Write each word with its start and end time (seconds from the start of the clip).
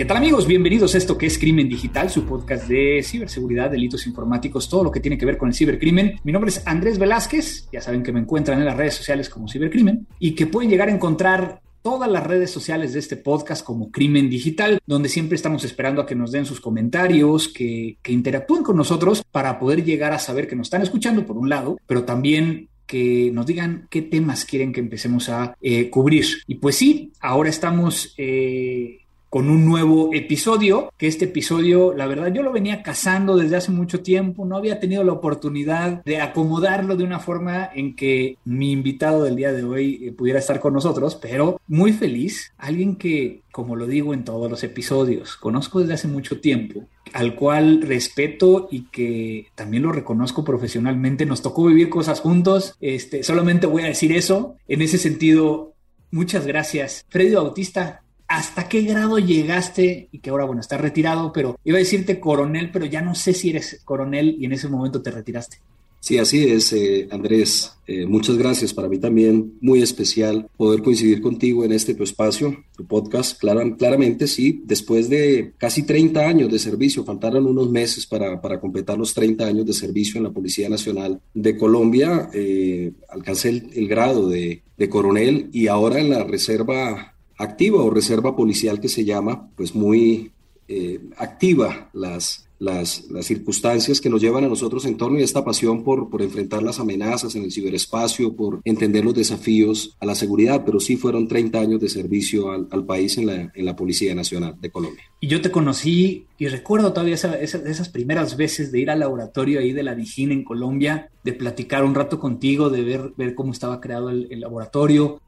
¿Qué 0.00 0.06
tal 0.06 0.16
amigos? 0.16 0.46
Bienvenidos 0.46 0.94
a 0.94 0.96
esto 0.96 1.18
que 1.18 1.26
es 1.26 1.38
Crimen 1.38 1.68
Digital, 1.68 2.08
su 2.08 2.24
podcast 2.24 2.66
de 2.66 3.02
ciberseguridad, 3.04 3.70
delitos 3.70 4.06
informáticos, 4.06 4.66
todo 4.66 4.82
lo 4.82 4.90
que 4.90 4.98
tiene 4.98 5.18
que 5.18 5.26
ver 5.26 5.36
con 5.36 5.48
el 5.48 5.54
cibercrimen. 5.54 6.18
Mi 6.24 6.32
nombre 6.32 6.48
es 6.48 6.66
Andrés 6.66 6.98
Velázquez, 6.98 7.68
ya 7.70 7.82
saben 7.82 8.02
que 8.02 8.10
me 8.10 8.20
encuentran 8.20 8.58
en 8.58 8.64
las 8.64 8.78
redes 8.78 8.94
sociales 8.94 9.28
como 9.28 9.46
cibercrimen 9.46 10.06
y 10.18 10.34
que 10.34 10.46
pueden 10.46 10.70
llegar 10.70 10.88
a 10.88 10.92
encontrar 10.92 11.60
todas 11.82 12.10
las 12.10 12.26
redes 12.26 12.50
sociales 12.50 12.94
de 12.94 12.98
este 12.98 13.18
podcast 13.18 13.62
como 13.62 13.90
Crimen 13.90 14.30
Digital, 14.30 14.78
donde 14.86 15.10
siempre 15.10 15.36
estamos 15.36 15.64
esperando 15.64 16.00
a 16.00 16.06
que 16.06 16.14
nos 16.14 16.32
den 16.32 16.46
sus 16.46 16.62
comentarios, 16.62 17.48
que, 17.48 17.98
interactúen 18.08 18.62
con 18.62 18.78
nosotros 18.78 19.22
para 19.30 19.58
poder 19.58 19.84
llegar 19.84 20.14
a 20.14 20.18
saber 20.18 20.48
que 20.48 20.56
nos 20.56 20.68
están 20.68 20.80
escuchando 20.80 21.26
por 21.26 21.36
un 21.36 21.50
lado, 21.50 21.76
pero 21.86 22.04
también 22.04 22.70
que 22.86 23.30
nos 23.34 23.44
digan 23.44 23.86
qué 23.90 24.00
temas 24.00 24.46
quieren 24.46 24.72
que 24.72 24.80
empecemos 24.80 25.28
a 25.28 25.54
eh, 25.60 25.90
cubrir. 25.90 26.24
Y 26.46 26.54
pues 26.54 26.76
sí, 26.76 27.12
ahora 27.20 27.50
estamos 27.50 28.14
eh, 28.16 28.99
con 29.30 29.48
un 29.48 29.64
nuevo 29.64 30.10
episodio, 30.12 30.92
que 30.98 31.06
este 31.06 31.26
episodio, 31.26 31.94
la 31.94 32.08
verdad, 32.08 32.32
yo 32.32 32.42
lo 32.42 32.50
venía 32.50 32.82
cazando 32.82 33.36
desde 33.36 33.56
hace 33.56 33.70
mucho 33.70 34.00
tiempo, 34.00 34.44
no 34.44 34.56
había 34.56 34.80
tenido 34.80 35.04
la 35.04 35.12
oportunidad 35.12 36.02
de 36.04 36.20
acomodarlo 36.20 36.96
de 36.96 37.04
una 37.04 37.20
forma 37.20 37.70
en 37.72 37.94
que 37.94 38.38
mi 38.44 38.72
invitado 38.72 39.22
del 39.22 39.36
día 39.36 39.52
de 39.52 39.62
hoy 39.62 40.00
eh, 40.02 40.12
pudiera 40.12 40.40
estar 40.40 40.58
con 40.58 40.74
nosotros, 40.74 41.14
pero 41.14 41.60
muy 41.68 41.92
feliz, 41.92 42.52
alguien 42.58 42.96
que, 42.96 43.42
como 43.52 43.76
lo 43.76 43.86
digo 43.86 44.14
en 44.14 44.24
todos 44.24 44.50
los 44.50 44.64
episodios, 44.64 45.36
conozco 45.36 45.78
desde 45.78 45.94
hace 45.94 46.08
mucho 46.08 46.40
tiempo, 46.40 46.88
al 47.12 47.36
cual 47.36 47.82
respeto 47.82 48.66
y 48.68 48.86
que 48.90 49.46
también 49.54 49.84
lo 49.84 49.92
reconozco 49.92 50.44
profesionalmente, 50.44 51.24
nos 51.24 51.40
tocó 51.40 51.66
vivir 51.66 51.88
cosas 51.88 52.18
juntos, 52.18 52.74
este, 52.80 53.22
solamente 53.22 53.68
voy 53.68 53.82
a 53.82 53.86
decir 53.86 54.10
eso, 54.10 54.56
en 54.66 54.82
ese 54.82 54.98
sentido, 54.98 55.74
muchas 56.10 56.48
gracias. 56.48 57.04
Freddy 57.08 57.36
Bautista, 57.36 58.02
¿hasta 58.30 58.68
qué 58.68 58.82
grado 58.82 59.18
llegaste? 59.18 60.08
Y 60.12 60.20
que 60.20 60.30
ahora, 60.30 60.44
bueno, 60.44 60.60
estás 60.60 60.80
retirado, 60.80 61.32
pero 61.32 61.58
iba 61.64 61.76
a 61.76 61.80
decirte 61.80 62.20
coronel, 62.20 62.70
pero 62.72 62.86
ya 62.86 63.02
no 63.02 63.14
sé 63.14 63.34
si 63.34 63.50
eres 63.50 63.82
coronel 63.84 64.36
y 64.38 64.46
en 64.46 64.52
ese 64.52 64.68
momento 64.68 65.02
te 65.02 65.10
retiraste. 65.10 65.58
Sí, 65.98 66.16
así 66.16 66.48
es, 66.48 66.72
eh, 66.72 67.08
Andrés. 67.10 67.72
Eh, 67.86 68.06
muchas 68.06 68.38
gracias. 68.38 68.72
Para 68.72 68.88
mí 68.88 68.98
también 68.98 69.58
muy 69.60 69.82
especial 69.82 70.48
poder 70.56 70.82
coincidir 70.82 71.20
contigo 71.20 71.64
en 71.64 71.72
este 71.72 71.94
tu 71.94 72.04
espacio, 72.04 72.56
tu 72.74 72.86
podcast. 72.86 73.38
claramente, 73.38 74.26
sí, 74.26 74.62
después 74.64 75.10
de 75.10 75.52
casi 75.58 75.82
30 75.82 76.26
años 76.26 76.50
de 76.50 76.58
servicio, 76.58 77.04
faltaron 77.04 77.46
unos 77.46 77.68
meses 77.68 78.06
para, 78.06 78.40
completar 78.60 78.96
los 78.96 79.12
30 79.12 79.44
años 79.44 79.66
de 79.66 79.74
servicio 79.74 80.18
en 80.18 80.24
la 80.24 80.30
Policía 80.30 80.70
Nacional 80.70 81.20
de 81.34 81.58
Colombia. 81.58 82.30
Eh, 82.32 82.92
alcancé 83.10 83.48
el, 83.48 83.88
grado 83.88 84.28
de 84.28 84.62
coronel 84.88 85.50
y 85.52 85.66
ahora 85.66 85.98
en 85.98 86.10
la 86.10 86.24
Reserva 86.24 87.09
activa 87.40 87.82
o 87.82 87.90
reserva 87.90 88.36
policial 88.36 88.80
que 88.80 88.88
se 88.88 89.04
llama, 89.04 89.48
pues 89.56 89.74
muy 89.74 90.30
eh, 90.68 91.00
activa 91.16 91.88
las, 91.94 92.46
las, 92.58 93.10
las, 93.10 93.26
circunstancias 93.26 94.00
que 94.00 94.10
nos 94.10 94.20
llevan 94.20 94.44
a 94.44 94.48
nosotros 94.48 94.84
en 94.84 94.98
torno 94.98 95.18
a 95.18 95.22
esta 95.22 95.42
pasión 95.42 95.82
por, 95.82 96.10
por 96.10 96.20
enfrentar 96.20 96.62
las 96.62 96.78
amenazas 96.78 97.34
en 97.34 97.42
el 97.42 97.50
ciberespacio, 97.50 98.36
por 98.36 98.60
entender 98.64 99.04
los 99.04 99.14
desafíos 99.14 99.96
a 100.00 100.06
la 100.06 100.14
seguridad, 100.14 100.62
pero 100.64 100.78
sí 100.78 100.96
fueron 100.96 101.26
30 101.26 101.58
años 101.58 101.80
de 101.80 101.88
servicio 101.88 102.52
al, 102.52 102.68
al 102.70 102.84
país 102.84 103.16
en 103.16 103.26
la, 103.26 103.50
en 103.52 103.64
la, 103.64 103.74
Policía 103.74 104.14
Nacional 104.14 104.56
de 104.60 104.70
Colombia. 104.70 105.02
Y 105.20 105.28
yo 105.28 105.40
te 105.40 105.50
conocí 105.50 106.26
y 106.38 106.48
recuerdo 106.48 106.92
todavía 106.92 107.14
esa, 107.14 107.34
esas 107.40 107.88
primeras 107.88 108.36
veces 108.36 108.70
de 108.70 108.80
ir 108.80 108.90
al 108.90 109.00
laboratorio 109.00 109.60
ahí 109.60 109.72
de 109.72 109.82
la 109.82 109.94
Vigina 109.94 110.34
en 110.34 110.44
Colombia, 110.44 111.10
de 111.24 111.32
platicar 111.32 111.82
un 111.82 111.94
rato 111.94 112.20
contigo, 112.20 112.68
de 112.68 112.84
ver, 112.84 113.12
ver 113.16 113.34
cómo 113.34 113.52
estaba 113.52 113.80
creado 113.80 114.10
el, 114.10 114.28
el 114.30 114.40
laboratorio. 114.40 115.20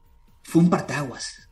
Fue 0.43 0.61
un 0.61 0.69
partaguas 0.69 1.42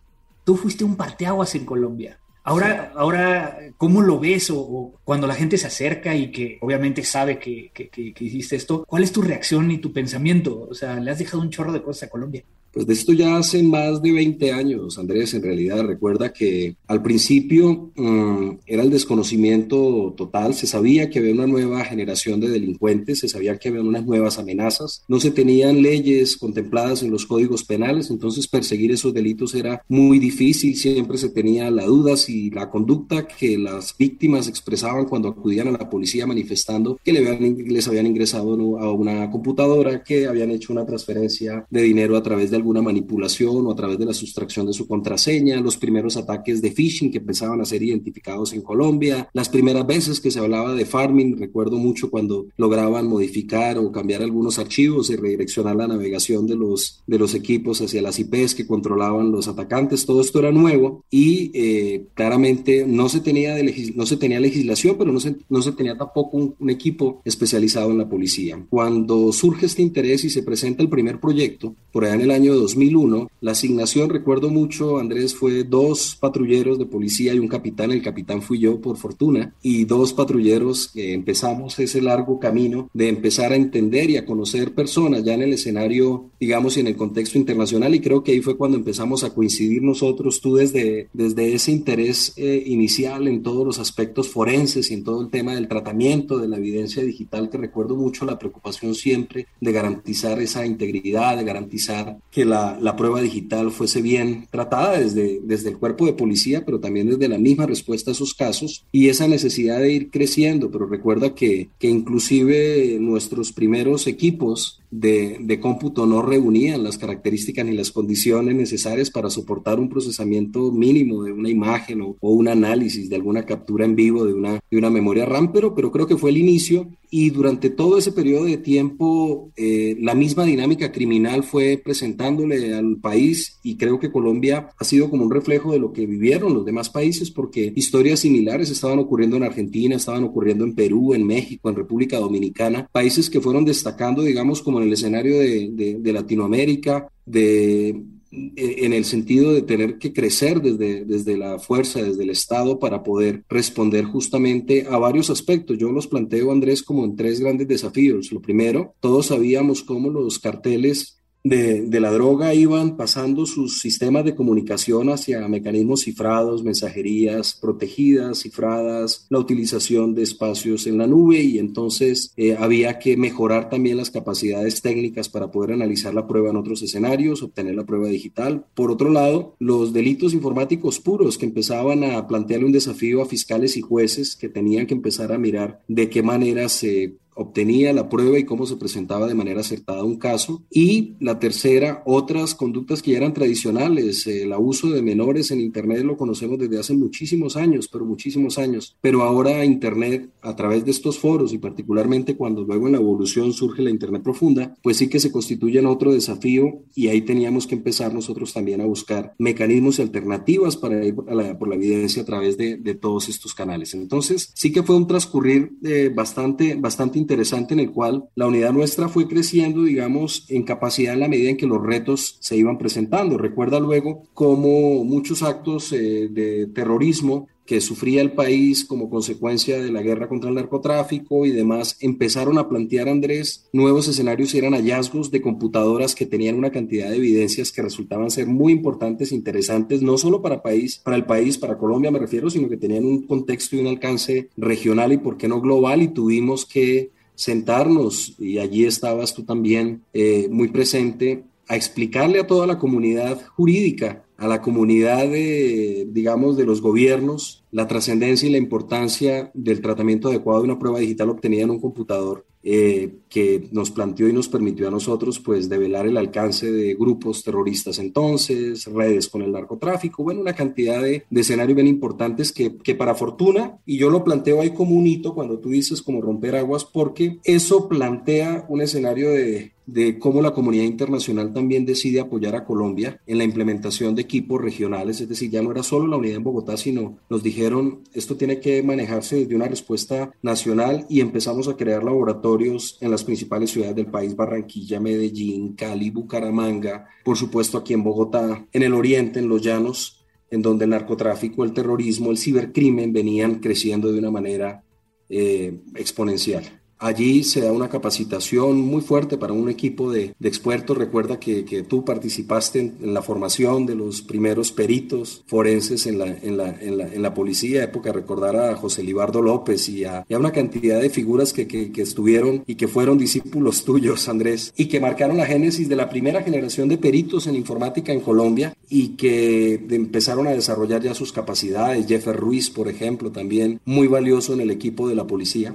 tú 0.43 0.55
fuiste 0.55 0.83
un 0.83 0.95
parteaguas 0.95 1.55
en 1.55 1.65
Colombia. 1.65 2.19
Ahora, 2.43 2.91
ahora, 2.95 3.59
¿cómo 3.77 4.01
lo 4.01 4.19
ves? 4.19 4.49
O, 4.49 4.99
cuando 5.03 5.27
la 5.27 5.35
gente 5.35 5.57
se 5.57 5.67
acerca 5.67 6.15
y 6.15 6.31
que 6.31 6.57
obviamente 6.61 7.03
sabe 7.03 7.37
que, 7.37 7.71
que, 7.73 7.89
que, 7.89 8.13
hiciste 8.23 8.55
esto, 8.55 8.83
¿cuál 8.87 9.03
es 9.03 9.11
tu 9.11 9.21
reacción 9.21 9.69
y 9.69 9.77
tu 9.77 9.93
pensamiento? 9.93 10.67
O 10.69 10.73
sea, 10.73 10.95
le 10.99 11.11
has 11.11 11.19
dejado 11.19 11.41
un 11.41 11.51
chorro 11.51 11.71
de 11.71 11.83
cosas 11.83 12.07
a 12.07 12.09
Colombia. 12.09 12.43
Pues 12.71 12.87
de 12.87 12.93
esto 12.93 13.11
ya 13.11 13.37
hace 13.37 13.61
más 13.63 14.01
de 14.01 14.13
20 14.13 14.53
años, 14.53 14.97
Andrés, 14.97 15.33
en 15.33 15.43
realidad. 15.43 15.83
Recuerda 15.85 16.31
que 16.31 16.77
al 16.87 17.01
principio 17.01 17.91
mm, 17.95 18.59
era 18.65 18.83
el 18.83 18.89
desconocimiento 18.89 20.13
total, 20.15 20.53
se 20.53 20.67
sabía 20.67 21.09
que 21.09 21.19
había 21.19 21.33
una 21.33 21.47
nueva 21.47 21.83
generación 21.83 22.39
de 22.39 22.49
delincuentes, 22.49 23.19
se 23.19 23.27
sabía 23.27 23.57
que 23.57 23.69
había 23.69 23.81
unas 23.81 24.05
nuevas 24.05 24.39
amenazas, 24.39 25.03
no 25.09 25.19
se 25.19 25.31
tenían 25.31 25.81
leyes 25.81 26.37
contempladas 26.37 27.03
en 27.03 27.11
los 27.11 27.25
códigos 27.25 27.65
penales, 27.65 28.09
entonces 28.09 28.47
perseguir 28.47 28.91
esos 28.91 29.13
delitos 29.13 29.53
era 29.53 29.83
muy 29.89 30.19
difícil, 30.19 30.77
siempre 30.77 31.17
se 31.17 31.29
tenía 31.29 31.69
la 31.71 31.85
duda 31.85 32.15
si 32.15 32.51
la 32.51 32.69
conducta 32.69 33.27
que 33.27 33.57
las 33.57 33.97
víctimas 33.97 34.47
expresaban 34.47 35.05
cuando 35.05 35.27
acudían 35.27 35.67
a 35.67 35.71
la 35.71 35.89
policía 35.89 36.25
manifestando 36.25 36.99
que 37.03 37.11
les 37.11 37.87
habían 37.87 38.07
ingresado 38.07 38.53
a 38.79 38.91
una 38.93 39.29
computadora, 39.29 40.03
que 40.03 40.27
habían 40.27 40.51
hecho 40.51 40.71
una 40.71 40.85
transferencia 40.85 41.65
de 41.69 41.81
dinero 41.81 42.15
a 42.15 42.23
través 42.23 42.49
de 42.49 42.60
alguna 42.61 42.81
manipulación 42.81 43.65
o 43.65 43.71
a 43.71 43.75
través 43.75 43.97
de 43.97 44.05
la 44.05 44.13
sustracción 44.13 44.65
de 44.67 44.73
su 44.73 44.87
contraseña, 44.87 45.59
los 45.59 45.77
primeros 45.77 46.15
ataques 46.15 46.61
de 46.61 46.71
phishing 46.71 47.11
que 47.11 47.17
empezaban 47.17 47.59
a 47.59 47.65
ser 47.65 47.83
identificados 47.83 48.53
en 48.53 48.61
Colombia, 48.61 49.29
las 49.33 49.49
primeras 49.49 49.85
veces 49.85 50.19
que 50.19 50.31
se 50.31 50.39
hablaba 50.39 50.73
de 50.73 50.85
farming, 50.85 51.37
recuerdo 51.37 51.77
mucho 51.77 52.09
cuando 52.09 52.47
lograban 52.57 53.07
modificar 53.07 53.77
o 53.77 53.91
cambiar 53.91 54.21
algunos 54.21 54.59
archivos 54.59 55.09
y 55.09 55.15
redireccionar 55.15 55.75
la 55.75 55.87
navegación 55.87 56.47
de 56.47 56.55
los, 56.55 57.01
de 57.07 57.17
los 57.17 57.33
equipos 57.33 57.81
hacia 57.81 58.01
las 58.01 58.19
IPs 58.19 58.55
que 58.55 58.67
controlaban 58.67 59.31
los 59.31 59.47
atacantes, 59.47 60.05
todo 60.05 60.21
esto 60.21 60.39
era 60.39 60.51
nuevo 60.51 61.03
y 61.09 61.51
eh, 61.53 62.05
claramente 62.13 62.85
no 62.87 63.09
se 63.09 63.19
tenía, 63.19 63.55
de 63.55 63.93
no 63.95 64.05
se 64.05 64.17
tenía 64.17 64.39
legislación, 64.39 64.95
pero 64.97 65.11
no 65.11 65.19
se, 65.19 65.35
no 65.49 65.61
se 65.61 65.71
tenía 65.71 65.97
tampoco 65.97 66.37
un, 66.37 66.55
un 66.59 66.69
equipo 66.69 67.21
especializado 67.25 67.91
en 67.91 67.97
la 67.97 68.09
policía. 68.09 68.63
Cuando 68.69 69.31
surge 69.33 69.65
este 69.65 69.81
interés 69.81 70.23
y 70.25 70.29
se 70.29 70.43
presenta 70.43 70.83
el 70.83 70.89
primer 70.89 71.19
proyecto, 71.19 71.75
por 71.91 72.05
allá 72.05 72.15
en 72.15 72.21
el 72.21 72.31
año 72.31 72.50
2001. 72.55 73.29
La 73.41 73.51
asignación, 73.51 74.09
recuerdo 74.09 74.49
mucho, 74.49 74.99
Andrés, 74.99 75.35
fue 75.35 75.63
dos 75.63 76.17
patrulleros 76.19 76.77
de 76.77 76.85
policía 76.85 77.33
y 77.33 77.39
un 77.39 77.47
capitán. 77.47 77.91
El 77.91 78.01
capitán 78.01 78.41
fui 78.41 78.59
yo, 78.59 78.79
por 78.79 78.97
fortuna, 78.97 79.53
y 79.61 79.85
dos 79.85 80.13
patrulleros 80.13 80.89
que 80.93 81.13
empezamos 81.13 81.79
ese 81.79 82.01
largo 82.01 82.39
camino 82.39 82.89
de 82.93 83.09
empezar 83.09 83.51
a 83.51 83.55
entender 83.55 84.09
y 84.09 84.17
a 84.17 84.25
conocer 84.25 84.73
personas 84.73 85.23
ya 85.23 85.33
en 85.33 85.43
el 85.43 85.53
escenario, 85.53 86.29
digamos, 86.39 86.77
y 86.77 86.81
en 86.81 86.87
el 86.87 86.95
contexto 86.95 87.37
internacional. 87.37 87.93
Y 87.95 88.01
creo 88.01 88.23
que 88.23 88.31
ahí 88.31 88.41
fue 88.41 88.57
cuando 88.57 88.77
empezamos 88.77 89.23
a 89.23 89.33
coincidir 89.33 89.81
nosotros, 89.81 90.41
tú 90.41 90.55
desde, 90.55 91.09
desde 91.13 91.53
ese 91.53 91.71
interés 91.71 92.33
eh, 92.37 92.63
inicial 92.65 93.27
en 93.27 93.43
todos 93.43 93.65
los 93.65 93.79
aspectos 93.79 94.29
forenses 94.29 94.91
y 94.91 94.93
en 94.93 95.03
todo 95.03 95.21
el 95.21 95.29
tema 95.29 95.55
del 95.55 95.67
tratamiento 95.67 96.37
de 96.37 96.47
la 96.47 96.57
evidencia 96.57 97.03
digital, 97.03 97.49
que 97.49 97.57
recuerdo 97.57 97.95
mucho 97.95 98.25
la 98.25 98.39
preocupación 98.39 98.95
siempre 98.95 99.47
de 99.59 99.71
garantizar 99.71 100.41
esa 100.41 100.65
integridad, 100.65 101.37
de 101.37 101.43
garantizar 101.43 102.17
que 102.31 102.40
la, 102.45 102.95
prueba 102.97 103.21
digital 103.21 103.71
fuese 103.71 104.01
bien 104.01 104.47
tratada 104.51 104.99
desde, 104.99 105.39
desde 105.43 105.69
el 105.69 105.77
cuerpo 105.77 106.05
de 106.05 106.13
policía, 106.13 106.65
pero 106.65 106.79
también 106.79 107.09
desde 107.09 107.27
la 107.27 107.37
misma 107.37 107.65
respuesta 107.65 108.11
a 108.11 108.13
esos 108.13 108.33
casos 108.33 108.85
y 108.91 109.09
esa 109.09 109.27
necesidad 109.27 109.79
de 109.79 109.91
ir 109.91 110.11
creciendo. 110.11 110.71
Pero 110.71 110.85
recuerda 110.85 111.33
que, 111.33 111.69
que 111.79 111.89
inclusive 111.89 112.97
nuestros 112.99 113.51
primeros 113.51 114.07
equipos 114.07 114.80
de, 114.91 115.37
de, 115.39 115.59
cómputo 115.61 116.05
no 116.05 116.21
reunían 116.21 116.83
las 116.83 116.97
características 116.97 117.65
ni 117.65 117.73
las 117.73 117.91
condiciones 117.91 118.55
necesarias 118.55 119.09
para 119.09 119.29
soportar 119.29 119.79
un 119.79 119.87
procesamiento 119.89 120.71
mínimo 120.71 121.23
de 121.23 121.31
una 121.31 121.49
imagen 121.49 122.01
o, 122.01 122.17
un 122.19 122.49
análisis 122.49 123.09
de 123.09 123.15
alguna 123.15 123.45
captura 123.45 123.85
en 123.85 123.95
vivo 123.95 124.25
de 124.25 124.33
una, 124.33 124.59
de 124.69 124.77
una 124.77 124.89
memoria 124.89 125.25
RAM, 125.25 125.53
pero, 125.53 125.73
pero 125.73 125.91
creo 125.91 126.07
que 126.07 126.17
fue 126.17 126.31
el 126.31 126.37
inicio 126.37 126.89
y 127.09 127.29
durante 127.29 127.69
todo 127.69 127.97
ese 127.97 128.11
periodo 128.11 128.45
de 128.45 128.57
tiempo 128.57 129.51
eh, 129.55 129.97
la 129.99 130.13
misma 130.13 130.45
dinámica 130.45 130.91
criminal 130.91 131.43
fue 131.43 131.79
presentándole 131.83 132.73
al 132.73 132.97
país 132.97 133.59
y 133.63 133.75
creo 133.75 133.99
que 133.99 134.11
Colombia 134.11 134.69
ha 134.77 134.83
sido 134.83 135.09
como 135.09 135.23
un 135.25 135.31
reflejo 135.31 135.71
de 135.71 135.79
lo 135.79 135.93
que 135.93 136.05
vivieron 136.05 136.53
los 136.53 136.65
demás 136.65 136.89
países 136.89 137.31
porque 137.31 137.71
historias 137.75 138.21
similares 138.21 138.69
estaban 138.69 138.99
ocurriendo 138.99 139.37
en 139.37 139.43
Argentina, 139.43 139.95
estaban 139.95 140.23
ocurriendo 140.23 140.63
en 140.63 140.75
Perú, 140.75 141.13
en 141.13 141.25
México, 141.25 141.69
en 141.69 141.75
República 141.75 142.17
Dominicana, 142.17 142.87
países 142.91 143.29
que 143.29 143.41
fueron 143.41 143.65
destacando, 143.65 144.23
digamos, 144.23 144.61
como 144.61 144.80
en 144.81 144.87
el 144.87 144.93
escenario 144.93 145.39
de, 145.39 145.97
de 145.99 146.13
Latinoamérica, 146.13 147.07
de 147.25 148.01
eh, 148.31 148.85
en 148.85 148.93
el 148.93 149.03
sentido 149.03 149.53
de 149.53 149.61
tener 149.61 149.97
que 149.97 150.13
crecer 150.13 150.61
desde, 150.61 151.03
desde 151.03 151.37
la 151.37 151.59
fuerza, 151.59 152.01
desde 152.01 152.23
el 152.23 152.29
Estado, 152.29 152.79
para 152.79 153.03
poder 153.03 153.43
responder 153.49 154.05
justamente 154.05 154.87
a 154.89 154.97
varios 154.97 155.29
aspectos. 155.29 155.77
Yo 155.77 155.91
los 155.91 156.07
planteo, 156.07 156.51
Andrés, 156.51 156.81
como 156.81 157.03
en 157.03 157.17
tres 157.17 157.41
grandes 157.41 157.67
desafíos. 157.67 158.31
Lo 158.31 158.41
primero, 158.41 158.95
todos 159.01 159.27
sabíamos 159.27 159.83
cómo 159.83 160.09
los 160.09 160.39
carteles 160.39 161.20
de, 161.43 161.99
la 161.99 162.11
droga 162.11 162.53
iban 162.53 162.97
pasando 162.97 163.45
sus 163.45 163.79
sistemas 163.79 164.25
de 164.25 164.35
comunicación 164.35 165.09
hacia 165.09 165.47
mecanismos 165.47 166.01
cifrados, 166.01 166.63
mensajerías 166.63 167.53
protegidas, 167.53 168.39
cifradas, 168.39 169.25
la 169.29 169.39
utilización 169.39 170.15
de 170.15 170.23
espacios 170.23 170.87
en 170.87 170.97
la 170.97 171.07
nube 171.07 171.41
y 171.41 171.59
entonces 171.59 172.33
eh, 172.37 172.55
había 172.57 172.99
que 172.99 173.17
mejorar 173.17 173.69
también 173.69 173.97
las 173.97 174.11
capacidades 174.11 174.81
técnicas 174.81 175.29
para 175.29 175.51
poder 175.51 175.73
analizar 175.73 176.13
la 176.13 176.27
prueba 176.27 176.49
en 176.49 176.57
otros 176.57 176.81
escenarios, 176.81 177.43
obtener 177.43 177.75
la 177.75 177.85
prueba 177.85 178.07
digital. 178.07 178.65
Por 178.73 178.91
otro 178.91 179.09
lado, 179.09 179.55
los 179.59 179.93
delitos 179.93 180.33
informáticos 180.33 180.99
puros 180.99 181.37
que 181.37 181.45
empezaban 181.45 182.03
a 182.03 182.27
plantearle 182.27 182.65
un 182.65 182.71
desafío 182.71 183.21
a 183.21 183.25
fiscales 183.25 183.77
y 183.77 183.81
jueces 183.81 184.35
que 184.35 184.49
tenían 184.49 184.87
que 184.87 184.93
empezar 184.93 185.31
a 185.31 185.37
mirar 185.37 185.81
de 185.87 186.09
qué 186.09 186.23
manera 186.23 186.69
se 186.69 187.15
obtenía 187.35 187.93
la 187.93 188.09
prueba 188.09 188.37
y 188.37 188.45
cómo 188.45 188.65
se 188.65 188.75
presentaba 188.75 189.27
de 189.27 189.35
manera 189.35 189.61
acertada 189.61 190.03
un 190.03 190.17
caso. 190.17 190.63
Y 190.69 191.13
la 191.19 191.39
tercera, 191.39 192.03
otras 192.05 192.55
conductas 192.55 193.01
que 193.01 193.11
ya 193.11 193.17
eran 193.17 193.33
tradicionales. 193.33 194.27
El 194.27 194.53
abuso 194.53 194.89
de 194.89 195.01
menores 195.01 195.51
en 195.51 195.61
Internet 195.61 196.03
lo 196.03 196.17
conocemos 196.17 196.59
desde 196.59 196.79
hace 196.79 196.93
muchísimos 196.93 197.55
años, 197.55 197.87
pero 197.91 198.05
muchísimos 198.05 198.57
años. 198.57 198.95
Pero 199.01 199.23
ahora 199.23 199.65
Internet, 199.65 200.29
a 200.41 200.55
través 200.55 200.85
de 200.85 200.91
estos 200.91 201.19
foros 201.19 201.53
y 201.53 201.57
particularmente 201.57 202.35
cuando 202.35 202.63
luego 202.63 202.87
en 202.87 202.93
la 202.93 202.99
evolución 202.99 203.53
surge 203.53 203.81
la 203.81 203.89
Internet 203.89 204.23
profunda, 204.23 204.75
pues 204.81 204.97
sí 204.97 205.07
que 205.07 205.19
se 205.19 205.31
constituye 205.31 205.79
en 205.79 205.85
otro 205.85 206.11
desafío 206.11 206.83
y 206.95 207.07
ahí 207.07 207.21
teníamos 207.21 207.67
que 207.67 207.75
empezar 207.75 208.13
nosotros 208.13 208.53
también 208.53 208.81
a 208.81 208.85
buscar 208.85 209.33
mecanismos 209.37 209.99
y 209.99 210.01
alternativas 210.01 210.77
para 210.77 211.03
ir 211.05 211.15
por 211.15 211.31
la, 211.33 211.75
evidencia 211.75 212.21
a 212.21 212.25
través 212.25 212.57
de, 212.57 212.77
todos 213.01 213.29
estos 213.29 213.55
canales. 213.55 213.93
Entonces, 213.93 214.51
sí 214.53 214.71
que 214.71 214.83
fue 214.83 214.97
un 214.97 215.07
transcurrir 215.07 215.71
eh, 215.83 216.11
bastante, 216.13 216.75
bastante 216.75 217.17
interesante 217.21 217.73
en 217.73 217.79
el 217.79 217.91
cual 217.91 218.25
la 218.35 218.47
unidad 218.47 218.73
nuestra 218.73 219.07
fue 219.07 219.27
creciendo, 219.27 219.83
digamos, 219.83 220.45
en 220.49 220.63
capacidad 220.63 221.13
en 221.13 221.21
la 221.21 221.27
medida 221.27 221.49
en 221.49 221.57
que 221.57 221.67
los 221.67 221.81
retos 221.81 222.37
se 222.39 222.57
iban 222.57 222.77
presentando. 222.77 223.37
Recuerda 223.37 223.79
luego 223.79 224.23
cómo 224.33 225.03
muchos 225.03 225.43
actos 225.43 225.93
eh, 225.93 226.27
de 226.29 226.67
terrorismo 226.67 227.47
que 227.71 227.79
sufría 227.79 228.21
el 228.21 228.33
país 228.33 228.83
como 228.83 229.09
consecuencia 229.09 229.81
de 229.81 229.93
la 229.93 230.01
guerra 230.01 230.27
contra 230.27 230.49
el 230.49 230.57
narcotráfico 230.57 231.45
y 231.45 231.51
demás, 231.51 231.95
empezaron 232.01 232.57
a 232.57 232.67
plantear, 232.67 233.07
Andrés, 233.07 233.69
nuevos 233.71 234.09
escenarios 234.09 234.53
y 234.53 234.57
eran 234.57 234.73
hallazgos 234.73 235.31
de 235.31 235.41
computadoras 235.41 236.13
que 236.13 236.25
tenían 236.25 236.57
una 236.57 236.71
cantidad 236.71 237.09
de 237.09 237.15
evidencias 237.15 237.71
que 237.71 237.81
resultaban 237.81 238.29
ser 238.29 238.47
muy 238.47 238.73
importantes, 238.73 239.31
interesantes, 239.31 240.01
no 240.01 240.17
solo 240.17 240.41
para, 240.41 240.61
país, 240.61 240.99
para 241.01 241.15
el 241.15 241.23
país, 241.23 241.57
para 241.57 241.77
Colombia 241.77 242.11
me 242.11 242.19
refiero, 242.19 242.49
sino 242.49 242.67
que 242.67 242.75
tenían 242.75 243.05
un 243.05 243.21
contexto 243.21 243.77
y 243.77 243.79
un 243.79 243.87
alcance 243.87 244.49
regional 244.57 245.13
y, 245.13 245.17
por 245.19 245.37
qué 245.37 245.47
no, 245.47 245.61
global, 245.61 246.01
y 246.01 246.09
tuvimos 246.09 246.65
que 246.65 247.11
sentarnos, 247.35 248.35
y 248.37 248.57
allí 248.57 248.83
estabas 248.83 249.33
tú 249.33 249.43
también 249.43 250.01
eh, 250.11 250.49
muy 250.51 250.67
presente, 250.67 251.45
a 251.71 251.77
explicarle 251.77 252.41
a 252.41 252.47
toda 252.47 252.67
la 252.67 252.77
comunidad 252.77 253.41
jurídica, 253.55 254.25
a 254.35 254.45
la 254.45 254.61
comunidad 254.61 255.29
de, 255.29 256.05
digamos, 256.11 256.57
de 256.57 256.65
los 256.65 256.81
gobiernos, 256.81 257.63
la 257.71 257.87
trascendencia 257.87 258.49
y 258.49 258.51
la 258.51 258.57
importancia 258.57 259.51
del 259.53 259.79
tratamiento 259.79 260.27
adecuado 260.27 260.59
de 260.59 260.65
una 260.65 260.79
prueba 260.79 260.99
digital 260.99 261.29
obtenida 261.29 261.63
en 261.63 261.69
un 261.69 261.79
computador 261.79 262.45
eh, 262.61 263.19
que 263.29 263.69
nos 263.71 263.89
planteó 263.89 264.27
y 264.27 264.33
nos 264.33 264.49
permitió 264.49 264.89
a 264.89 264.91
nosotros 264.91 265.39
pues 265.39 265.69
develar 265.69 266.07
el 266.07 266.17
alcance 266.17 266.69
de 266.69 266.93
grupos 266.93 267.41
terroristas 267.41 267.99
entonces, 267.99 268.85
redes 268.87 269.29
con 269.29 269.41
el 269.41 269.53
narcotráfico, 269.53 270.23
bueno, 270.23 270.41
una 270.41 270.53
cantidad 270.53 271.01
de, 271.01 271.23
escenarios 271.33 271.75
bien 271.75 271.87
importantes 271.87 272.51
que, 272.51 272.75
que, 272.75 272.95
para 272.95 273.15
fortuna, 273.15 273.79
y 273.85 273.97
yo 273.97 274.09
lo 274.09 274.25
planteo 274.25 274.59
ahí 274.59 274.71
como 274.71 274.97
un 274.97 275.07
hito 275.07 275.33
cuando 275.33 275.59
tú 275.59 275.69
dices 275.69 276.01
como 276.01 276.21
romper 276.21 276.57
aguas, 276.57 276.83
porque 276.83 277.39
eso 277.45 277.87
plantea 277.87 278.65
un 278.67 278.81
escenario 278.81 279.29
de, 279.29 279.71
de 279.91 280.17
cómo 280.17 280.41
la 280.41 280.51
comunidad 280.51 280.85
internacional 280.85 281.53
también 281.53 281.85
decide 281.85 282.21
apoyar 282.21 282.55
a 282.55 282.63
Colombia 282.63 283.19
en 283.27 283.37
la 283.37 283.43
implementación 283.43 284.15
de 284.15 284.21
equipos 284.21 284.61
regionales, 284.61 285.19
es 285.19 285.27
decir, 285.27 285.51
ya 285.51 285.61
no 285.61 285.71
era 285.71 285.83
solo 285.83 286.07
la 286.07 286.15
unidad 286.15 286.37
en 286.37 286.43
Bogotá, 286.43 286.77
sino 286.77 287.17
nos 287.29 287.43
dijeron, 287.43 287.99
esto 288.13 288.37
tiene 288.37 288.61
que 288.61 288.81
manejarse 288.83 289.35
desde 289.35 289.55
una 289.55 289.67
respuesta 289.67 290.31
nacional 290.41 291.05
y 291.09 291.19
empezamos 291.19 291.67
a 291.67 291.75
crear 291.75 292.03
laboratorios 292.03 292.97
en 293.01 293.11
las 293.11 293.25
principales 293.25 293.71
ciudades 293.71 293.95
del 293.95 294.07
país, 294.07 294.35
Barranquilla, 294.35 295.01
Medellín, 295.01 295.73
Cali, 295.73 296.09
Bucaramanga, 296.09 297.09
por 297.25 297.37
supuesto 297.37 297.77
aquí 297.77 297.93
en 297.93 298.03
Bogotá, 298.03 298.65
en 298.71 298.83
el 298.83 298.93
oriente, 298.93 299.39
en 299.39 299.49
los 299.49 299.61
llanos, 299.61 300.25
en 300.49 300.61
donde 300.61 300.85
el 300.85 300.91
narcotráfico, 300.91 301.65
el 301.65 301.73
terrorismo, 301.73 302.31
el 302.31 302.37
cibercrimen 302.37 303.11
venían 303.11 303.55
creciendo 303.55 304.11
de 304.11 304.19
una 304.19 304.31
manera 304.31 304.83
eh, 305.29 305.79
exponencial. 305.95 306.80
Allí 307.01 307.43
se 307.43 307.61
da 307.61 307.71
una 307.71 307.89
capacitación 307.89 308.79
muy 308.79 309.01
fuerte 309.01 309.35
para 309.35 309.53
un 309.53 309.69
equipo 309.69 310.11
de, 310.11 310.35
expertos. 310.39 310.95
Recuerda 310.95 311.39
que, 311.39 311.63
tú 311.89 312.05
participaste 312.05 312.79
en, 313.01 313.13
la 313.15 313.23
formación 313.23 313.87
de 313.87 313.95
los 313.95 314.21
primeros 314.21 314.71
peritos 314.71 315.41
forenses 315.47 316.05
en 316.05 316.19
la, 316.19 316.27
en 316.27 316.57
la, 316.57 316.69
en 316.77 317.33
policía, 317.33 317.83
época 317.83 318.11
recordar 318.11 318.55
a 318.55 318.75
José 318.75 319.01
Libardo 319.01 319.41
López 319.41 319.89
y 319.89 320.05
a, 320.05 320.27
una 320.29 320.51
cantidad 320.51 321.01
de 321.01 321.09
figuras 321.09 321.53
que, 321.53 321.67
que, 321.67 322.01
estuvieron 322.03 322.63
y 322.67 322.75
que 322.75 322.87
fueron 322.87 323.17
discípulos 323.17 323.83
tuyos, 323.85 324.29
Andrés, 324.29 324.71
y 324.77 324.85
que 324.85 324.99
marcaron 324.99 325.37
la 325.37 325.47
génesis 325.47 325.89
de 325.89 325.95
la 325.95 326.07
primera 326.07 326.43
generación 326.43 326.87
de 326.87 326.99
peritos 326.99 327.47
en 327.47 327.55
informática 327.55 328.13
en 328.13 328.21
Colombia 328.21 328.75
y 328.89 329.15
que 329.15 329.73
empezaron 329.89 330.45
a 330.45 330.51
desarrollar 330.51 331.01
ya 331.01 331.15
sus 331.15 331.33
capacidades. 331.33 332.05
Jeffer 332.05 332.35
Ruiz, 332.35 332.69
por 332.69 332.87
ejemplo, 332.87 333.31
también 333.31 333.79
muy 333.85 334.05
valioso 334.05 334.53
en 334.53 334.61
el 334.61 334.69
equipo 334.69 335.09
de 335.09 335.15
la 335.15 335.25
policía 335.25 335.73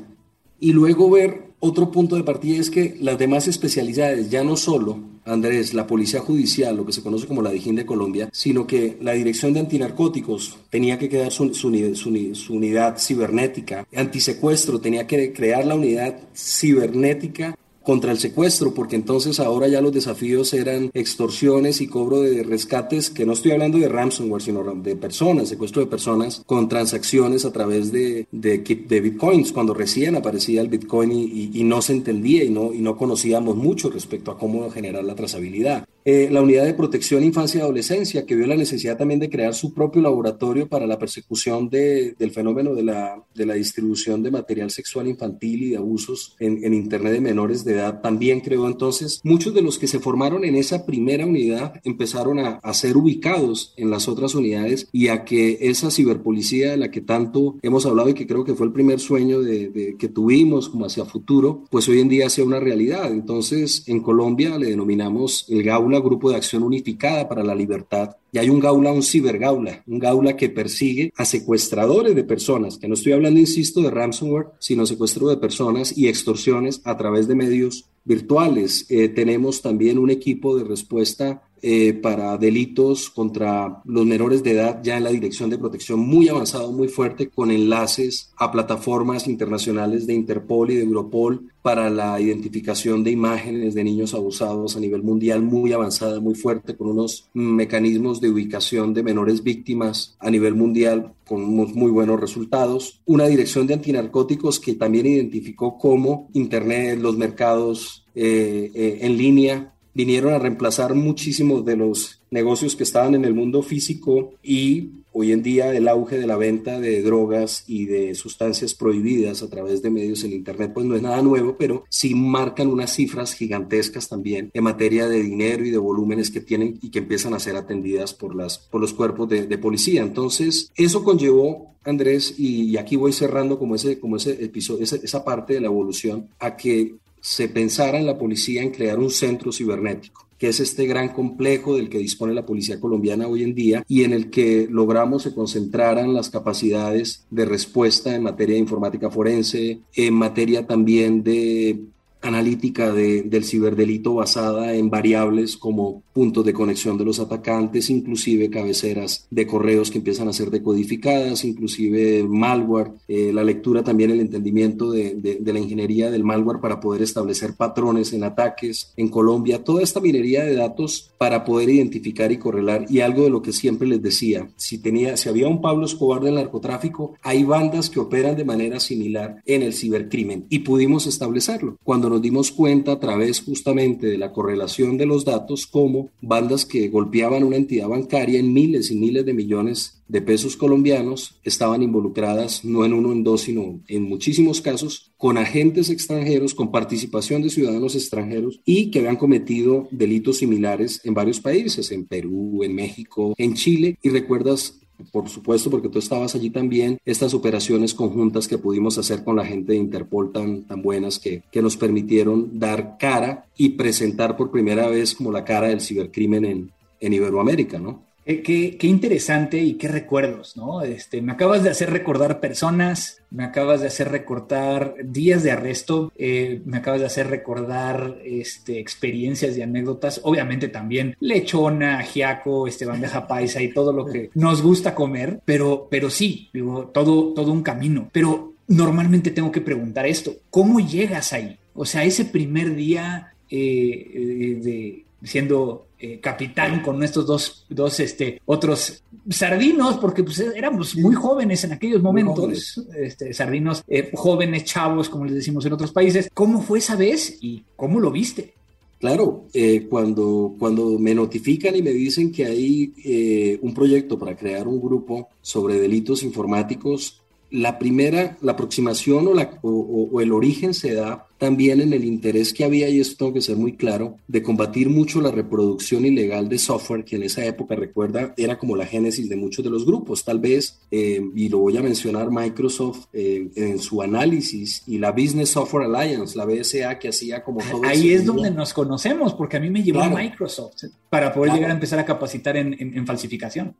y 0.60 0.72
luego 0.72 1.10
ver 1.10 1.46
otro 1.60 1.90
punto 1.90 2.16
de 2.16 2.22
partida 2.22 2.60
es 2.60 2.70
que 2.70 2.96
las 3.00 3.18
demás 3.18 3.48
especialidades, 3.48 4.30
ya 4.30 4.44
no 4.44 4.56
solo, 4.56 4.98
Andrés, 5.24 5.74
la 5.74 5.86
Policía 5.86 6.20
Judicial, 6.20 6.76
lo 6.76 6.86
que 6.86 6.92
se 6.92 7.02
conoce 7.02 7.26
como 7.26 7.42
la 7.42 7.50
DIJÍN 7.50 7.76
de 7.76 7.86
Colombia, 7.86 8.28
sino 8.32 8.66
que 8.66 8.96
la 9.00 9.12
Dirección 9.12 9.52
de 9.52 9.60
Antinarcóticos 9.60 10.56
tenía 10.70 10.98
que 10.98 11.08
quedar 11.08 11.32
su, 11.32 11.52
su 11.52 12.54
unidad 12.54 12.98
cibernética, 12.98 13.86
antisecuestro 13.94 14.80
tenía 14.80 15.06
que 15.06 15.32
crear 15.32 15.66
la 15.66 15.74
unidad 15.74 16.20
cibernética 16.34 17.56
contra 17.86 18.10
el 18.10 18.18
secuestro, 18.18 18.74
porque 18.74 18.96
entonces 18.96 19.38
ahora 19.38 19.68
ya 19.68 19.80
los 19.80 19.92
desafíos 19.92 20.52
eran 20.54 20.90
extorsiones 20.92 21.80
y 21.80 21.86
cobro 21.86 22.20
de 22.20 22.42
rescates, 22.42 23.10
que 23.10 23.24
no 23.24 23.34
estoy 23.34 23.52
hablando 23.52 23.78
de 23.78 23.88
ransomware, 23.88 24.42
sino 24.42 24.64
de 24.74 24.96
personas, 24.96 25.48
secuestro 25.48 25.82
de 25.82 25.86
personas 25.86 26.42
con 26.46 26.68
transacciones 26.68 27.44
a 27.44 27.52
través 27.52 27.92
de, 27.92 28.26
de, 28.32 29.00
bitcoins, 29.00 29.52
cuando 29.52 29.72
recién 29.72 30.16
aparecía 30.16 30.62
el 30.62 30.68
bitcoin 30.68 31.12
y, 31.12 31.50
y, 31.54 31.62
no 31.62 31.80
se 31.80 31.92
entendía 31.92 32.42
y 32.42 32.50
no, 32.50 32.74
y 32.74 32.80
no 32.80 32.96
conocíamos 32.96 33.54
mucho 33.54 33.88
respecto 33.88 34.32
a 34.32 34.38
cómo 34.38 34.68
generar 34.68 35.04
la 35.04 35.14
trazabilidad. 35.14 35.86
Eh, 36.08 36.28
la 36.30 36.40
Unidad 36.40 36.64
de 36.64 36.72
Protección 36.72 37.24
Infancia 37.24 37.58
y 37.58 37.62
Adolescencia, 37.62 38.24
que 38.24 38.36
vio 38.36 38.46
la 38.46 38.54
necesidad 38.54 38.96
también 38.96 39.18
de 39.18 39.28
crear 39.28 39.54
su 39.54 39.74
propio 39.74 40.00
laboratorio 40.00 40.68
para 40.68 40.86
la 40.86 41.00
persecución 41.00 41.68
de, 41.68 42.14
del 42.16 42.30
fenómeno 42.30 42.76
de 42.76 42.84
la, 42.84 43.20
de 43.34 43.44
la, 43.44 43.54
distribución 43.54 44.22
de 44.22 44.30
material 44.30 44.70
sexual 44.70 45.08
infantil 45.08 45.64
y 45.64 45.70
de 45.70 45.78
abusos 45.78 46.36
en, 46.38 46.62
en, 46.62 46.74
Internet 46.74 47.14
de 47.14 47.20
menores 47.20 47.64
de 47.64 47.74
también 48.02 48.40
creó 48.40 48.66
entonces. 48.66 49.20
Muchos 49.24 49.54
de 49.54 49.62
los 49.62 49.78
que 49.78 49.86
se 49.86 50.00
formaron 50.00 50.44
en 50.44 50.56
esa 50.56 50.86
primera 50.86 51.26
unidad 51.26 51.80
empezaron 51.84 52.38
a, 52.38 52.60
a 52.62 52.74
ser 52.74 52.96
ubicados 52.96 53.72
en 53.76 53.90
las 53.90 54.08
otras 54.08 54.34
unidades 54.34 54.88
y 54.92 55.08
a 55.08 55.24
que 55.24 55.58
esa 55.60 55.90
ciberpolicía 55.90 56.70
de 56.70 56.76
la 56.76 56.90
que 56.90 57.00
tanto 57.00 57.56
hemos 57.62 57.86
hablado 57.86 58.08
y 58.08 58.14
que 58.14 58.26
creo 58.26 58.44
que 58.44 58.54
fue 58.54 58.66
el 58.66 58.72
primer 58.72 59.00
sueño 59.00 59.40
de, 59.40 59.68
de, 59.68 59.96
que 59.96 60.08
tuvimos 60.08 60.68
como 60.68 60.86
hacia 60.86 61.04
futuro, 61.04 61.64
pues 61.70 61.88
hoy 61.88 62.00
en 62.00 62.08
día 62.08 62.30
sea 62.30 62.44
una 62.44 62.60
realidad. 62.60 63.10
Entonces, 63.12 63.84
en 63.86 64.00
Colombia 64.00 64.58
le 64.58 64.66
denominamos 64.66 65.46
el 65.48 65.62
GAULA 65.62 66.00
Grupo 66.00 66.30
de 66.30 66.36
Acción 66.36 66.62
Unificada 66.62 67.28
para 67.28 67.44
la 67.44 67.54
Libertad, 67.54 68.16
y 68.32 68.38
hay 68.38 68.50
un 68.50 68.60
gaula, 68.60 68.92
un 68.92 69.02
cibergaula, 69.02 69.82
un 69.86 69.98
gaula 69.98 70.36
que 70.36 70.50
persigue 70.50 71.12
a 71.16 71.24
secuestradores 71.24 72.14
de 72.14 72.24
personas, 72.24 72.78
que 72.78 72.88
no 72.88 72.94
estoy 72.94 73.12
hablando, 73.12 73.40
insisto, 73.40 73.80
de 73.80 73.90
ransomware, 73.90 74.48
sino 74.58 74.84
secuestro 74.84 75.28
de 75.28 75.36
personas 75.36 75.96
y 75.96 76.08
extorsiones 76.08 76.80
a 76.84 76.96
través 76.96 77.28
de 77.28 77.34
medios 77.34 77.86
virtuales. 78.04 78.86
Eh, 78.88 79.08
tenemos 79.08 79.62
también 79.62 79.98
un 79.98 80.10
equipo 80.10 80.56
de 80.56 80.64
respuesta 80.64 81.45
eh, 81.62 81.94
para 81.94 82.36
delitos 82.36 83.10
contra 83.10 83.80
los 83.84 84.04
menores 84.04 84.42
de 84.42 84.52
edad 84.52 84.80
ya 84.82 84.96
en 84.96 85.04
la 85.04 85.10
Dirección 85.10 85.50
de 85.50 85.58
Protección 85.58 86.00
muy 86.00 86.28
avanzado, 86.28 86.70
muy 86.72 86.88
fuerte, 86.88 87.28
con 87.28 87.50
enlaces 87.50 88.32
a 88.36 88.52
plataformas 88.52 89.26
internacionales 89.26 90.06
de 90.06 90.14
Interpol 90.14 90.70
y 90.70 90.76
de 90.76 90.82
Europol 90.82 91.50
para 91.62 91.90
la 91.90 92.20
identificación 92.20 93.02
de 93.02 93.10
imágenes 93.10 93.74
de 93.74 93.82
niños 93.84 94.14
abusados 94.14 94.76
a 94.76 94.80
nivel 94.80 95.02
mundial 95.02 95.42
muy 95.42 95.72
avanzada, 95.72 96.20
muy 96.20 96.34
fuerte, 96.34 96.76
con 96.76 96.88
unos 96.88 97.28
mecanismos 97.34 98.20
de 98.20 98.30
ubicación 98.30 98.94
de 98.94 99.02
menores 99.02 99.42
víctimas 99.42 100.16
a 100.20 100.30
nivel 100.30 100.54
mundial 100.54 101.14
con 101.26 101.42
muy 101.44 101.90
buenos 101.90 102.20
resultados. 102.20 103.00
Una 103.04 103.26
dirección 103.26 103.66
de 103.66 103.74
antinarcóticos 103.74 104.60
que 104.60 104.74
también 104.74 105.06
identificó 105.06 105.76
cómo 105.76 106.28
Internet, 106.34 107.00
los 107.00 107.16
mercados 107.16 108.06
eh, 108.14 108.70
eh, 108.74 108.98
en 109.02 109.16
línea 109.16 109.72
vinieron 109.96 110.34
a 110.34 110.38
reemplazar 110.38 110.94
muchísimos 110.94 111.64
de 111.64 111.74
los 111.74 112.20
negocios 112.30 112.76
que 112.76 112.82
estaban 112.82 113.14
en 113.14 113.24
el 113.24 113.32
mundo 113.32 113.62
físico 113.62 114.34
y 114.42 114.90
hoy 115.12 115.32
en 115.32 115.42
día 115.42 115.74
el 115.74 115.88
auge 115.88 116.18
de 116.18 116.26
la 116.26 116.36
venta 116.36 116.78
de 116.78 117.02
drogas 117.02 117.64
y 117.66 117.86
de 117.86 118.14
sustancias 118.14 118.74
prohibidas 118.74 119.42
a 119.42 119.48
través 119.48 119.80
de 119.80 119.88
medios 119.88 120.22
en 120.22 120.34
Internet 120.34 120.72
pues 120.74 120.84
no 120.84 120.96
es 120.96 121.00
nada 121.00 121.22
nuevo, 121.22 121.56
pero 121.58 121.84
sí 121.88 122.14
marcan 122.14 122.68
unas 122.68 122.92
cifras 122.92 123.32
gigantescas 123.32 124.10
también 124.10 124.50
en 124.52 124.64
materia 124.64 125.08
de 125.08 125.22
dinero 125.22 125.64
y 125.64 125.70
de 125.70 125.78
volúmenes 125.78 126.30
que 126.30 126.42
tienen 126.42 126.78
y 126.82 126.90
que 126.90 126.98
empiezan 126.98 127.32
a 127.32 127.40
ser 127.40 127.56
atendidas 127.56 128.12
por, 128.12 128.36
las, 128.36 128.58
por 128.58 128.82
los 128.82 128.92
cuerpos 128.92 129.30
de, 129.30 129.56
policía. 129.56 130.02
Entonces, 130.02 130.70
eso 130.76 131.02
conllevó 131.04 131.74
Andrés, 131.84 132.34
y, 132.36 132.76
aquí 132.76 132.96
voy 132.96 133.14
cerrando 133.14 133.58
como 133.58 133.76
ese, 133.76 133.98
como 133.98 134.16
ese 134.16 134.44
episodio, 134.44 134.84
esa 134.84 135.24
parte 135.24 135.54
de 135.54 135.60
la 135.60 135.68
evolución, 135.68 136.28
a 136.38 136.56
que 136.56 136.96
se 137.20 137.48
pensara 137.48 137.98
en 137.98 138.06
la 138.06 138.18
policía 138.18 138.62
en 138.62 138.70
crear 138.70 138.98
un 138.98 139.10
centro 139.10 139.52
cibernético 139.52 140.26
que 140.38 140.48
es 140.48 140.60
este 140.60 140.86
gran 140.86 141.10
complejo 141.10 141.76
del 141.76 141.88
que 141.88 141.98
dispone 141.98 142.34
la 142.34 142.46
policía 142.46 142.80
colombiana 142.80 143.26
hoy 143.26 143.42
en 143.42 143.54
día 143.54 143.84
y 143.88 144.04
en 144.04 144.12
el 144.12 144.30
que 144.30 144.68
logramos 144.70 145.22
se 145.22 145.34
concentraran 145.34 146.12
las 146.12 146.30
capacidades 146.30 147.24
de 147.30 147.44
respuesta 147.44 148.14
en 148.14 148.22
materia 148.22 148.54
de 148.54 148.60
informática 148.60 149.10
forense, 149.10 149.80
en 149.94 150.14
materia 150.14 150.66
también 150.66 151.22
de 151.22 151.80
analítica 152.26 152.92
del 152.92 153.44
ciberdelito 153.44 154.14
basada 154.14 154.74
en 154.74 154.90
variables 154.90 155.56
como 155.56 156.02
puntos 156.12 156.44
de 156.44 156.52
conexión 156.52 156.96
de 156.98 157.04
los 157.04 157.20
atacantes, 157.20 157.90
inclusive 157.90 158.50
cabeceras 158.50 159.26
de 159.30 159.46
correos 159.46 159.90
que 159.90 159.98
empiezan 159.98 160.28
a 160.28 160.32
ser 160.32 160.50
decodificadas, 160.50 161.44
inclusive 161.44 162.24
malware, 162.24 162.92
eh, 163.08 163.32
la 163.32 163.44
lectura 163.44 163.82
también, 163.82 164.10
el 164.10 164.20
entendimiento 164.20 164.90
de, 164.90 165.14
de, 165.14 165.52
la 165.52 165.60
ingeniería 165.60 166.10
del 166.10 166.24
malware 166.24 166.60
para 166.60 166.80
poder 166.80 167.02
establecer 167.02 167.54
patrones 167.54 168.12
en 168.12 168.24
ataques 168.24 168.92
en 168.96 169.08
Colombia, 169.08 169.62
toda 169.64 169.82
esta 169.82 170.00
minería 170.00 170.44
de 170.44 170.54
datos 170.54 171.10
para 171.18 171.44
poder 171.44 171.70
identificar 171.70 172.32
y 172.32 172.38
correlar. 172.38 172.86
Y 172.88 173.00
algo 173.00 173.22
de 173.24 173.30
lo 173.30 173.42
que 173.42 173.52
siempre 173.52 173.86
les 173.86 174.02
decía, 174.02 174.48
si, 174.56 174.78
tenía, 174.78 175.16
si 175.16 175.28
había 175.28 175.48
un 175.48 175.60
Pablo 175.60 175.86
Escobar 175.86 176.22
del 176.22 176.34
narcotráfico, 176.34 177.14
hay 177.22 177.44
bandas 177.44 177.90
que 177.90 178.00
operan 178.00 178.36
de 178.36 178.44
manera 178.44 178.80
similar 178.80 179.42
en 179.44 179.62
el 179.62 179.72
cibercrimen 179.72 180.46
y 180.48 180.60
pudimos 180.60 181.06
establecerlo. 181.06 181.76
Cuando 181.84 182.08
nos 182.16 182.22
dimos 182.22 182.50
cuenta 182.50 182.92
a 182.92 182.98
través 182.98 183.42
justamente 183.42 184.06
de 184.06 184.16
la 184.16 184.32
correlación 184.32 184.96
de 184.96 185.04
los 185.04 185.26
datos 185.26 185.66
como 185.66 186.08
bandas 186.22 186.64
que 186.64 186.88
golpeaban 186.88 187.44
una 187.44 187.56
entidad 187.56 187.88
bancaria 187.88 188.40
en 188.40 188.54
miles 188.54 188.90
y 188.90 188.96
miles 188.96 189.26
de 189.26 189.34
millones 189.34 190.02
de 190.08 190.22
pesos 190.22 190.56
colombianos 190.56 191.38
estaban 191.44 191.82
involucradas 191.82 192.64
no 192.64 192.86
en 192.86 192.94
uno, 192.94 193.12
en 193.12 193.22
dos, 193.22 193.42
sino 193.42 193.80
en 193.86 194.04
muchísimos 194.04 194.62
casos 194.62 195.12
con 195.18 195.36
agentes 195.36 195.90
extranjeros, 195.90 196.54
con 196.54 196.70
participación 196.70 197.42
de 197.42 197.50
ciudadanos 197.50 197.94
extranjeros 197.94 198.60
y 198.64 198.90
que 198.90 199.00
habían 199.00 199.16
cometido 199.16 199.86
delitos 199.90 200.38
similares 200.38 201.02
en 201.04 201.12
varios 201.12 201.40
países, 201.40 201.92
en 201.92 202.06
Perú, 202.06 202.62
en 202.62 202.74
México, 202.74 203.34
en 203.36 203.52
Chile. 203.54 203.98
Y 204.02 204.08
recuerdas 204.08 204.80
por 205.12 205.28
supuesto, 205.28 205.70
porque 205.70 205.88
tú 205.88 205.98
estabas 205.98 206.34
allí 206.34 206.50
también, 206.50 206.98
estas 207.04 207.34
operaciones 207.34 207.94
conjuntas 207.94 208.48
que 208.48 208.58
pudimos 208.58 208.98
hacer 208.98 209.24
con 209.24 209.36
la 209.36 209.44
gente 209.44 209.72
de 209.72 209.78
Interpol 209.78 210.32
tan, 210.32 210.62
tan 210.62 210.82
buenas 210.82 211.18
que, 211.18 211.42
que 211.50 211.62
nos 211.62 211.76
permitieron 211.76 212.58
dar 212.58 212.96
cara 212.98 213.46
y 213.56 213.70
presentar 213.70 214.36
por 214.36 214.50
primera 214.50 214.88
vez 214.88 215.14
como 215.14 215.32
la 215.32 215.44
cara 215.44 215.68
del 215.68 215.80
cibercrimen 215.80 216.44
en, 216.44 216.70
en 217.00 217.12
Iberoamérica, 217.12 217.78
¿no? 217.78 218.05
Qué, 218.26 218.76
interesante 218.82 219.58
y 219.58 219.74
qué 219.74 219.86
recuerdos, 219.86 220.56
¿no? 220.56 220.82
Este, 220.82 221.22
me 221.22 221.30
acabas 221.30 221.62
de 221.62 221.70
hacer 221.70 221.90
recordar 221.90 222.40
personas, 222.40 223.22
me 223.30 223.44
acabas 223.44 223.82
de 223.82 223.86
hacer 223.86 224.10
recordar 224.10 224.96
días 225.04 225.44
de 225.44 225.52
arresto, 225.52 226.12
eh, 226.16 226.60
me 226.64 226.78
acabas 226.78 226.98
de 226.98 227.06
hacer 227.06 227.28
recordar 227.28 228.18
este, 228.24 228.80
experiencias 228.80 229.56
y 229.56 229.62
anécdotas, 229.62 230.20
obviamente 230.24 230.66
también 230.66 231.16
lechona, 231.20 232.00
ajiaco, 232.00 232.66
este, 232.66 232.84
bandeja 232.84 233.28
paisa 233.28 233.62
y 233.62 233.72
todo 233.72 233.92
lo 233.92 234.04
que 234.06 234.30
nos 234.34 234.60
gusta 234.60 234.96
comer, 234.96 235.40
pero, 235.44 235.86
pero 235.88 236.10
sí, 236.10 236.50
digo, 236.52 236.86
todo, 236.86 237.32
todo 237.32 237.52
un 237.52 237.62
camino. 237.62 238.10
Pero 238.10 238.54
normalmente 238.66 239.30
tengo 239.30 239.52
que 239.52 239.60
preguntar 239.60 240.04
esto, 240.04 240.34
¿cómo 240.50 240.80
llegas 240.80 241.32
ahí? 241.32 241.56
O 241.74 241.84
sea, 241.84 242.02
ese 242.02 242.24
primer 242.24 242.74
día 242.74 243.34
eh, 243.48 244.10
eh, 244.14 244.60
de 244.60 245.04
siendo 245.22 245.85
eh, 245.98 246.20
capitán 246.20 246.82
con 246.82 247.02
estos 247.02 247.26
dos, 247.26 247.64
dos 247.70 248.00
este, 248.00 248.40
otros 248.44 249.02
sardinos, 249.30 249.96
porque 249.96 250.22
pues, 250.22 250.38
éramos 250.40 250.94
muy 250.96 251.14
jóvenes 251.14 251.64
en 251.64 251.72
aquellos 251.72 252.02
momentos, 252.02 252.82
este, 252.96 253.32
sardinos 253.32 253.82
eh, 253.88 254.10
jóvenes, 254.12 254.64
chavos, 254.64 255.08
como 255.08 255.24
les 255.24 255.36
decimos 255.36 255.64
en 255.64 255.72
otros 255.72 255.92
países. 255.92 256.28
¿Cómo 256.34 256.60
fue 256.60 256.80
esa 256.80 256.96
vez 256.96 257.38
y 257.40 257.64
cómo 257.76 257.98
lo 257.98 258.10
viste? 258.10 258.52
Claro, 258.98 259.46
eh, 259.54 259.86
cuando, 259.88 260.54
cuando 260.58 260.98
me 260.98 261.14
notifican 261.14 261.74
y 261.76 261.82
me 261.82 261.92
dicen 261.92 262.30
que 262.30 262.44
hay 262.44 263.58
un 263.62 263.72
proyecto 263.72 264.18
para 264.18 264.36
crear 264.36 264.68
un 264.68 264.80
grupo 264.80 265.28
sobre 265.40 265.78
delitos 265.78 266.22
informáticos, 266.22 267.22
la 267.56 267.78
primera, 267.78 268.36
la 268.42 268.52
aproximación 268.52 269.26
o, 269.28 269.32
la, 269.32 269.58
o, 269.62 270.20
el 270.20 270.32
origen 270.32 270.74
se 270.74 270.92
da 270.92 271.26
también 271.38 271.80
en 271.80 271.94
el 271.94 272.04
interés 272.04 272.52
que 272.52 272.64
había, 272.64 272.88
y 272.90 273.00
esto 273.00 273.16
tengo 273.16 273.32
que 273.32 273.40
ser 273.40 273.56
muy 273.56 273.76
claro, 273.76 274.18
de 274.28 274.42
combatir 274.42 274.90
mucho 274.90 275.22
la 275.22 275.30
reproducción 275.30 276.04
ilegal 276.04 276.50
de 276.50 276.58
software, 276.58 277.04
que 277.04 277.16
en 277.16 277.22
esa 277.22 277.46
época, 277.46 277.74
recuerda, 277.74 278.34
era 278.36 278.58
como 278.58 278.76
la 278.76 278.84
génesis 278.84 279.30
de 279.30 279.36
muchos 279.36 279.64
de 279.64 279.70
los 279.70 279.86
grupos. 279.86 280.22
Tal 280.22 280.38
vez, 280.38 280.80
eh, 280.90 281.22
y 281.34 281.48
lo 281.48 281.58
voy 281.58 281.78
a 281.78 281.82
mencionar, 281.82 282.30
Microsoft 282.30 283.06
eh, 283.14 283.48
en 283.54 283.78
su 283.78 284.02
análisis 284.02 284.82
y 284.86 284.98
la 284.98 285.12
Business 285.12 285.50
Software 285.50 285.86
Alliance, 285.86 286.36
la 286.36 286.44
BSA, 286.44 286.98
que 286.98 287.08
hacía 287.08 287.42
como 287.42 287.60
todo 287.70 287.84
Ahí 287.84 288.10
es 288.10 288.26
donde 288.26 288.50
nos 288.50 288.74
conocemos, 288.74 289.32
porque 289.32 289.56
a 289.56 289.60
mí 289.60 289.70
me 289.70 289.82
llevó 289.82 290.04
Microsoft 290.10 290.84
para 291.08 291.32
poder 291.32 291.54
llegar 291.54 291.70
a 291.70 291.74
empezar 291.74 291.98
a 291.98 292.04
capacitar 292.04 292.56
en 292.58 293.06
falsificación. 293.06 293.74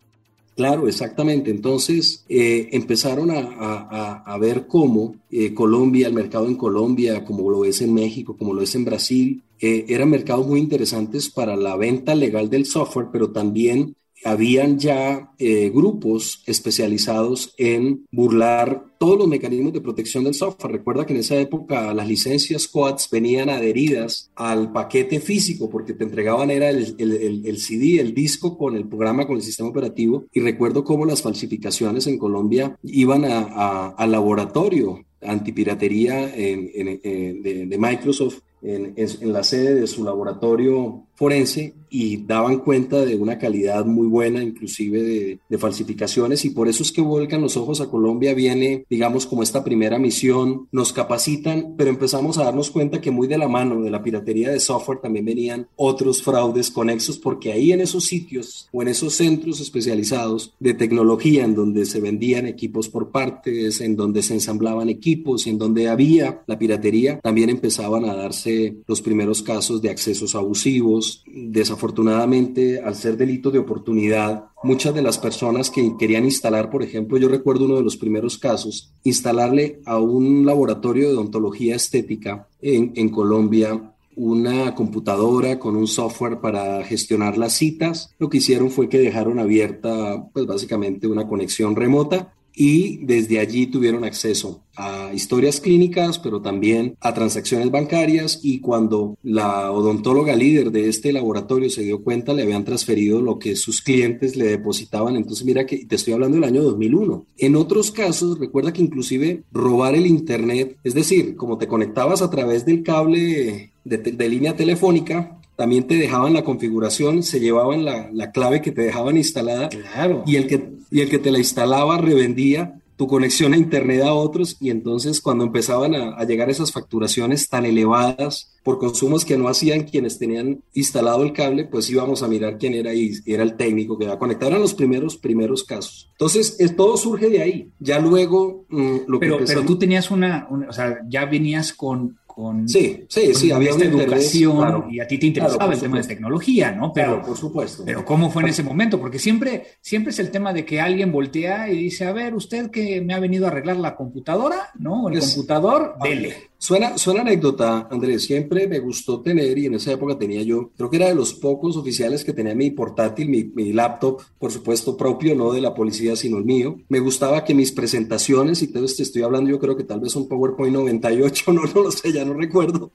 Claro, 0.56 0.88
exactamente. 0.88 1.50
Entonces 1.50 2.24
eh, 2.30 2.70
empezaron 2.72 3.30
a, 3.30 4.38
ver 4.40 4.66
cómo 4.66 5.14
eh, 5.30 5.52
Colombia, 5.52 6.08
el 6.08 6.14
mercado 6.14 6.46
en 6.46 6.56
Colombia, 6.56 7.24
como 7.26 7.50
lo 7.50 7.64
es 7.66 7.82
en 7.82 7.92
México, 7.92 8.36
como 8.38 8.54
lo 8.54 8.62
es 8.62 8.74
en 8.74 8.86
Brasil, 8.86 9.42
eh, 9.60 9.84
eran 9.88 10.08
mercados 10.08 10.46
muy 10.46 10.58
interesantes 10.60 11.28
para 11.28 11.56
la 11.56 11.76
venta 11.76 12.14
legal 12.14 12.48
del 12.48 12.64
software, 12.64 13.08
pero 13.12 13.30
también 13.30 13.96
habían 14.26 14.78
ya 14.78 15.32
eh, 15.38 15.70
grupos 15.72 16.42
especializados 16.46 17.54
en 17.58 18.06
burlar 18.10 18.84
todos 18.98 19.18
los 19.18 19.28
mecanismos 19.28 19.72
de 19.72 19.80
protección 19.80 20.24
del 20.24 20.34
software. 20.34 20.72
Recuerda 20.72 21.06
que 21.06 21.12
en 21.12 21.20
esa 21.20 21.36
época 21.36 21.94
las 21.94 22.08
licencias 22.08 22.66
COATS 22.66 23.10
venían 23.10 23.50
adheridas 23.50 24.30
al 24.34 24.72
paquete 24.72 25.20
físico 25.20 25.70
porque 25.70 25.92
te 25.92 26.04
entregaban 26.04 26.50
era 26.50 26.70
el, 26.70 26.96
el, 26.98 27.58
CD, 27.58 28.00
el 28.00 28.14
disco 28.14 28.58
con 28.58 28.74
el 28.74 28.88
programa, 28.88 29.26
con 29.26 29.36
el 29.36 29.42
sistema 29.42 29.68
operativo. 29.68 30.26
Y 30.32 30.40
recuerdo 30.40 30.82
cómo 30.82 31.04
las 31.04 31.22
falsificaciones 31.22 32.06
en 32.06 32.18
Colombia 32.18 32.76
iban 32.82 33.24
al 33.24 34.10
laboratorio 34.10 35.04
antipiratería 35.22 36.26
de, 36.26 37.66
de 37.68 37.78
Microsoft 37.78 38.40
en, 38.62 38.94
en, 38.96 39.32
la 39.32 39.44
sede 39.44 39.74
de 39.74 39.86
su 39.86 40.04
laboratorio 40.04 41.05
forense 41.16 41.74
y 41.90 42.18
daban 42.18 42.58
cuenta 42.58 43.04
de 43.04 43.16
una 43.16 43.38
calidad 43.38 43.86
muy 43.86 44.06
buena, 44.06 44.42
inclusive 44.42 45.40
de, 45.48 45.58
falsificaciones, 45.58 46.44
y 46.44 46.50
por 46.50 46.68
eso 46.68 46.82
es 46.82 46.92
que 46.92 47.00
vuelcan 47.00 47.40
los 47.40 47.56
ojos 47.56 47.80
a 47.80 47.88
Colombia, 47.88 48.34
viene, 48.34 48.84
digamos, 48.90 49.24
como 49.24 49.42
esta 49.42 49.64
primera 49.64 49.98
misión, 49.98 50.68
nos 50.70 50.92
capacitan, 50.92 51.74
pero 51.78 51.88
empezamos 51.88 52.36
a 52.36 52.44
darnos 52.44 52.70
cuenta 52.70 53.00
que 53.00 53.10
muy 53.10 53.26
de 53.26 53.38
la 53.38 53.48
mano 53.48 53.80
de 53.80 53.90
la 53.90 54.02
piratería 54.02 54.50
de 54.50 54.60
software 54.60 55.00
también 55.00 55.24
venían 55.24 55.68
otros 55.76 56.22
fraudes 56.22 56.70
conexos, 56.70 57.18
porque 57.18 57.52
ahí 57.52 57.72
en 57.72 57.80
esos 57.80 58.04
sitios 58.04 58.68
o 58.70 58.82
en 58.82 58.88
esos 58.88 59.14
centros 59.14 59.60
especializados 59.60 60.52
de 60.60 60.74
tecnología, 60.74 61.44
en 61.44 61.54
donde 61.54 61.86
se 61.86 62.00
vendían 62.00 62.46
equipos 62.46 62.90
por 62.90 63.10
partes, 63.10 63.80
en 63.80 63.96
donde 63.96 64.22
se 64.22 64.34
ensamblaban 64.34 64.90
equipos, 64.90 65.46
en 65.46 65.56
donde 65.56 65.88
había 65.88 66.42
la 66.46 66.58
piratería, 66.58 67.18
también 67.20 67.48
empezaban 67.48 68.04
a 68.04 68.14
darse 68.14 68.76
los 68.86 69.00
primeros 69.00 69.42
casos 69.42 69.80
de 69.80 69.88
accesos 69.88 70.34
abusivos, 70.34 71.05
desafortunadamente, 71.26 72.80
al 72.80 72.94
ser 72.94 73.16
delito 73.16 73.50
de 73.50 73.58
oportunidad, 73.58 74.46
muchas 74.62 74.94
de 74.94 75.02
las 75.02 75.18
personas 75.18 75.70
que 75.70 75.96
querían 75.98 76.24
instalar, 76.24 76.70
por 76.70 76.82
ejemplo, 76.82 77.18
yo 77.18 77.28
recuerdo 77.28 77.64
uno 77.64 77.76
de 77.76 77.82
los 77.82 77.96
primeros 77.96 78.38
casos, 78.38 78.92
instalarle 79.04 79.80
a 79.84 79.98
un 79.98 80.46
laboratorio 80.46 81.08
de 81.08 81.14
odontología 81.14 81.76
estética 81.76 82.48
en, 82.60 82.92
en 82.96 83.08
Colombia 83.08 83.92
una 84.16 84.74
computadora 84.74 85.58
con 85.58 85.76
un 85.76 85.86
software 85.86 86.40
para 86.40 86.82
gestionar 86.84 87.36
las 87.36 87.52
citas. 87.52 88.14
Lo 88.18 88.30
que 88.30 88.38
hicieron 88.38 88.70
fue 88.70 88.88
que 88.88 88.98
dejaron 88.98 89.38
abierta, 89.38 90.26
pues 90.32 90.46
básicamente 90.46 91.06
una 91.06 91.28
conexión 91.28 91.76
remota 91.76 92.32
y 92.58 93.04
desde 93.04 93.38
allí 93.38 93.66
tuvieron 93.66 94.02
acceso 94.02 94.62
a 94.76 95.12
historias 95.14 95.60
clínicas, 95.60 96.18
pero 96.18 96.40
también 96.40 96.96
a 97.00 97.12
transacciones 97.12 97.70
bancarias 97.70 98.40
y 98.42 98.60
cuando 98.60 99.16
la 99.22 99.70
odontóloga 99.70 100.34
líder 100.34 100.70
de 100.70 100.88
este 100.88 101.12
laboratorio 101.12 101.68
se 101.68 101.82
dio 101.82 102.02
cuenta, 102.02 102.32
le 102.32 102.42
habían 102.42 102.64
transferido 102.64 103.20
lo 103.20 103.38
que 103.38 103.56
sus 103.56 103.82
clientes 103.82 104.36
le 104.36 104.46
depositaban. 104.46 105.16
Entonces, 105.16 105.44
mira 105.44 105.66
que 105.66 105.84
te 105.84 105.96
estoy 105.96 106.14
hablando 106.14 106.36
del 106.36 106.44
año 106.44 106.62
2001. 106.62 107.26
En 107.36 107.56
otros 107.56 107.90
casos, 107.90 108.38
recuerda 108.38 108.72
que 108.72 108.82
inclusive 108.82 109.44
robar 109.52 109.94
el 109.94 110.06
Internet, 110.06 110.78
es 110.82 110.94
decir, 110.94 111.36
como 111.36 111.58
te 111.58 111.68
conectabas 111.68 112.22
a 112.22 112.30
través 112.30 112.64
del 112.64 112.82
cable 112.82 113.72
de, 113.84 113.98
de 113.98 114.28
línea 114.28 114.56
telefónica, 114.56 115.38
también 115.56 115.86
te 115.86 115.96
dejaban 115.96 116.34
la 116.34 116.44
configuración, 116.44 117.22
se 117.22 117.40
llevaban 117.40 117.84
la, 117.84 118.10
la 118.12 118.30
clave 118.30 118.62
que 118.62 118.72
te 118.72 118.82
dejaban 118.82 119.16
instalada 119.16 119.68
claro. 119.68 120.22
y, 120.26 120.36
el 120.36 120.46
que, 120.46 120.70
y 120.90 121.00
el 121.00 121.08
que 121.08 121.18
te 121.18 121.30
la 121.30 121.38
instalaba 121.38 121.98
revendía 121.98 122.80
tu 122.96 123.06
conexión 123.06 123.52
a 123.52 123.58
Internet 123.58 124.02
a 124.02 124.14
otros 124.14 124.56
y 124.58 124.70
entonces 124.70 125.20
cuando 125.20 125.44
empezaban 125.44 125.94
a, 125.94 126.24
llegar 126.24 126.48
esas 126.48 126.72
facturaciones 126.72 127.48
tan 127.48 127.66
elevadas 127.66 128.54
por 128.62 128.78
consumos 128.78 129.24
que 129.24 129.36
no 129.36 129.48
hacían 129.48 129.84
quienes 129.84 130.18
tenían 130.18 130.62
instalado 130.72 131.22
el 131.22 131.32
cable, 131.32 131.64
pues 131.64 131.88
íbamos 131.90 132.22
a 132.22 132.28
mirar 132.28 132.58
quién 132.58 132.74
era 132.74 132.94
y 132.94 133.12
era 133.26 133.42
el 133.42 133.56
técnico 133.56 133.98
que 133.98 134.04
iba 134.04 134.14
a 134.14 134.18
conectar. 134.18 134.48
Eran 134.48 134.62
los 134.62 134.74
primeros, 134.74 135.16
primeros 135.18 135.62
casos. 135.62 136.08
Entonces, 136.12 136.58
todo 136.74 136.96
surge 136.96 137.28
de 137.28 137.42
ahí. 137.42 137.70
Ya 137.78 138.00
luego 138.00 138.64
mm, 138.70 138.96
lo 139.06 139.20
que 139.20 139.26
pero, 139.26 139.38
pero 139.46 139.62
tú 139.64 139.78
tenías 139.78 140.10
una, 140.10 140.48
una, 140.50 140.68
o 140.68 140.72
sea, 140.72 140.98
ya 141.06 141.26
venías 141.26 141.72
con 141.72 142.18
sí, 142.66 143.04
sí, 143.08 143.34
sí, 143.34 143.50
había 143.50 143.70
esta 143.70 143.84
educación 143.84 144.84
y 144.90 145.00
a 145.00 145.06
ti 145.06 145.18
te 145.18 145.26
interesaba 145.26 145.72
el 145.72 145.80
tema 145.80 146.00
de 146.00 146.06
tecnología, 146.06 146.72
¿no? 146.72 146.92
Pero, 146.92 147.22
por 147.22 147.36
supuesto. 147.36 147.84
Pero 147.84 148.04
¿cómo 148.04 148.30
fue 148.30 148.42
en 148.42 148.50
ese 148.50 148.62
momento? 148.62 149.00
Porque 149.00 149.18
siempre, 149.18 149.64
siempre 149.80 150.10
es 150.10 150.18
el 150.18 150.30
tema 150.30 150.52
de 150.52 150.64
que 150.64 150.80
alguien 150.80 151.12
voltea 151.12 151.70
y 151.70 151.76
dice, 151.76 152.04
a 152.06 152.12
ver, 152.12 152.34
usted 152.34 152.70
que 152.70 153.00
me 153.00 153.14
ha 153.14 153.20
venido 153.20 153.46
a 153.46 153.48
arreglar 153.48 153.76
la 153.76 153.96
computadora, 153.96 154.70
¿no? 154.78 155.08
El 155.08 155.20
computador, 155.20 155.96
dele. 156.02 156.34
Suena, 156.58 156.96
suena 156.96 157.20
anécdota, 157.20 157.86
Andrés. 157.90 158.24
Siempre 158.24 158.66
me 158.66 158.78
gustó 158.78 159.20
tener, 159.20 159.58
y 159.58 159.66
en 159.66 159.74
esa 159.74 159.92
época 159.92 160.18
tenía 160.18 160.42
yo, 160.42 160.70
creo 160.76 160.88
que 160.88 160.96
era 160.96 161.08
de 161.08 161.14
los 161.14 161.34
pocos 161.34 161.76
oficiales 161.76 162.24
que 162.24 162.32
tenía 162.32 162.54
mi 162.54 162.70
portátil, 162.70 163.28
mi, 163.28 163.44
mi, 163.44 163.72
laptop, 163.72 164.22
por 164.38 164.50
supuesto 164.50 164.96
propio, 164.96 165.34
no 165.34 165.52
de 165.52 165.60
la 165.60 165.74
policía, 165.74 166.16
sino 166.16 166.38
el 166.38 166.44
mío. 166.44 166.76
Me 166.88 166.98
gustaba 167.00 167.44
que 167.44 167.54
mis 167.54 167.72
presentaciones, 167.72 168.62
y 168.62 168.72
esto 168.74 169.02
estoy 169.02 169.22
hablando, 169.22 169.50
yo 169.50 169.58
creo 169.58 169.76
que 169.76 169.84
tal 169.84 170.00
vez 170.00 170.16
un 170.16 170.28
PowerPoint 170.28 170.74
98, 170.74 171.52
no, 171.52 171.62
no 171.62 171.82
lo 171.82 171.90
sé, 171.90 172.12
ya 172.12 172.24
no 172.26 172.34
recuerdo 172.34 172.92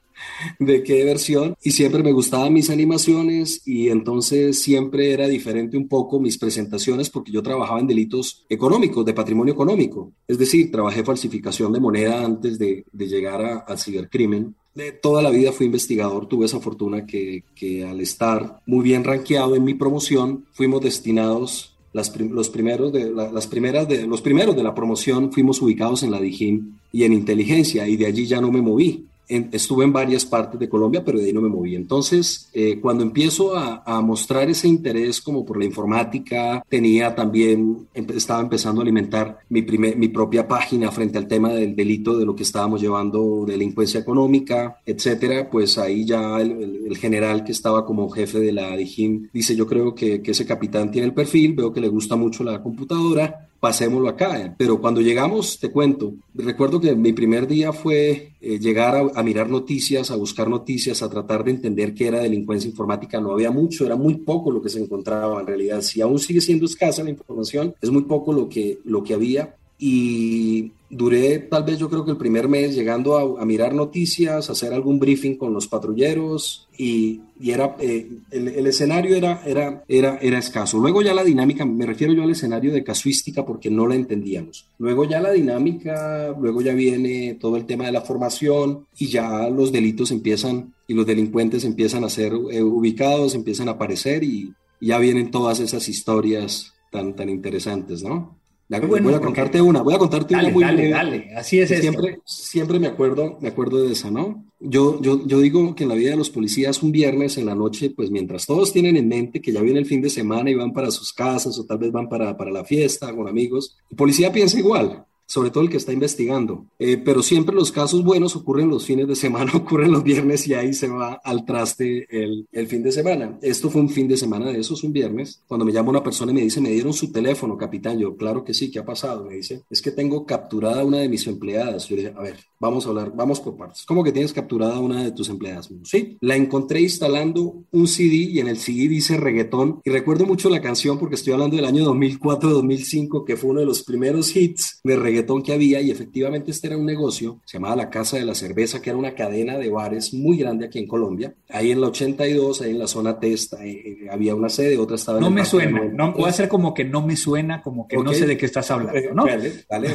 de 0.60 0.84
qué 0.84 1.04
versión. 1.04 1.56
Y 1.64 1.72
siempre 1.72 2.04
me 2.04 2.12
gustaban 2.12 2.54
mis 2.54 2.70
animaciones, 2.70 3.62
y 3.66 3.90
entonces 3.90 4.62
siempre 4.62 5.12
era 5.12 5.28
diferente 5.28 5.78
un 5.78 5.88
poco 5.88 6.20
mis 6.20 6.38
presentaciones, 6.38 7.10
porque 7.10 7.32
yo 7.32 7.44
trabajaba 7.44 7.80
en 7.80 7.88
delitos 7.88 8.46
económicos, 8.50 9.06
de 9.06 9.14
patrimonio 9.14 9.54
económico. 9.54 10.12
Es 10.28 10.38
decir, 10.38 10.72
trabajé 10.72 11.04
falsificación 11.04 11.72
de 11.74 11.80
moneda 11.80 12.24
antes 12.24 12.58
de, 12.60 12.86
llegar 12.94 13.44
a 13.44 13.58
al 13.60 13.80
cibercrimen. 13.80 14.56
De 14.74 14.94
toda 14.94 15.22
la 15.22 15.32
vida 15.32 15.52
fui 15.52 15.66
investigador, 15.66 16.28
tuve 16.28 16.46
esa 16.46 16.62
fortuna 16.62 17.06
que, 17.06 17.44
que 17.56 17.84
al 17.84 18.00
estar 18.00 18.62
muy 18.66 18.84
bien 18.84 19.04
rankeado 19.04 19.56
en 19.56 19.66
mi 19.66 19.74
promoción, 19.74 20.46
fuimos 20.54 20.82
destinados, 20.82 21.76
los, 21.92 22.10
primeros 22.50 22.94
de, 22.94 23.12
las 23.12 23.48
primeras 23.48 23.86
de, 23.86 24.08
los 24.08 24.22
primeros 24.22 24.56
de 24.56 24.64
la 24.64 24.74
promoción 24.74 25.34
fuimos 25.34 25.62
ubicados 25.62 26.04
en 26.04 26.12
la 26.12 26.22
DIGIN 26.22 26.80
y 26.94 27.04
en 27.04 27.12
inteligencia, 27.12 27.86
y 27.86 27.98
de 27.98 28.06
allí 28.06 28.26
ya 28.26 28.40
no 28.40 28.50
me 28.50 28.62
moví 28.62 29.08
estuve 29.52 29.86
en 29.86 29.94
varias 29.94 30.26
partes 30.26 30.60
de 30.60 30.70
Colombia, 30.70 31.04
pero 31.04 31.20
de 31.20 31.26
ahí 31.26 31.34
no 31.34 31.42
me 31.42 31.50
moví. 31.50 31.76
Entonces, 31.76 32.50
eh, 32.54 32.80
cuando 32.82 33.04
empiezo 33.04 33.56
a, 33.56 33.82
mostrar 34.02 34.50
ese 34.50 34.68
interés 34.68 35.22
como 35.22 35.46
por 35.46 35.58
la 35.58 35.66
informática, 35.66 36.64
tenía 36.68 37.14
también, 37.14 37.88
estaba 37.94 38.42
empezando 38.42 38.82
a 38.82 38.84
alimentar 38.84 39.40
mi, 39.50 39.62
propia 40.08 40.48
página 40.48 40.92
frente 40.92 41.18
al 41.18 41.28
tema 41.28 41.50
del 41.50 41.76
delito 41.76 42.18
de 42.18 42.26
lo 42.26 42.36
que 42.36 42.44
estábamos 42.44 42.82
llevando, 42.82 43.46
delincuencia 43.46 44.00
económica, 44.00 44.78
etcétera, 44.86 45.50
pues 45.50 45.78
ahí 45.78 46.06
ya 46.06 46.40
el, 46.40 46.98
general 46.98 47.44
que 47.44 47.52
estaba 47.52 47.86
como 47.86 48.10
jefe 48.10 48.40
de 48.40 48.52
la 48.52 48.76
DIJIM 48.76 49.30
dice, 49.34 49.56
yo 49.56 49.66
creo 49.66 49.96
que 49.96 50.22
ese 50.26 50.46
capitán 50.46 50.92
tiene 50.92 51.08
el 51.08 51.14
perfil, 51.14 51.54
veo 51.54 51.72
que 51.72 51.82
le 51.82 51.88
gusta 51.88 52.16
mucho 52.16 52.44
la 52.44 52.62
computadora, 52.62 53.51
pasémoslo 53.62 54.10
acá. 54.10 54.56
Pero 54.58 54.82
cuando 54.82 55.00
llegamos, 55.00 55.60
te 55.60 55.72
cuento, 55.72 56.16
recuerdo 56.34 56.82
que 56.82 56.96
mi 56.96 57.14
primer 57.14 57.48
día 57.48 57.72
fue 57.72 58.34
eh, 58.42 58.60
llegar 58.60 59.12
a, 59.14 59.24
mirar 59.24 59.50
noticias, 59.50 60.10
a 60.10 60.16
buscar 60.16 60.50
noticias, 60.50 61.02
a 61.02 61.10
tratar 61.10 61.44
de 61.44 61.52
entender 61.52 61.94
qué 61.94 62.08
era 62.08 62.20
delincuencia 62.20 62.70
informática. 62.70 63.22
No 63.22 63.32
había 63.32 63.52
mucho, 63.52 63.86
era 63.86 63.96
muy 63.96 64.16
poco 64.16 64.52
lo 64.52 64.62
que 64.62 64.70
se 64.70 64.82
encontraba 64.82 65.40
en 65.40 65.48
realidad. 65.48 65.82
Si 65.82 66.02
aún 66.02 66.18
sigue 66.20 66.42
siendo 66.42 66.66
escasa 66.66 67.04
la 67.04 67.12
información, 67.12 67.76
es 67.80 67.92
muy 67.92 68.02
poco 68.04 68.34
lo 68.34 68.50
que, 68.50 68.80
lo 68.84 69.04
que 69.04 69.14
había. 69.14 69.56
Y 69.78 70.72
duré 70.92 71.40
tal 71.40 71.64
vez 71.64 71.80
yo 71.80 71.90
creo 71.90 72.04
que 72.04 72.12
el 72.12 72.18
primer 72.18 72.50
mes 72.50 72.76
llegando 72.76 73.18
a, 73.40 73.46
mirar 73.46 73.74
noticias, 73.74 74.50
hacer 74.50 74.74
algún 74.74 75.00
briefing 75.00 75.38
con 75.38 75.54
los 75.54 75.68
patrulleros 75.68 76.68
y, 76.78 77.22
y 77.40 77.52
era, 77.52 77.78
eh, 77.80 78.10
el, 78.30 78.68
escenario 78.68 79.16
era, 79.16 79.42
era, 79.46 79.84
era, 79.88 80.38
escaso. 80.38 80.80
Luego 80.80 81.02
ya 81.02 81.14
la 81.14 81.24
dinámica, 81.24 81.66
me 81.66 81.86
refiero 81.86 82.14
yo 82.14 82.24
al 82.24 82.30
escenario 82.30 82.74
de 82.74 82.84
casuística 82.84 83.46
porque 83.46 83.72
no 83.72 83.88
la 83.88 83.96
entendíamos. 83.96 84.68
Luego 84.78 85.06
ya 85.06 85.22
la 85.22 85.32
dinámica, 85.32 86.36
luego 86.40 86.62
ya 86.62 86.74
viene 86.74 87.38
todo 87.40 87.56
el 87.56 87.66
tema 87.66 87.86
de 87.86 87.94
la 87.94 88.02
formación 88.02 88.86
y 88.98 89.08
ya 89.08 89.50
los 89.50 89.72
delitos 89.72 90.12
empiezan 90.12 90.74
y 90.88 90.94
los 90.94 91.06
delincuentes 91.06 91.64
empiezan 91.64 92.04
a 92.04 92.10
ser 92.10 92.34
eh, 92.52 92.62
ubicados, 92.62 93.34
empiezan 93.34 93.70
a 93.70 93.72
aparecer 93.72 94.24
y 94.26 94.54
ya 94.82 95.00
vienen 95.00 95.32
todas 95.32 95.62
esas 95.62 95.88
historias 95.88 96.74
tan, 96.92 97.16
tan 97.16 97.30
interesantes, 97.30 98.04
¿no? 98.04 98.41
Voy 98.80 99.14
a 99.14 99.20
contarte 99.20 99.62
una, 99.62 99.82
voy 99.82 99.94
a 99.94 99.98
contarte 99.98 100.34
una 100.34 100.50
muy 100.50 100.64
Dale, 100.64 100.90
dale, 100.90 101.30
así 101.36 101.60
es 101.60 101.70
siempre, 101.70 102.20
Siempre 102.26 102.80
me 102.80 102.88
acuerdo, 102.88 103.38
me 103.42 103.50
acuerdo 103.50 103.84
de 103.84 103.92
esa, 103.92 104.10
¿no? 104.10 104.46
Yo, 104.60 105.02
yo, 105.02 105.26
yo 105.26 105.40
digo 105.40 105.76
que 105.76 105.84
en 105.84 105.90
la 105.90 105.96
vida 105.96 106.12
de 106.12 106.18
los 106.18 106.30
policías 106.30 106.84
un 106.84 106.92
viernes 106.92 107.38
en 107.38 107.48
la 107.48 107.56
noche, 107.56 107.90
pues 107.90 108.12
mientras 108.12 108.46
todos 108.46 108.72
tienen 108.72 108.96
en 108.96 109.08
mente 109.08 109.42
que 109.42 109.52
ya 109.52 109.62
viene 109.62 109.80
el 109.80 109.86
fin 109.86 110.02
de 110.02 110.10
semana 110.10 110.50
y 110.50 110.56
van 110.56 110.72
para 110.72 110.92
sus 110.92 111.12
casas 111.12 111.58
o 111.58 111.66
tal 111.66 111.80
vez 111.80 111.92
van 111.92 112.08
para, 112.08 112.38
para 112.38 112.52
la 112.52 112.64
fiesta 112.64 113.14
con 113.16 113.28
amigos, 113.28 113.78
el 113.90 113.98
policía 113.98 114.32
piensa 114.32 114.58
igual 114.58 115.06
sobre 115.32 115.50
todo 115.50 115.64
el 115.64 115.70
que 115.70 115.78
está 115.78 115.94
investigando. 115.94 116.66
Eh, 116.78 116.98
pero 116.98 117.24
siempre 117.24 117.56
los 117.56 117.72
casos 117.72 118.04
buenos 118.04 118.36
ocurren 118.36 118.70
los 118.70 118.86
fines 118.86 119.08
de 119.08 119.16
semana, 119.16 119.52
ocurren 119.56 119.92
los 119.92 120.04
viernes 120.04 120.46
y 120.46 120.54
ahí 120.54 120.74
se 120.74 120.90
va 120.90 121.22
al 121.24 121.46
traste 121.46 122.06
el, 122.10 122.48
el, 122.52 122.68
fin 122.68 122.84
de 122.84 122.92
semana. 122.92 123.40
Esto 123.42 123.70
fue 123.70 123.80
un 123.80 123.90
fin 123.90 124.10
de 124.10 124.18
semana 124.18 124.52
de 124.52 124.60
esos, 124.60 124.84
un 124.84 124.92
viernes, 124.92 125.42
cuando 125.48 125.66
me 125.66 125.72
llama 125.72 125.92
una 125.92 126.04
persona 126.04 126.34
y 126.34 126.36
me 126.36 126.42
dice, 126.42 126.60
me 126.60 126.72
dieron 126.72 126.92
su 126.92 127.14
teléfono, 127.14 127.58
capitán. 127.58 127.98
Yo, 127.98 128.18
claro 128.18 128.44
que 128.44 128.54
sí, 128.54 128.70
¿qué 128.70 128.80
ha 128.80 128.86
pasado? 128.86 129.26
Me 129.26 129.36
dice, 129.36 129.64
es 129.70 129.82
que 129.82 129.92
tengo 129.92 130.26
capturada 130.26 130.84
una 130.84 130.98
de 130.98 131.08
mis 131.08 131.26
empleadas. 131.28 131.88
Yo 131.88 131.96
le 131.96 132.02
dije, 132.04 132.14
a 132.18 132.22
ver, 132.22 132.36
vamos 132.60 132.86
a 132.86 132.90
hablar, 132.90 133.14
vamos 133.16 133.40
por 133.40 133.56
partes. 133.56 133.86
¿Cómo 133.86 134.04
que 134.04 134.12
tienes 134.12 134.34
capturada 134.34 134.80
una 134.80 135.02
de 135.04 135.12
tus 135.12 135.30
empleadas? 135.30 135.70
Sí, 135.84 136.18
la 136.20 136.36
encontré 136.36 136.82
instalando 136.82 137.64
un 137.72 137.88
CD 137.88 138.16
y 138.16 138.40
en 138.40 138.50
el 138.50 138.58
CD 138.58 138.90
dice 138.90 139.16
reggaetón. 139.16 139.80
Y 139.86 139.92
recuerdo 139.92 140.26
mucho 140.26 140.50
la 140.50 140.62
canción 140.62 141.00
porque 141.00 141.16
estoy 141.16 141.32
hablando 141.32 141.56
del 141.56 141.66
año 141.66 141.86
2004-2005, 141.86 143.24
que 143.26 143.38
fue 143.38 143.52
uno 143.52 143.62
de 143.62 143.66
los 143.66 143.84
primeros 143.84 144.36
hits 144.36 144.82
de 144.84 144.98
reggaetón 144.98 145.11
que 145.44 145.54
había 145.54 145.82
y 145.82 145.92
efectivamente 145.92 146.52
este 146.52 146.68
era 146.68 146.78
un 146.78 146.86
negocio, 146.86 147.40
se 147.46 147.58
llamaba 147.58 147.76
la 147.76 147.90
Casa 147.90 148.18
de 148.18 148.26
la 148.26 148.36
Cerveza, 148.36 148.82
que 148.82 148.90
era 148.90 149.00
una 149.00 149.16
cadena 149.16 149.58
de 149.58 149.70
bares 149.70 150.14
muy 150.14 150.38
grande 150.38 150.66
aquí 150.66 150.80
en 150.80 150.88
Colombia. 150.88 151.34
Ahí 151.50 151.72
en 151.72 151.82
la 151.82 151.88
82, 151.88 152.62
ahí 152.62 152.72
en 152.72 152.80
la 152.80 152.88
zona 152.88 153.20
testa, 153.20 153.64
eh, 153.66 153.72
eh, 153.72 154.10
había 154.12 154.36
una 154.36 154.50
sede, 154.50 154.78
otra 154.78 154.96
estaba 154.96 155.18
en 155.18 155.24
No 155.24 155.32
me 155.32 155.46
suena, 155.46 155.84
no, 155.86 156.14
puede 156.14 156.34
ser 156.34 156.50
como 156.50 156.74
que 156.74 156.84
no 156.84 157.06
me 157.06 157.16
suena, 157.16 157.62
como 157.62 157.88
que 157.88 157.98
no 157.98 158.14
sé 158.14 158.26
de 158.26 158.38
qué 158.38 158.46
estás 158.46 158.70
hablando, 158.72 159.14
¿no? 159.14 159.26
Vale, 159.26 159.66
vale, 159.70 159.90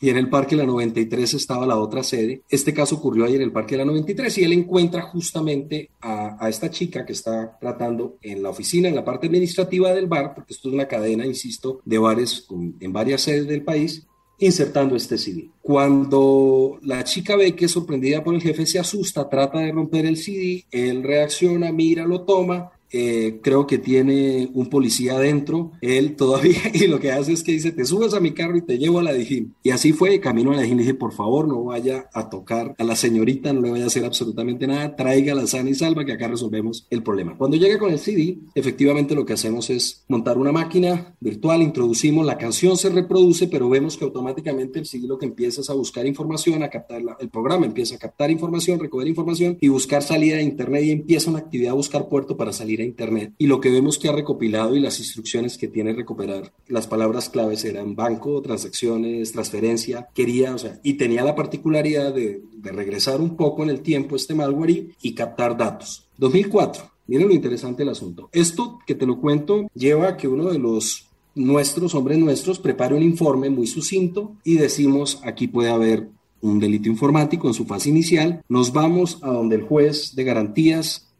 y 0.00 0.10
en 0.10 0.16
el 0.16 0.28
Parque 0.28 0.56
La 0.56 0.64
93 0.64 1.34
estaba 1.34 1.66
la 1.66 1.76
otra 1.76 2.02
sede. 2.02 2.42
Este 2.48 2.72
caso 2.72 2.96
ocurrió 2.96 3.24
ahí 3.24 3.34
en 3.34 3.42
el 3.42 3.52
Parque 3.52 3.76
La 3.76 3.84
93 3.84 4.38
y 4.38 4.44
él 4.44 4.52
encuentra 4.52 5.02
justamente 5.02 5.90
a, 6.00 6.44
a 6.44 6.48
esta 6.48 6.70
chica 6.70 7.04
que 7.04 7.12
está 7.12 7.58
tratando 7.60 8.16
en 8.22 8.42
la 8.42 8.50
oficina, 8.50 8.88
en 8.88 8.94
la 8.94 9.04
parte 9.04 9.26
administrativa 9.26 9.92
del 9.92 10.06
bar, 10.06 10.34
porque 10.34 10.52
esto 10.52 10.68
es 10.68 10.74
una 10.74 10.86
cadena, 10.86 11.26
insisto, 11.26 11.80
de 11.84 11.98
bares 11.98 12.46
en 12.80 12.92
varias 12.92 13.22
sedes 13.22 13.46
del 13.46 13.62
país, 13.62 14.06
insertando 14.46 14.96
este 14.96 15.18
CD. 15.18 15.48
Cuando 15.60 16.78
la 16.82 17.04
chica 17.04 17.36
ve 17.36 17.54
que 17.54 17.66
es 17.66 17.70
sorprendida 17.70 18.22
por 18.22 18.34
el 18.34 18.42
jefe, 18.42 18.66
se 18.66 18.78
asusta, 18.78 19.28
trata 19.28 19.60
de 19.60 19.72
romper 19.72 20.06
el 20.06 20.16
CD, 20.16 20.64
él 20.70 21.02
reacciona, 21.02 21.72
mira, 21.72 22.04
lo 22.04 22.22
toma 22.22 22.72
eh, 22.92 23.40
creo 23.42 23.66
que 23.66 23.78
tiene 23.78 24.50
un 24.52 24.68
policía 24.68 25.14
adentro, 25.14 25.72
él 25.80 26.14
todavía, 26.16 26.60
y 26.74 26.86
lo 26.86 27.00
que 27.00 27.12
hace 27.12 27.32
es 27.32 27.42
que 27.42 27.52
dice, 27.52 27.72
te 27.72 27.84
subes 27.84 28.14
a 28.14 28.20
mi 28.20 28.32
carro 28.32 28.56
y 28.56 28.62
te 28.62 28.78
llevo 28.78 28.98
a 28.98 29.02
la 29.02 29.12
Dijín. 29.12 29.54
Y 29.62 29.70
así 29.70 29.92
fue, 29.92 30.20
camino 30.20 30.52
a 30.52 30.56
la 30.56 30.62
Dijín, 30.62 30.78
dije, 30.78 30.94
por 30.94 31.12
favor, 31.12 31.48
no 31.48 31.64
vaya 31.64 32.10
a 32.12 32.28
tocar 32.28 32.74
a 32.78 32.84
la 32.84 32.94
señorita, 32.94 33.52
no 33.52 33.62
le 33.62 33.70
vaya 33.70 33.84
a 33.84 33.86
hacer 33.86 34.04
absolutamente 34.04 34.66
nada, 34.66 34.94
traiga 34.94 35.34
la 35.34 35.46
sana 35.46 35.70
y 35.70 35.74
salva, 35.74 36.04
que 36.04 36.12
acá 36.12 36.28
resolvemos 36.28 36.86
el 36.90 37.02
problema. 37.02 37.36
Cuando 37.36 37.56
llega 37.56 37.78
con 37.78 37.90
el 37.90 37.98
CD, 37.98 38.38
efectivamente 38.54 39.14
lo 39.14 39.24
que 39.24 39.32
hacemos 39.32 39.70
es 39.70 40.04
montar 40.08 40.36
una 40.36 40.52
máquina 40.52 41.14
virtual, 41.20 41.62
introducimos, 41.62 42.26
la 42.26 42.36
canción 42.36 42.76
se 42.76 42.90
reproduce, 42.90 43.48
pero 43.48 43.68
vemos 43.68 43.96
que 43.96 44.04
automáticamente 44.04 44.78
el 44.78 44.86
CD 44.86 45.06
lo 45.06 45.18
que 45.18 45.26
empieza 45.26 45.62
es 45.62 45.70
a 45.70 45.74
buscar 45.74 46.06
información, 46.06 46.62
a 46.62 46.68
captar, 46.68 47.02
el 47.18 47.28
programa 47.30 47.64
empieza 47.64 47.94
a 47.94 47.98
captar 47.98 48.30
información, 48.30 48.78
recoger 48.78 49.08
información 49.08 49.56
y 49.60 49.68
buscar 49.68 50.02
salida 50.02 50.36
de 50.36 50.42
Internet 50.42 50.84
y 50.84 50.90
empieza 50.90 51.30
una 51.30 51.38
actividad 51.38 51.72
a 51.72 51.76
buscar 51.76 52.08
puerto 52.08 52.36
para 52.36 52.52
salir 52.52 52.81
Internet 52.84 53.32
y 53.38 53.46
lo 53.46 53.60
que 53.60 53.70
vemos 53.70 53.98
que 53.98 54.08
ha 54.08 54.12
recopilado 54.12 54.76
y 54.76 54.80
las 54.80 54.98
instrucciones 54.98 55.58
que 55.58 55.68
tiene 55.68 55.92
recuperar, 55.92 56.52
las 56.68 56.86
palabras 56.86 57.28
claves 57.28 57.64
eran 57.64 57.94
banco, 57.94 58.40
transacciones, 58.42 59.32
transferencia, 59.32 60.08
quería, 60.14 60.54
o 60.54 60.58
sea, 60.58 60.80
y 60.82 60.94
tenía 60.94 61.24
la 61.24 61.34
particularidad 61.34 62.14
de, 62.14 62.42
regresar 62.62 63.20
un 63.20 63.36
poco 63.36 63.62
en 63.62 63.70
el 63.70 63.80
tiempo 63.80 64.16
este 64.16 64.34
malware 64.34 64.86
y 65.02 65.14
captar 65.14 65.56
datos. 65.56 66.08
2004, 66.18 66.84
miren 67.08 67.28
lo 67.28 67.34
interesante 67.34 67.82
del 67.82 67.90
asunto. 67.90 68.30
Esto 68.32 68.78
que 68.86 68.94
te 68.94 69.06
lo 69.06 69.20
cuento 69.20 69.68
lleva 69.74 70.08
a 70.08 70.16
que 70.16 70.28
uno 70.28 70.50
de 70.50 70.58
los 70.58 71.08
nuestros, 71.34 71.94
hombres 71.94 72.18
nuestros, 72.18 72.58
prepare 72.58 72.94
un 72.94 73.02
informe 73.02 73.50
muy 73.50 73.66
sucinto 73.66 74.36
y 74.44 74.56
decimos 74.56 75.20
aquí 75.24 75.48
puede 75.48 75.70
haber 75.70 76.08
un 76.40 76.58
delito 76.58 76.88
informático 76.88 77.48
en 77.48 77.54
su 77.54 77.64
fase 77.64 77.88
inicial. 77.88 78.42
Nos 78.48 78.72
vamos 78.72 79.18
a 79.22 79.28
donde 79.28 79.56
el 79.56 79.62
juez 79.62 80.14
de 80.14 80.24
garantías 80.24 81.11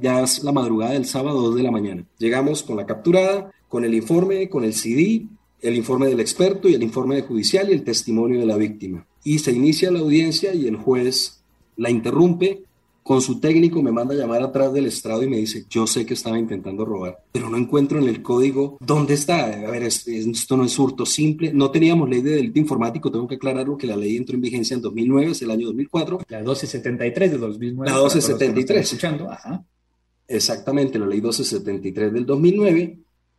ya 0.00 0.22
es 0.22 0.44
la 0.44 0.52
madrugada 0.52 0.92
del 0.92 1.06
sábado 1.06 1.40
2 1.40 1.56
de 1.56 1.62
la 1.62 1.70
mañana. 1.70 2.04
Llegamos 2.18 2.62
con 2.62 2.76
la 2.76 2.86
capturada, 2.86 3.50
con 3.68 3.84
el 3.84 3.94
informe, 3.94 4.48
con 4.48 4.64
el 4.64 4.74
CD, 4.74 5.26
el 5.60 5.74
informe 5.74 6.06
del 6.06 6.20
experto 6.20 6.68
y 6.68 6.74
el 6.74 6.82
informe 6.82 7.22
judicial 7.22 7.68
y 7.68 7.72
el 7.72 7.84
testimonio 7.84 8.40
de 8.40 8.46
la 8.46 8.56
víctima. 8.56 9.06
Y 9.24 9.38
se 9.38 9.52
inicia 9.52 9.90
la 9.90 10.00
audiencia 10.00 10.54
y 10.54 10.66
el 10.66 10.76
juez 10.76 11.42
la 11.76 11.90
interrumpe 11.90 12.64
con 13.08 13.22
su 13.22 13.40
técnico 13.40 13.82
me 13.82 13.90
manda 13.90 14.12
a 14.12 14.18
llamar 14.18 14.42
atrás 14.42 14.70
del 14.70 14.84
estrado 14.84 15.22
y 15.22 15.30
me 15.30 15.38
dice, 15.38 15.64
yo 15.70 15.86
sé 15.86 16.04
que 16.04 16.12
estaba 16.12 16.38
intentando 16.38 16.84
robar, 16.84 17.16
pero 17.32 17.48
no 17.48 17.56
encuentro 17.56 17.98
en 17.98 18.06
el 18.06 18.20
código 18.20 18.76
dónde 18.82 19.14
está. 19.14 19.46
A 19.46 19.70
ver, 19.70 19.82
esto 19.84 20.58
no 20.58 20.64
es 20.66 20.78
hurto 20.78 21.06
simple. 21.06 21.50
No 21.54 21.70
teníamos 21.70 22.06
ley 22.10 22.20
de 22.20 22.32
delito 22.32 22.58
informático, 22.58 23.10
tengo 23.10 23.26
que 23.26 23.36
aclararlo 23.36 23.78
que 23.78 23.86
la 23.86 23.96
ley 23.96 24.18
entró 24.18 24.34
en 24.34 24.42
vigencia 24.42 24.74
en 24.74 24.82
2009, 24.82 25.30
es 25.30 25.40
el 25.40 25.50
año 25.50 25.68
2004. 25.68 26.18
La 26.28 26.40
1273 26.40 27.30
de 27.30 27.38
2009. 27.38 27.90
La 27.90 27.96
1273. 27.96 28.82
Escuchando, 28.82 29.30
ajá. 29.30 29.64
Exactamente, 30.26 30.98
la 30.98 31.06
ley 31.06 31.22
1273 31.22 32.12
del 32.12 32.26
2009. 32.26 32.98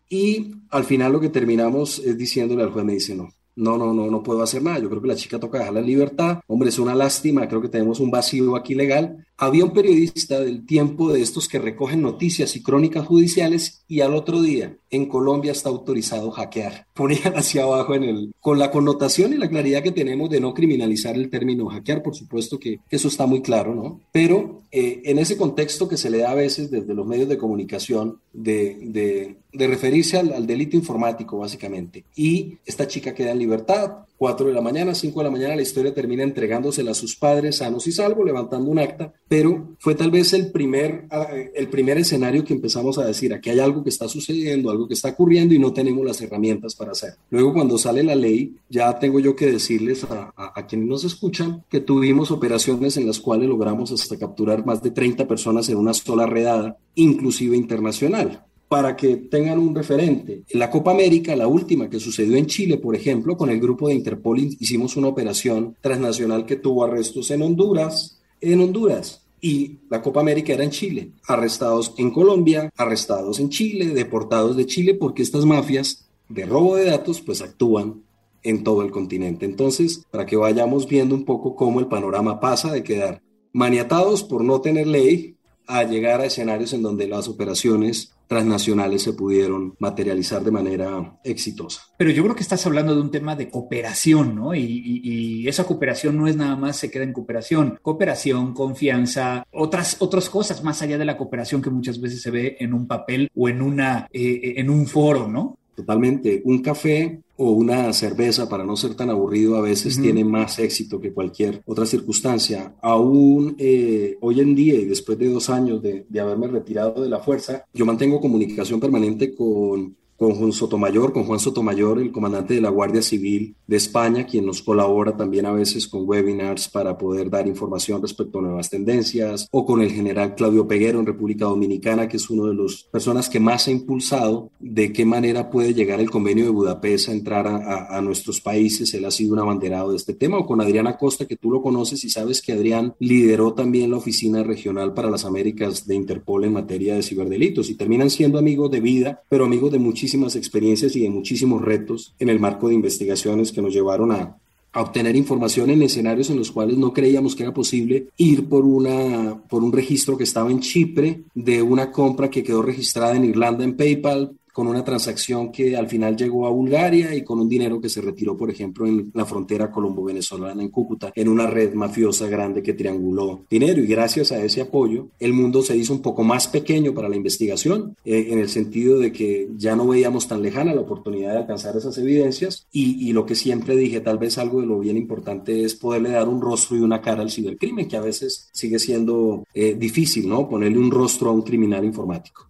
Y 0.10 0.52
al 0.72 0.84
final 0.84 1.12
lo 1.12 1.20
que 1.20 1.30
terminamos 1.30 2.00
es 2.00 2.18
diciéndole 2.18 2.64
al 2.64 2.72
juez, 2.72 2.86
me 2.86 2.94
dice, 2.94 3.14
no, 3.14 3.30
no, 3.56 3.78
no, 3.78 3.94
no, 3.94 4.10
no 4.10 4.24
puedo 4.24 4.42
hacer 4.42 4.64
nada. 4.64 4.80
Yo 4.80 4.90
creo 4.90 5.04
que 5.04 5.10
la 5.10 5.16
chica 5.16 5.40
toca 5.40 5.60
dejarla 5.60 5.82
en 5.82 5.86
libertad. 5.86 6.40
Hombre, 6.48 6.70
es 6.70 6.80
una 6.80 6.96
lástima, 6.96 7.48
creo 7.48 7.62
que 7.62 7.70
tenemos 7.70 8.00
un 8.00 8.10
vacío 8.10 8.56
aquí 8.56 8.74
legal. 8.74 9.28
Había 9.42 9.64
un 9.64 9.72
periodista 9.72 10.42
del 10.42 10.66
tiempo 10.66 11.14
de 11.14 11.22
estos 11.22 11.48
que 11.48 11.60
recogen 11.60 12.02
noticias 12.02 12.58
y 12.58 12.62
crónicas 12.62 13.08
judiciales 13.08 13.86
y 13.88 14.02
al 14.02 14.14
otro 14.14 14.42
día 14.42 14.76
en 14.90 15.06
Colombia 15.06 15.54
está 15.54 15.70
autorizado 15.70 16.30
hackear. 16.30 16.88
Ponían 16.94 17.38
hacia 17.38 17.64
abajo 17.64 17.94
con 18.42 18.60
la 18.60 18.70
connotación 18.70 19.32
y 19.32 19.38
la 19.38 19.48
claridad 19.48 19.82
que 19.82 19.94
tenemos 19.94 20.30
de 20.30 20.42
no 20.42 20.54
criminalizar 20.54 21.16
el 21.16 21.30
término 21.30 21.68
hackear, 21.68 22.04
por 22.04 22.16
supuesto 22.16 22.60
que, 22.60 22.82
eso 22.90 23.08
está 23.08 23.26
muy 23.26 23.42
claro, 23.42 23.74
¿no? 23.74 24.02
Pero 24.12 24.64
eh, 24.72 25.02
en 25.06 25.20
ese 25.20 25.38
contexto 25.38 25.88
que 25.88 25.96
se 25.96 26.10
le 26.10 26.18
da 26.18 26.32
a 26.32 26.36
veces 26.36 26.70
desde 26.70 26.94
los 26.94 27.08
medios 27.08 27.30
de 27.30 27.38
comunicación 27.38 28.20
de, 28.34 29.38
referirse 29.54 30.18
al 30.18 30.46
delito 30.46 30.76
informático, 30.76 31.38
básicamente. 31.38 32.04
Y 32.14 32.58
esta 32.66 32.88
chica 32.88 33.14
queda 33.14 33.32
en 33.32 33.40
libertad, 33.40 34.00
4 34.20 34.48
de 34.48 34.54
la 34.54 34.60
mañana, 34.60 34.94
5 34.94 35.18
de 35.18 35.24
la 35.24 35.32
mañana, 35.32 35.56
la 35.56 35.62
historia 35.62 35.94
termina 35.94 36.24
entregándosela 36.24 36.92
a 36.92 36.94
sus 36.94 37.16
padres 37.16 37.56
sanos 37.58 37.88
y 37.88 37.94
salvos, 37.94 38.26
levantando 38.26 38.70
un 38.70 38.78
acta, 38.78 39.14
pero 39.30 39.70
fue 39.80 39.96
tal 39.96 40.12
vez 40.12 40.34
el 40.34 40.52
primer, 40.52 41.06
ah, 41.10 41.30
el 41.56 41.70
primer 41.70 41.98
escenario 41.98 42.44
que 42.44 42.54
empezamos 42.54 42.98
a 42.98 43.06
decir, 43.06 43.34
aquí 43.34 43.50
hay 43.50 43.60
algo 43.60 43.82
que 43.82 43.90
está 43.90 44.10
sucediendo, 44.10 44.72
algo 44.72 44.90
que 44.90 44.94
está 44.94 45.10
ocurriendo 45.10 45.54
y 45.54 45.60
no 45.60 45.72
tenemos 45.72 46.06
las 46.06 46.20
herramientas 46.22 46.76
para 46.76 46.92
hacerlo. 46.92 47.18
Luego 47.30 47.54
cuando 47.54 47.78
sale 47.78 48.04
la 48.04 48.16
ley, 48.16 48.58
ya 48.70 49.00
tengo 49.00 49.22
yo 49.22 49.38
que 49.38 49.50
decirles 49.50 50.04
a, 50.04 50.34
a 50.36 50.68
quienes 50.68 50.90
nos 50.90 51.06
escuchan 51.06 51.64
que 51.70 51.80
tuvimos 51.80 52.30
operaciones 52.30 52.98
en 52.98 53.08
las 53.08 53.22
cuales 53.22 53.48
logramos 53.48 53.94
hasta 53.94 54.18
capturar 54.18 54.66
más 54.66 54.84
de 54.84 54.92
30 54.92 55.30
personas 55.30 55.70
en 55.70 55.78
una 55.78 55.94
sola 55.94 56.26
redada, 56.26 56.78
inclusive 56.96 57.56
internacional 57.56 58.44
para 58.70 58.96
que 58.96 59.18
tengan 59.18 59.58
un 59.58 59.74
referente. 59.74 60.44
En 60.48 60.60
la 60.60 60.70
Copa 60.70 60.92
América, 60.92 61.36
la 61.36 61.48
última 61.48 61.90
que 61.90 62.00
sucedió 62.00 62.38
en 62.38 62.46
Chile, 62.46 62.78
por 62.78 62.96
ejemplo, 62.96 63.36
con 63.36 63.50
el 63.50 63.60
grupo 63.60 63.88
de 63.88 63.96
Interpol 63.96 64.40
hicimos 64.40 64.96
una 64.96 65.08
operación 65.08 65.76
transnacional 65.82 66.46
que 66.46 66.56
tuvo 66.56 66.86
arrestos 66.86 67.32
en 67.32 67.42
Honduras, 67.42 68.22
en 68.40 68.62
Honduras. 68.62 69.26
Y 69.42 69.80
la 69.90 70.02
Copa 70.02 70.20
América 70.20 70.54
era 70.54 70.64
en 70.64 70.70
Chile, 70.70 71.14
arrestados 71.28 71.96
en 71.98 72.12
Colombia, 72.12 72.70
arrestados 72.78 73.40
en 73.40 73.50
Chile, 73.50 73.88
deportados 73.88 74.56
de 74.56 74.68
Chile, 74.68 74.94
porque 74.94 75.24
estas 75.24 75.46
mafias 75.46 76.08
de 76.28 76.46
robo 76.46 76.76
de 76.76 76.86
datos 76.86 77.22
pues 77.22 77.42
actúan 77.42 78.04
en 78.44 78.64
todo 78.64 78.84
el 78.84 78.92
continente. 78.92 79.46
Entonces, 79.46 80.06
para 80.12 80.28
que 80.28 80.36
vayamos 80.36 80.88
viendo 80.88 81.16
un 81.16 81.26
poco 81.26 81.56
cómo 81.56 81.80
el 81.80 81.88
panorama 81.88 82.40
pasa 82.40 82.72
de 82.72 82.84
quedar 82.84 83.22
maniatados 83.52 84.24
por 84.24 84.44
no 84.44 84.62
tener 84.62 84.86
ley 84.86 85.38
a 85.66 85.84
llegar 85.84 86.22
a 86.22 86.26
escenarios 86.26 86.74
en 86.74 86.84
donde 86.84 87.08
las 87.08 87.28
operaciones 87.28 88.14
transnacionales 88.30 89.02
se 89.02 89.14
pudieron 89.14 89.74
materializar 89.80 90.44
de 90.44 90.52
manera 90.52 91.20
exitosa. 91.24 91.82
Pero 91.98 92.12
yo 92.12 92.22
creo 92.24 92.36
que 92.36 92.44
estás 92.44 92.64
hablando 92.68 92.94
de 92.94 93.02
un 93.02 93.10
tema 93.10 93.36
de 93.36 93.50
cooperación, 93.50 94.36
¿no? 94.36 94.54
Y, 94.54 95.48
esa 95.50 95.64
cooperación 95.64 96.16
no 96.16 96.28
es 96.28 96.36
nada 96.36 96.56
más 96.56 96.78
se 96.78 96.92
queda 96.92 97.04
en 97.04 97.12
cooperación, 97.12 97.80
cooperación, 97.82 98.54
confianza, 98.54 99.44
otras, 99.52 99.98
otras 100.00 100.30
cosas 100.30 100.64
más 100.64 100.84
allá 100.84 101.00
de 101.00 101.06
la 101.06 101.18
cooperación 101.18 101.60
que 101.60 101.72
muchas 101.72 102.00
veces 102.00 102.22
se 102.22 102.30
ve 102.30 102.58
en 102.60 102.76
un 102.76 102.86
papel 102.86 103.32
o 103.36 103.50
en, 103.50 103.64
una, 103.64 104.08
eh, 104.14 104.54
en 104.58 104.70
un 104.70 104.86
foro, 104.86 105.28
¿no? 105.28 105.58
Totalmente. 105.74 106.44
Un 106.46 106.62
café 106.62 107.22
o 107.42 107.52
una 107.52 107.94
cerveza, 107.94 108.50
para 108.50 108.66
no 108.66 108.76
ser 108.76 108.96
tan 108.96 109.10
aburrido, 109.10 109.56
a 109.56 109.62
veces 109.62 110.02
tiene 110.02 110.26
más 110.26 110.60
éxito 110.60 111.00
que 111.00 111.14
cualquier 111.14 111.62
otra 111.66 111.86
circunstancia. 111.86 112.76
Aún 112.82 113.56
eh, 113.58 114.18
hoy 114.20 114.42
en 114.42 114.56
día 114.56 114.74
y 114.74 114.84
después 114.84 115.18
de 115.18 115.30
dos 115.30 115.50
años 115.50 115.82
de, 115.82 116.06
de 116.10 116.20
haberme 116.20 116.48
retirado 116.48 117.02
de 117.02 117.08
la 117.08 117.20
fuerza, 117.20 117.64
yo 117.74 117.86
mantengo 117.86 118.20
comunicación 118.20 118.82
permanente 118.82 119.34
con 119.34 119.96
con 120.20 120.36
Juan 120.36 120.52
Sotomayor, 120.52 121.14
con 121.14 121.24
Juan 121.24 121.40
Sotomayor, 121.40 121.98
el 121.98 122.12
comandante 122.12 122.54
de 122.54 122.60
la 122.60 122.70
Guardia 122.70 123.02
Civil 123.02 123.56
de 123.66 123.78
España, 123.78 124.26
quien 124.26 124.46
nos 124.46 124.62
colabora 124.62 125.16
también 125.16 125.46
a 125.46 125.54
veces 125.54 125.88
con 125.88 126.04
webinars 126.06 126.68
para 126.68 126.98
poder 126.98 127.30
dar 127.30 127.48
información 127.48 128.02
respecto 128.02 128.40
a 128.40 128.42
nuevas 128.42 128.70
tendencias, 128.70 129.48
o 129.50 129.66
con 129.66 129.82
el 129.82 129.92
general 129.92 130.36
Claudio 130.36 130.68
Peguero 130.68 131.00
en 131.00 131.06
República 131.06 131.46
Dominicana, 131.46 132.10
que 132.10 132.18
es 132.18 132.30
uno 132.30 132.48
de 132.48 132.54
las 132.54 132.84
personas 132.84 133.30
que 133.30 133.40
más 133.40 133.70
ha 133.70 133.72
impulsado 133.72 134.52
de 134.60 134.92
qué 134.92 135.06
manera 135.06 135.50
puede 135.50 135.74
llegar 135.74 136.02
el 136.02 136.12
convenio 136.12 136.44
de 136.44 136.52
Budapest 136.52 137.08
a 137.08 137.14
entrar 137.14 137.48
a, 137.48 137.98
a 137.98 138.02
nuestros 138.02 138.42
países. 138.42 138.94
Él 138.94 139.06
ha 139.06 139.12
sido 139.12 139.32
un 139.34 139.40
abanderado 139.40 139.92
de 139.92 139.96
este 139.96 140.14
tema, 140.14 140.38
o 140.38 140.46
con 140.46 140.60
Adrián 140.60 140.88
Acosta, 140.88 141.28
que 141.28 141.38
tú 141.38 141.50
lo 141.50 141.62
conoces 141.62 142.04
y 142.04 142.10
sabes 142.10 142.42
que 142.42 142.52
Adrián 142.52 142.94
lideró 143.00 143.54
también 143.54 143.92
la 143.92 143.98
Oficina 143.98 144.44
Regional 144.44 144.94
para 144.94 145.10
las 145.10 145.24
Américas 145.24 145.88
de 145.88 145.96
Interpol 145.96 146.44
en 146.44 146.52
materia 146.52 146.96
de 146.96 147.04
ciberdelitos, 147.04 147.70
y 147.70 147.76
terminan 147.76 148.10
siendo 148.10 148.38
amigos 148.38 148.70
de 148.70 148.82
vida, 148.82 149.24
pero 149.30 149.46
amigos 149.46 149.72
de 149.72 149.80
muchísimos 149.80 150.09
muchísimas 150.10 150.36
experiencias 150.36 150.96
y 150.96 151.02
de 151.02 151.10
muchísimos 151.12 151.62
retos 151.62 152.16
en 152.18 152.30
el 152.30 152.40
marco 152.40 152.68
de 152.68 152.74
investigaciones 152.74 153.52
que 153.52 153.62
nos 153.62 153.74
llevaron 153.74 154.12
a, 154.12 154.38
obtener 154.72 155.16
información 155.16 155.72
en 155.72 155.82
escenarios 155.82 156.30
en 156.30 156.38
los 156.38 156.52
cuales 156.52 156.78
no 156.78 156.94
creíamos 156.94 157.36
que 157.36 157.42
era 157.42 157.54
posible 157.54 158.08
ir 158.18 158.48
por, 158.48 158.66
una, 158.66 159.42
por 159.50 159.64
un 159.64 159.72
registro 159.72 160.16
que 160.16 160.24
estaba 160.24 160.52
en 160.52 160.60
Chipre 160.60 161.22
de 161.34 161.62
una 161.62 161.92
compra 161.92 162.30
que 162.30 162.44
quedó 162.44 162.62
registrada 162.62 163.16
en 163.16 163.26
Irlanda 163.26 163.64
en 163.64 163.76
PayPal 163.76 164.32
con 164.60 164.68
una 164.68 164.84
transacción 164.84 165.54
que 165.54 165.78
al 165.78 165.88
final 165.88 166.18
llegó 166.18 166.46
a 166.46 166.50
Bulgaria 166.50 167.16
y 167.16 167.24
con 167.24 167.40
un 167.40 167.48
dinero 167.48 167.80
que 167.80 167.88
se 167.88 168.02
retiró, 168.02 168.36
por 168.36 168.52
ejemplo, 168.52 168.86
en 168.86 169.10
la 169.14 169.26
frontera 169.26 169.72
colombo-venezolana 169.72 170.62
en 170.62 170.68
Cúcuta, 170.68 171.14
en 171.16 171.30
una 171.30 171.48
red 171.48 171.74
mafiosa 171.74 172.28
grande 172.28 172.62
que 172.62 172.74
trianguló 172.74 173.46
dinero. 173.50 173.82
Y 173.82 173.88
gracias 173.88 174.34
a 174.34 174.44
ese 174.44 174.60
apoyo, 174.60 175.08
el 175.18 175.32
mundo 175.32 175.62
se 175.62 175.78
hizo 175.78 175.94
un 175.94 176.02
poco 176.02 176.26
más 176.26 176.50
pequeño 176.50 176.94
para 176.94 177.08
la 177.08 177.16
investigación, 177.16 177.96
eh, 178.04 178.28
en 178.32 178.40
el 178.40 178.50
sentido 178.50 179.00
de 179.00 179.14
que 179.14 179.48
ya 179.56 179.78
no 179.78 179.88
veíamos 179.88 180.28
tan 180.28 180.42
lejana 180.42 180.76
la 180.76 180.82
oportunidad 180.82 181.32
de 181.32 181.38
alcanzar 181.38 181.78
esas 181.78 181.98
evidencias. 181.98 182.68
Y, 182.70 183.14
lo 183.14 183.26
que 183.26 183.36
siempre 183.36 183.78
dije, 183.78 184.02
tal 184.02 184.18
vez 184.18 184.38
algo 184.38 184.60
de 184.60 184.68
lo 184.68 184.80
bien 184.80 184.98
importante 184.98 185.64
es 185.64 185.74
poderle 185.74 186.10
dar 186.10 186.28
un 186.28 186.42
rostro 186.42 186.76
y 186.76 186.82
una 186.82 187.00
cara 187.00 187.22
al 187.22 187.32
cibercrimen, 187.32 187.88
que 187.88 187.96
a 187.96 188.02
veces 188.02 188.50
sigue 188.52 188.78
siendo 188.78 189.46
eh, 189.54 189.76
difícil, 189.80 190.28
¿no? 190.28 190.50
Ponerle 190.50 190.80
un 190.80 190.92
rostro 190.92 191.30
a 191.30 191.34
un 191.34 191.44
criminal 191.44 191.86
informático. 191.86 192.49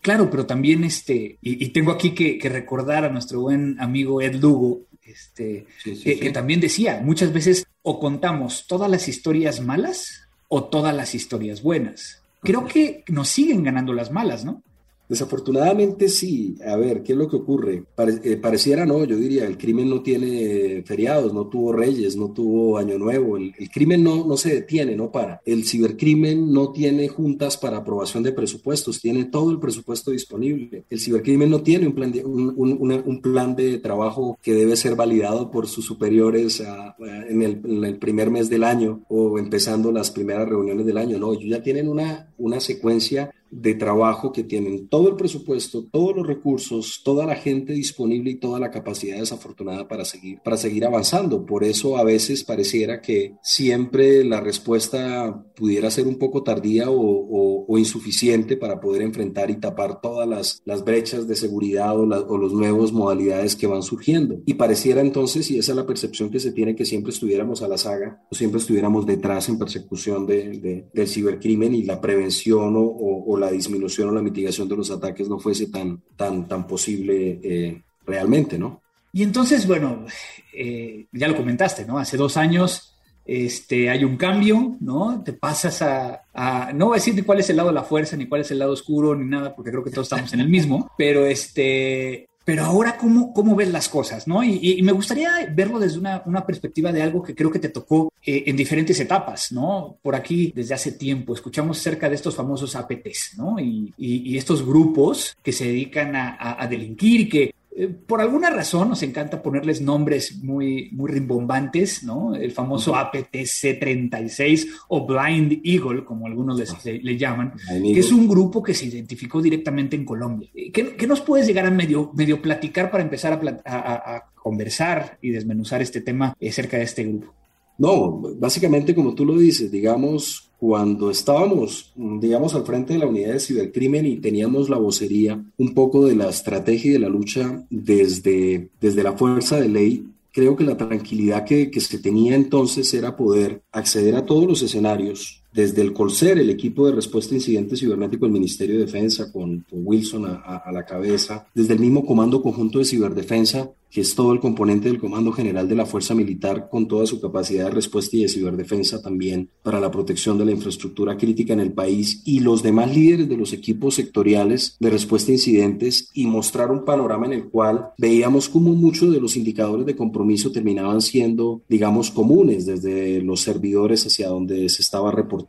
Claro, 0.00 0.30
pero 0.30 0.46
también 0.46 0.84
este, 0.84 1.38
y, 1.42 1.68
tengo 1.68 1.92
aquí 1.92 2.12
que, 2.12 2.48
recordar 2.48 3.04
a 3.04 3.10
nuestro 3.10 3.42
buen 3.42 3.78
amigo 3.80 4.22
Ed 4.22 4.36
Lugo, 4.36 4.82
este, 5.02 5.66
que, 5.82 6.30
también 6.32 6.60
decía, 6.60 7.00
muchas 7.02 7.32
veces 7.32 7.66
o 7.82 8.00
contamos 8.00 8.66
todas 8.66 8.90
las 8.90 9.08
historias 9.08 9.60
malas 9.60 10.26
o 10.48 10.64
todas 10.64 10.94
las 10.94 11.14
historias 11.14 11.62
buenas. 11.62 12.22
Creo 12.42 12.64
que 12.64 13.04
nos 13.08 13.28
siguen 13.28 13.62
ganando 13.62 13.92
las 13.92 14.10
malas, 14.10 14.44
¿no? 14.44 14.62
Desafortunadamente 15.10 16.08
sí. 16.08 16.56
A 16.64 16.76
ver, 16.76 17.02
¿qué 17.02 17.14
es 17.14 17.18
lo 17.18 17.28
que 17.28 17.34
ocurre? 17.34 17.82
Eh, 18.22 18.36
pareciera 18.36 18.86
no, 18.86 19.04
yo 19.04 19.16
diría, 19.16 19.44
el 19.44 19.58
crimen 19.58 19.90
no 19.90 20.02
tiene 20.02 20.84
feriados, 20.86 21.34
no 21.34 21.48
tuvo 21.48 21.72
reyes, 21.72 22.16
no 22.16 22.30
tuvo 22.30 22.78
año 22.78 22.96
nuevo, 22.96 23.36
el, 23.36 23.52
crimen 23.72 24.04
no, 24.04 24.24
no 24.24 24.36
se 24.36 24.54
detiene, 24.54 24.94
no 24.94 25.10
para. 25.10 25.40
El 25.44 25.64
cibercrimen 25.64 26.52
no 26.52 26.70
tiene 26.70 27.08
juntas 27.08 27.56
para 27.56 27.78
aprobación 27.78 28.22
de 28.22 28.30
presupuestos, 28.30 29.00
tiene 29.00 29.24
todo 29.24 29.50
el 29.50 29.58
presupuesto 29.58 30.12
disponible. 30.12 30.84
El 30.88 31.00
cibercrimen 31.00 31.50
no 31.50 31.60
tiene 31.60 31.88
un 31.88 31.94
plan 31.96 32.12
de, 32.12 32.24
un, 32.24 33.20
plan 33.20 33.56
de 33.56 33.78
trabajo 33.78 34.38
que 34.40 34.54
debe 34.54 34.76
ser 34.76 34.94
validado 34.94 35.50
por 35.50 35.66
sus 35.66 35.84
superiores 35.84 36.62
en, 37.00 37.42
el, 37.42 37.60
en, 37.64 37.84
el, 37.84 37.98
primer 37.98 38.30
mes 38.30 38.48
del 38.48 38.62
año 38.62 39.02
o 39.08 39.40
empezando 39.40 39.90
las 39.90 40.12
primeras 40.12 40.48
reuniones 40.48 40.86
del 40.86 40.98
año, 40.98 41.18
no, 41.18 41.32
ellos 41.32 41.50
ya 41.50 41.62
tienen 41.64 41.88
una, 41.88 42.32
una 42.38 42.60
secuencia 42.60 43.32
de 43.50 43.74
trabajo 43.74 44.32
que 44.32 44.44
tienen 44.44 44.88
todo 44.88 45.08
el 45.08 45.16
presupuesto, 45.16 45.86
todos 45.90 46.16
los 46.16 46.26
recursos, 46.26 47.02
toda 47.04 47.26
la 47.26 47.36
gente 47.36 47.72
disponible 47.72 48.30
y 48.30 48.36
toda 48.36 48.60
la 48.60 48.70
capacidad 48.70 49.18
desafortunada 49.18 49.88
para 49.88 50.04
seguir, 50.04 50.40
para 50.44 50.56
seguir 50.56 50.84
avanzando. 50.84 51.44
Por 51.44 51.64
eso 51.64 51.96
a 51.96 52.04
veces 52.04 52.44
pareciera 52.44 53.00
que 53.00 53.34
siempre 53.42 54.24
la 54.24 54.40
respuesta 54.40 55.44
pudiera 55.56 55.90
ser 55.90 56.06
un 56.06 56.18
poco 56.18 56.42
tardía 56.42 56.86
o, 56.88 57.38
insuficiente 57.78 58.56
para 58.56 58.78
poder 58.78 59.00
enfrentar 59.00 59.48
y 59.50 59.58
tapar 59.58 60.00
todas 60.00 60.28
las, 60.28 60.84
brechas 60.84 61.26
de 61.28 61.36
seguridad 61.36 61.98
o, 61.98 62.04
las 62.04 62.24
o 62.28 62.36
los 62.36 62.52
nuevos 62.52 62.92
modalidades 62.92 63.56
que 63.56 63.66
van 63.66 63.82
surgiendo. 63.82 64.40
Y 64.44 64.54
pareciera 64.54 65.00
entonces, 65.00 65.50
y 65.50 65.58
esa 65.58 65.72
es 65.72 65.76
la 65.76 65.86
percepción 65.86 66.30
que 66.30 66.40
se 66.40 66.52
tiene, 66.52 66.74
que 66.74 66.84
siempre 66.84 67.12
estuviéramos 67.12 67.62
a 67.62 67.68
la 67.68 67.78
saga 67.78 68.22
o 68.30 68.34
siempre 68.34 68.60
estuviéramos 68.60 69.06
detrás 69.06 69.48
en 69.48 69.58
persecución 69.58 70.26
de, 70.26 70.88
del 70.92 71.08
cibercrimen 71.08 71.74
y 71.74 71.84
la 71.84 72.00
prevención 72.00 72.76
o, 72.76 72.82
o, 72.82 73.36
la 73.40 73.50
disminución 73.50 74.08
o 74.08 74.12
la 74.12 74.22
mitigación 74.22 74.68
de 74.68 74.76
los 74.76 74.90
ataques 74.90 75.28
no 75.28 75.38
fuese 75.38 75.66
tan, 75.66 76.00
tan, 76.16 76.46
tan 76.46 76.66
posible 76.66 77.40
eh, 77.42 77.82
realmente, 78.06 78.58
¿no? 78.58 78.82
Y 79.12 79.24
entonces, 79.24 79.66
bueno, 79.66 80.04
eh, 80.52 81.06
ya 81.10 81.26
lo 81.26 81.36
comentaste, 81.36 81.84
¿no? 81.84 81.98
Hace 81.98 82.16
dos 82.16 82.36
años 82.36 82.94
este, 83.24 83.90
hay 83.90 84.04
un 84.04 84.16
cambio, 84.16 84.76
¿no? 84.80 85.22
Te 85.24 85.32
pasas 85.32 85.82
a, 85.82 86.22
a, 86.32 86.72
no 86.72 86.86
voy 86.86 86.94
a 86.94 87.00
decir 87.00 87.24
cuál 87.24 87.40
es 87.40 87.50
el 87.50 87.56
lado 87.56 87.68
de 87.68 87.74
la 87.74 87.82
fuerza, 87.82 88.16
ni 88.16 88.26
cuál 88.26 88.42
es 88.42 88.50
el 88.50 88.58
lado 88.58 88.72
oscuro, 88.72 89.14
ni 89.14 89.24
nada, 89.24 89.54
porque 89.54 89.70
creo 89.70 89.84
que 89.84 89.90
todos 89.90 90.06
estamos 90.06 90.32
en 90.32 90.40
el 90.40 90.48
mismo, 90.48 90.90
pero 90.96 91.26
este, 91.26 92.29
pero 92.50 92.64
ahora, 92.64 92.96
¿cómo, 92.96 93.32
cómo 93.32 93.54
ves 93.54 93.70
las 93.70 93.88
cosas? 93.88 94.26
¿no? 94.26 94.42
Y, 94.42 94.82
me 94.82 94.90
gustaría 94.90 95.30
verlo 95.54 95.78
desde 95.78 96.00
una, 96.00 96.24
una, 96.26 96.44
perspectiva 96.44 96.90
de 96.90 97.00
algo 97.00 97.22
que 97.22 97.32
creo 97.32 97.48
que 97.48 97.60
te 97.60 97.68
tocó 97.68 98.12
eh, 98.26 98.42
en 98.46 98.56
diferentes 98.56 98.98
etapas, 98.98 99.52
¿no? 99.52 99.98
Por 100.02 100.16
aquí, 100.16 100.52
desde 100.52 100.74
hace 100.74 100.90
tiempo, 100.90 101.32
escuchamos 101.32 101.78
acerca 101.78 102.08
de 102.08 102.16
estos 102.16 102.34
famosos 102.34 102.74
APTs, 102.74 103.38
¿no? 103.38 103.60
Y, 103.60 104.36
estos 104.36 104.66
grupos 104.66 105.36
que 105.44 105.52
se 105.52 105.66
dedican 105.66 106.16
a, 106.16 106.30
a, 106.30 106.64
a 106.64 106.66
delinquir 106.66 107.20
y 107.20 107.28
que 107.28 107.54
por 107.88 108.20
alguna 108.20 108.50
razón 108.50 108.88
nos 108.90 109.02
encanta 109.02 109.42
ponerles 109.42 109.80
nombres 109.80 110.36
muy, 110.42 110.90
muy 110.92 111.10
rimbombantes, 111.10 112.02
¿no? 112.02 112.34
El 112.34 112.52
famoso 112.52 112.94
APTC-36 112.94 114.68
o 114.88 115.06
Blind 115.06 115.60
Eagle, 115.64 116.04
como 116.04 116.26
algunos 116.26 116.58
le, 116.84 117.16
llaman, 117.16 117.54
que 117.68 118.00
es 118.00 118.12
un 118.12 118.28
grupo 118.28 118.62
que 118.62 118.74
se 118.74 118.86
identificó 118.86 119.40
directamente 119.40 119.96
en 119.96 120.04
Colombia. 120.04 120.48
Eh, 120.54 120.70
¿Qué, 120.72 121.06
nos 121.06 121.20
puedes 121.20 121.46
llegar 121.46 121.66
a 121.66 121.70
medio, 121.70 122.12
medio 122.14 122.42
platicar 122.42 122.90
para 122.90 123.02
empezar 123.02 123.40
a, 123.64 124.24
conversar 124.34 125.18
y 125.20 125.30
desmenuzar 125.30 125.82
este 125.82 126.00
tema 126.00 126.34
acerca 126.40 126.78
de 126.78 126.84
este 126.84 127.04
grupo? 127.04 127.34
No, 127.78 128.20
básicamente 128.38 128.94
como 128.94 129.14
tú 129.14 129.24
lo 129.24 129.38
dices, 129.38 129.70
digamos, 129.70 130.49
cuando 130.60 131.10
estábamos, 131.10 131.90
digamos, 131.96 132.54
al 132.54 132.66
frente 132.66 132.92
de 132.92 132.98
la 132.98 133.06
unidad 133.06 133.32
de 133.32 133.40
cibercrimen 133.40 134.04
y 134.04 134.18
teníamos 134.18 134.68
la 134.68 134.76
vocería 134.76 135.42
un 135.56 135.72
poco 135.72 136.04
de 136.04 136.14
la 136.14 136.28
estrategia 136.28 136.90
y 136.90 136.92
de 136.92 136.98
la 136.98 137.08
lucha 137.08 137.64
desde, 137.70 138.68
desde 138.78 139.02
la 139.02 139.14
fuerza 139.14 139.58
de 139.58 139.70
ley, 139.70 140.06
creo 140.30 140.56
que 140.56 140.64
la 140.64 140.76
tranquilidad 140.76 141.46
que, 141.46 141.70
que 141.70 141.80
se 141.80 141.98
tenía 141.98 142.34
entonces 142.34 142.92
era 142.92 143.16
poder 143.16 143.62
acceder 143.72 144.14
a 144.16 144.26
todos 144.26 144.46
los 144.46 144.60
escenarios, 144.60 145.39
desde 145.52 145.82
el 145.82 145.92
Colser, 145.92 146.38
el 146.38 146.50
equipo 146.50 146.86
de 146.86 146.92
respuesta 146.92 147.34
a 147.34 147.38
incidentes 147.38 147.80
cibernéticos 147.80 148.26
del 148.26 148.32
Ministerio 148.32 148.78
de 148.78 148.86
Defensa, 148.86 149.32
con, 149.32 149.64
Wilson 149.70 150.26
a, 150.26 150.70
la 150.72 150.84
cabeza, 150.84 151.46
desde 151.54 151.74
el 151.74 151.80
mismo 151.80 152.04
Comando 152.04 152.42
Conjunto 152.42 152.78
de 152.78 152.84
Ciberdefensa, 152.84 153.70
que 153.90 154.00
es 154.00 154.14
todo 154.14 154.32
el 154.32 154.38
componente 154.38 154.88
del 154.88 155.00
Comando 155.00 155.32
General 155.32 155.68
de 155.68 155.74
la 155.74 155.84
Fuerza 155.84 156.14
Militar 156.14 156.68
con 156.70 156.86
toda 156.86 157.06
su 157.06 157.20
capacidad 157.20 157.64
de 157.64 157.72
respuesta 157.72 158.16
y 158.16 158.22
de 158.22 158.28
ciberdefensa 158.28 159.02
también 159.02 159.50
para 159.64 159.80
la 159.80 159.90
protección 159.90 160.38
de 160.38 160.44
la 160.44 160.52
infraestructura 160.52 161.16
crítica 161.16 161.52
en 161.52 161.58
el 161.60 161.72
país 161.72 162.22
y 162.24 162.38
los 162.38 162.62
demás 162.62 162.94
líderes 162.94 163.28
de 163.28 163.36
los 163.36 163.52
equipos 163.52 163.96
sectoriales 163.96 164.76
de 164.78 164.90
respuesta 164.90 165.32
a 165.32 165.34
incidentes 165.34 166.08
y 166.14 166.26
mostrar 166.26 166.70
un 166.70 166.84
panorama 166.84 167.26
en 167.26 167.32
el 167.32 167.48
cual 167.48 167.88
veíamos 167.98 168.48
como 168.48 168.76
muchos 168.76 169.12
de 169.12 169.20
los 169.20 169.36
indicadores 169.36 169.86
de 169.86 169.96
compromiso 169.96 170.52
terminaban 170.52 171.00
siendo, 171.00 171.62
digamos, 171.68 172.12
comunes 172.12 172.66
desde 172.66 173.20
los 173.22 173.40
servidores 173.40 174.06
hacia 174.06 174.28
donde 174.28 174.68
se 174.68 174.82
estaba 174.82 175.10
reportando 175.10 175.39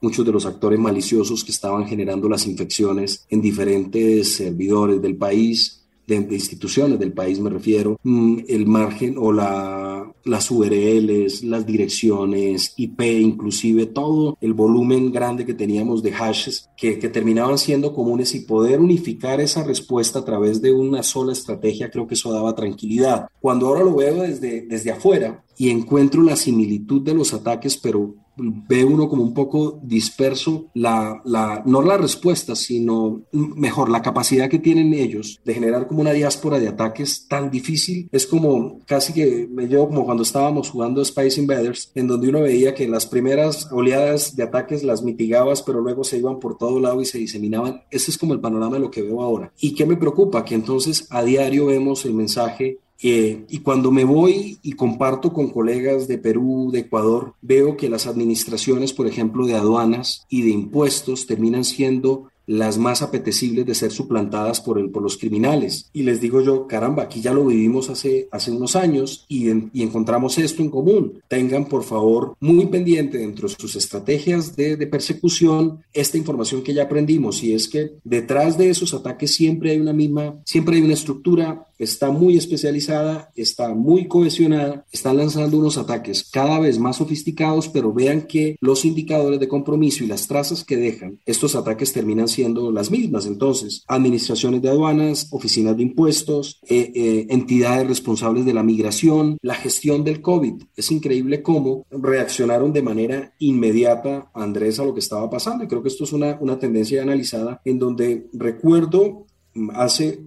muchos 0.00 0.24
de 0.24 0.32
los 0.32 0.46
actores 0.46 0.78
maliciosos 0.78 1.44
que 1.44 1.52
estaban 1.52 1.86
generando 1.86 2.28
las 2.28 2.46
infecciones 2.46 3.26
en 3.28 3.40
diferentes 3.40 4.34
servidores 4.34 5.00
del 5.00 5.16
país 5.16 5.82
de, 6.06 6.16
instituciones 6.34 6.98
del 6.98 7.12
país 7.12 7.38
me 7.40 7.50
refiero, 7.50 7.98
mm, 8.02 8.38
el 8.48 8.66
margen 8.66 9.16
o 9.18 9.32
la, 9.32 10.12
las 10.24 10.50
URLs, 10.50 11.44
las 11.44 11.66
direcciones, 11.66 12.74
IP, 12.76 13.02
inclusive 13.20 13.86
todo 13.86 14.36
el 14.40 14.52
volumen 14.52 15.12
grande 15.12 15.46
que 15.46 15.54
teníamos 15.54 16.02
de 16.02 16.12
hashes 16.12 16.68
que, 16.76 16.98
que 16.98 17.08
terminaban 17.08 17.58
siendo 17.58 17.92
comunes 17.94 18.34
y 18.34 18.40
poder 18.40 18.80
unificar 18.80 19.40
esa 19.40 19.62
respuesta 19.64 20.20
a 20.20 20.24
través 20.24 20.60
de 20.60 20.72
una 20.72 21.02
sola 21.02 21.32
estrategia, 21.32 21.90
creo 21.90 22.06
que 22.06 22.14
eso 22.14 22.32
daba 22.32 22.54
tranquilidad. 22.54 23.28
Cuando 23.40 23.68
ahora 23.68 23.84
lo 23.84 23.94
veo 23.94 24.22
desde, 24.22 24.62
desde 24.62 24.90
afuera 24.90 25.44
y 25.56 25.70
encuentro 25.70 26.22
la 26.22 26.36
similitud 26.36 27.02
de 27.02 27.14
los 27.14 27.32
ataques, 27.32 27.76
pero 27.76 28.14
ve 28.36 28.84
uno 28.84 29.08
como 29.08 29.22
un 29.22 29.34
poco 29.34 29.80
disperso 29.82 30.70
la, 30.74 31.20
la, 31.24 31.62
no 31.66 31.82
la 31.82 31.96
respuesta, 31.96 32.56
sino 32.56 33.22
mejor 33.32 33.88
la 33.90 34.02
capacidad 34.02 34.48
que 34.48 34.58
tienen 34.58 34.94
ellos 34.94 35.40
de 35.44 35.54
generar 35.54 35.86
como 35.86 36.00
una 36.00 36.12
diáspora 36.12 36.58
de 36.58 36.68
ataques 36.68 37.26
tan 37.28 37.50
difícil. 37.50 38.08
Es 38.12 38.26
como 38.26 38.78
casi 38.86 39.12
que 39.12 39.48
me 39.50 39.66
llevo 39.66 39.88
como 39.88 40.04
cuando 40.04 40.22
estábamos 40.22 40.70
jugando 40.70 41.02
Space 41.02 41.40
Invaders, 41.40 41.90
en 41.94 42.08
donde 42.08 42.28
uno 42.28 42.42
veía 42.42 42.74
que 42.74 42.88
las 42.88 43.06
primeras 43.06 43.70
oleadas 43.70 44.36
de 44.36 44.42
ataques 44.42 44.82
las 44.82 45.02
mitigabas, 45.02 45.62
pero 45.62 45.80
luego 45.80 46.04
se 46.04 46.18
iban 46.18 46.40
por 46.40 46.56
todo 46.56 46.80
lado 46.80 47.00
y 47.00 47.06
se 47.06 47.18
diseminaban. 47.18 47.82
Este 47.90 48.10
es 48.10 48.18
como 48.18 48.34
el 48.34 48.40
panorama 48.40 48.76
de 48.76 48.82
lo 48.82 48.90
que 48.90 49.02
veo 49.02 49.22
ahora. 49.22 49.52
¿Y 49.60 49.74
qué 49.74 49.86
me 49.86 49.96
preocupa? 49.96 50.44
Que 50.44 50.54
entonces 50.54 51.06
a 51.10 51.22
diario 51.22 51.66
vemos 51.66 52.04
el 52.04 52.14
mensaje 52.14 52.78
eh, 53.02 53.44
y 53.48 53.58
cuando 53.58 53.90
me 53.90 54.04
voy 54.04 54.58
y 54.62 54.72
comparto 54.72 55.32
con 55.32 55.50
colegas 55.50 56.08
de 56.08 56.18
Perú, 56.18 56.70
de 56.72 56.80
Ecuador, 56.80 57.34
veo 57.42 57.76
que 57.76 57.88
las 57.88 58.06
administraciones, 58.06 58.92
por 58.92 59.06
ejemplo, 59.06 59.46
de 59.46 59.54
aduanas 59.54 60.24
y 60.28 60.42
de 60.42 60.50
impuestos 60.50 61.26
terminan 61.26 61.64
siendo 61.64 62.32
las 62.46 62.78
más 62.78 63.02
apetecibles 63.02 63.66
de 63.66 63.74
ser 63.74 63.92
suplantadas 63.92 64.60
por, 64.60 64.78
el, 64.78 64.90
por 64.90 65.02
los 65.02 65.16
criminales. 65.16 65.90
Y 65.92 66.02
les 66.02 66.20
digo 66.20 66.40
yo, 66.40 66.66
caramba, 66.66 67.04
aquí 67.04 67.20
ya 67.20 67.32
lo 67.32 67.46
vivimos 67.46 67.88
hace, 67.90 68.28
hace 68.30 68.50
unos 68.50 68.76
años 68.76 69.24
y, 69.28 69.48
y 69.72 69.82
encontramos 69.82 70.38
esto 70.38 70.62
en 70.62 70.70
común. 70.70 71.20
Tengan, 71.28 71.66
por 71.66 71.84
favor, 71.84 72.36
muy 72.40 72.66
pendiente 72.66 73.18
dentro 73.18 73.48
de 73.48 73.54
sus 73.54 73.76
estrategias 73.76 74.56
de, 74.56 74.76
de, 74.76 74.86
persecución 74.86 75.80
esta 75.92 76.18
información 76.18 76.62
que 76.62 76.74
ya 76.74 76.84
aprendimos 76.84 77.42
y 77.42 77.54
es 77.54 77.68
que 77.68 77.92
detrás 78.04 78.58
de 78.58 78.70
esos 78.70 78.92
ataques 78.92 79.34
siempre 79.34 79.70
hay 79.70 79.80
una 79.80 79.92
misma, 79.92 80.34
siempre 80.44 80.76
hay 80.76 80.82
una 80.82 80.94
estructura, 80.94 81.66
está 81.82 82.10
muy 82.10 82.36
especializada, 82.36 83.30
está 83.34 83.74
muy 83.74 84.08
cohesionada, 84.08 84.86
están 84.92 85.16
lanzando 85.16 85.58
unos 85.58 85.78
ataques 85.78 86.28
cada 86.30 86.58
vez 86.60 86.78
más 86.78 86.96
sofisticados, 86.96 87.68
pero 87.68 87.92
vean 87.92 88.22
que 88.22 88.56
los 88.60 88.84
indicadores 88.84 89.40
de 89.40 89.48
compromiso 89.48 90.04
y 90.04 90.06
las 90.06 90.26
trazas 90.26 90.64
que 90.64 90.76
dejan 90.76 91.20
estos 91.26 91.54
ataques 91.54 91.92
terminan 91.92 92.28
siendo 92.28 92.70
las 92.70 92.90
mismas. 92.90 93.26
Entonces, 93.26 93.84
administraciones 93.88 94.62
de 94.62 94.68
aduanas, 94.68 95.28
oficinas 95.30 95.76
de 95.76 95.82
impuestos, 95.82 96.60
eh, 96.68 96.92
eh, 96.94 97.26
entidades 97.30 97.86
responsables 97.86 98.44
de 98.44 98.54
la 98.54 98.62
migración, 98.62 99.38
la 99.42 99.54
gestión 99.54 100.04
del 100.04 100.20
COVID. 100.20 100.62
Es 100.76 100.90
increíble 100.90 101.42
cómo 101.42 101.86
reaccionaron 101.90 102.72
de 102.72 102.82
manera 102.82 103.34
inmediata, 103.38 104.30
Andrés, 104.34 104.78
a 104.78 104.84
lo 104.84 104.94
que 104.94 105.00
estaba 105.00 105.28
pasando. 105.28 105.64
Y 105.64 105.68
creo 105.68 105.82
que 105.82 105.88
esto 105.88 106.04
es 106.04 106.12
una, 106.12 106.38
una 106.40 106.58
tendencia 106.58 107.02
analizada 107.02 107.60
en 107.64 107.78
donde 107.78 108.28
recuerdo 108.32 109.26
mm, 109.54 109.70
hace 109.74 110.20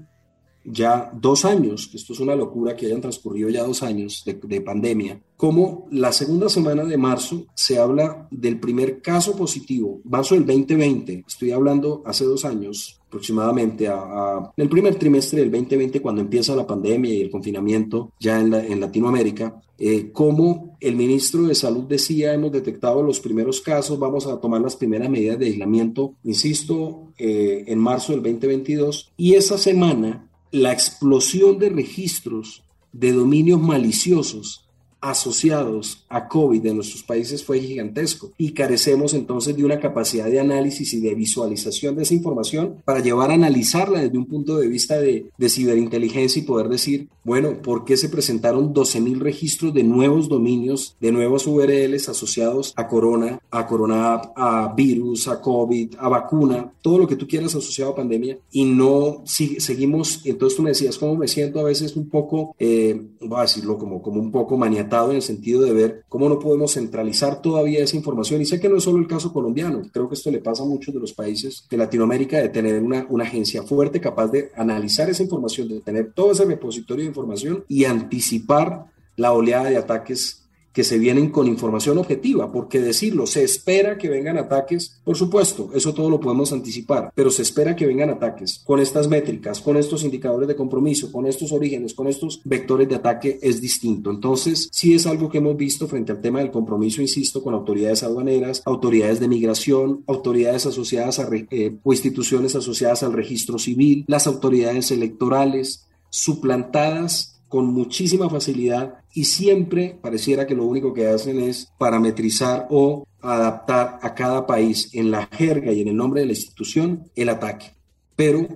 ya 0.65 1.11
dos 1.13 1.45
años, 1.45 1.89
esto 1.93 2.13
es 2.13 2.19
una 2.19 2.35
locura 2.35 2.75
que 2.75 2.87
hayan 2.87 3.01
transcurrido 3.01 3.49
ya 3.49 3.63
dos 3.63 3.83
años 3.83 4.23
de, 4.25 4.33
de, 4.33 4.61
pandemia, 4.61 5.21
como 5.37 5.87
la 5.91 6.11
segunda 6.11 6.49
semana 6.49 6.83
de 6.83 6.97
marzo 6.97 7.45
se 7.53 7.77
habla 7.77 8.27
del 8.31 8.59
primer 8.59 9.01
caso 9.01 9.35
positivo, 9.35 10.01
marzo 10.03 10.35
del 10.35 10.45
2020, 10.45 11.25
estoy 11.27 11.51
hablando 11.51 12.01
hace 12.05 12.25
dos 12.25 12.45
años 12.45 12.99
aproximadamente, 13.07 13.87
a, 13.87 14.51
en 14.57 14.63
el 14.63 14.69
primer 14.69 14.95
trimestre 14.95 15.39
del 15.39 15.51
2020, 15.51 16.01
cuando 16.01 16.21
empieza 16.21 16.55
la 16.55 16.67
pandemia 16.67 17.13
y 17.13 17.21
el 17.21 17.29
confinamiento 17.29 18.11
ya 18.19 18.39
en, 18.41 18.53
en 18.53 18.81
Latinoamérica, 18.81 19.61
eh, 19.77 20.11
como 20.11 20.77
el 20.79 20.95
ministro 20.95 21.43
de 21.43 21.55
Salud 21.55 21.83
decía, 21.83 22.33
hemos 22.33 22.51
detectado 22.51 23.03
los 23.03 23.19
primeros 23.19 23.59
casos, 23.59 23.99
vamos 23.99 24.25
a 24.25 24.39
tomar 24.39 24.61
las 24.61 24.75
primeras 24.75 25.09
medidas 25.09 25.37
de 25.37 25.47
aislamiento, 25.47 26.13
insisto, 26.23 27.11
eh, 27.17 27.65
en 27.67 27.79
marzo 27.79 28.13
del 28.13 28.21
2022, 28.23 29.11
y 29.17 29.33
esa 29.33 29.57
semana 29.57 30.29
la 30.51 30.71
explosión 30.71 31.59
de 31.59 31.69
registros 31.69 32.63
de 32.93 33.11
dominios 33.11 33.61
maliciosos 33.61 34.64
asociados 35.09 36.05
a 36.09 36.27
COVID 36.27 36.65
en 36.65 36.75
nuestros 36.75 37.03
países 37.03 37.43
fue 37.43 37.59
gigantesco. 37.59 38.31
Y 38.37 38.51
carecemos 38.51 39.13
entonces 39.13 39.55
de 39.55 39.63
una 39.63 39.79
capacidad 39.79 40.25
de 40.25 40.39
análisis 40.39 40.93
y 40.93 40.99
de 40.99 41.15
visualización 41.15 41.95
de 41.95 42.03
esa 42.03 42.13
información 42.13 42.75
para 42.85 43.01
llevar 43.01 43.31
a 43.31 43.35
analizarla 43.35 44.01
desde 44.01 44.17
un 44.17 44.25
punto 44.25 44.57
de 44.57 44.67
vista 44.67 44.99
de, 44.99 45.31
de 45.37 45.49
ciberinteligencia 45.49 46.41
y 46.41 46.45
poder 46.45 46.69
decir, 46.69 47.07
bueno, 47.23 47.61
¿por 47.61 47.85
qué 47.85 47.97
se 47.97 48.09
presentaron 48.09 48.73
12 48.73 49.01
mil 49.01 49.19
registros 49.19 49.73
de 49.73 49.83
nuevos 49.83 50.29
dominios, 50.29 50.95
de 50.99 51.11
nuevos 51.11 51.47
URLs 51.47 52.09
asociados 52.09 52.73
a 52.75 52.87
corona, 52.87 53.39
a 53.51 53.67
corona, 53.67 54.21
a 54.35 54.73
virus, 54.75 55.27
a 55.27 55.41
COVID, 55.41 55.95
a 55.99 56.09
vacuna, 56.09 56.71
todo 56.81 56.99
lo 56.99 57.07
que 57.07 57.15
tú 57.15 57.27
quieras 57.27 57.55
asociado 57.55 57.91
a 57.91 57.95
pandemia 57.95 58.37
y 58.51 58.65
no 58.65 59.21
si, 59.25 59.59
seguimos, 59.59 60.21
entonces 60.25 60.57
tú 60.57 60.63
me 60.63 60.69
decías 60.69 60.97
cómo 60.97 61.15
me 61.15 61.27
siento 61.27 61.59
a 61.59 61.63
veces 61.63 61.95
un 61.95 62.09
poco, 62.09 62.55
eh, 62.59 63.01
voy 63.21 63.39
a 63.39 63.43
decirlo 63.43 63.77
como, 63.77 64.01
como 64.01 64.19
un 64.19 64.31
poco 64.31 64.57
maniatado 64.57 64.94
en 65.03 65.17
el 65.17 65.21
sentido 65.21 65.61
de 65.61 65.73
ver 65.73 66.03
cómo 66.09 66.29
no 66.29 66.39
podemos 66.39 66.73
centralizar 66.73 67.41
todavía 67.41 67.83
esa 67.83 67.95
información. 67.97 68.41
Y 68.41 68.45
sé 68.45 68.59
que 68.59 68.69
no 68.69 68.77
es 68.77 68.83
solo 68.83 68.99
el 68.99 69.07
caso 69.07 69.31
colombiano, 69.33 69.81
creo 69.91 70.07
que 70.07 70.15
esto 70.15 70.31
le 70.31 70.39
pasa 70.39 70.63
a 70.63 70.65
muchos 70.65 70.93
de 70.93 70.99
los 70.99 71.13
países 71.13 71.65
de 71.69 71.77
Latinoamérica 71.77 72.37
de 72.37 72.49
tener 72.49 72.81
una, 72.81 73.05
una 73.09 73.25
agencia 73.25 73.63
fuerte 73.63 73.99
capaz 73.99 74.27
de 74.27 74.51
analizar 74.55 75.09
esa 75.09 75.23
información, 75.23 75.67
de 75.67 75.81
tener 75.81 76.13
todo 76.13 76.31
ese 76.31 76.45
repositorio 76.45 77.03
de 77.03 77.09
información 77.09 77.63
y 77.67 77.85
anticipar 77.85 78.85
la 79.17 79.33
oleada 79.33 79.69
de 79.69 79.77
ataques 79.77 80.44
que 80.75 80.83
se 80.83 80.99
vienen 80.99 81.29
con 81.29 81.47
información 81.47 81.97
objetiva, 81.97 82.51
porque 82.51 82.81
decirlo, 82.81 83.25
se 83.25 83.45
espera 83.45 83.97
que 83.97 84.09
vengan 84.09 84.37
ataques, 84.37 84.99
por 85.05 85.15
supuesto, 85.15 85.69
eso 85.73 85.93
todo 85.93 86.09
lo 86.09 86.19
podemos 86.19 86.51
anticipar, 86.51 87.13
pero 87.15 87.31
se 87.31 87.43
espera 87.43 87.77
que 87.77 87.85
vengan 87.85 88.09
ataques 88.09 88.61
con 88.65 88.81
estas 88.81 89.07
métricas, 89.07 89.61
con 89.61 89.77
estos 89.77 90.03
indicadores 90.03 90.49
de 90.49 90.55
compromiso, 90.57 91.13
con 91.13 91.27
estos 91.27 91.53
orígenes, 91.53 91.93
con 91.93 92.07
estos 92.07 92.41
vectores 92.43 92.89
de 92.89 92.95
ataque 92.95 93.39
es 93.41 93.61
distinto. 93.61 94.11
Entonces, 94.11 94.67
sí 94.69 94.93
es 94.93 95.07
algo 95.07 95.29
que 95.29 95.37
hemos 95.37 95.55
visto 95.55 95.87
frente 95.87 96.11
al 96.11 96.19
tema 96.19 96.39
del 96.39 96.51
compromiso, 96.51 97.01
insisto, 97.01 97.41
con 97.41 97.53
autoridades 97.53 98.03
aduaneras, 98.03 98.61
autoridades 98.65 99.21
de 99.21 99.29
migración, 99.29 100.03
autoridades 100.07 100.65
asociadas 100.65 101.19
a 101.19 101.29
eh, 101.31 101.73
o 101.83 101.93
instituciones 101.93 102.53
asociadas 102.53 103.01
al 103.01 103.13
registro 103.13 103.57
civil, 103.59 104.03
las 104.07 104.27
autoridades 104.27 104.91
electorales, 104.91 105.87
suplantadas 106.09 107.34
con 107.47 107.73
muchísima 107.73 108.29
facilidad 108.29 108.99
y 109.13 109.25
siempre 109.25 109.97
pareciera 110.01 110.45
que 110.45 110.55
lo 110.55 110.65
único 110.65 110.93
que 110.93 111.07
hacen 111.07 111.39
es 111.39 111.71
parametrizar 111.77 112.67
o 112.69 113.05
adaptar 113.21 113.99
a 114.01 114.13
cada 114.13 114.45
país 114.45 114.89
en 114.93 115.11
la 115.11 115.27
jerga 115.27 115.71
y 115.71 115.81
en 115.81 115.87
el 115.87 115.95
nombre 115.95 116.21
de 116.21 116.27
la 116.27 116.33
institución 116.33 117.09
el 117.15 117.29
ataque. 117.29 117.73
Pero 118.15 118.47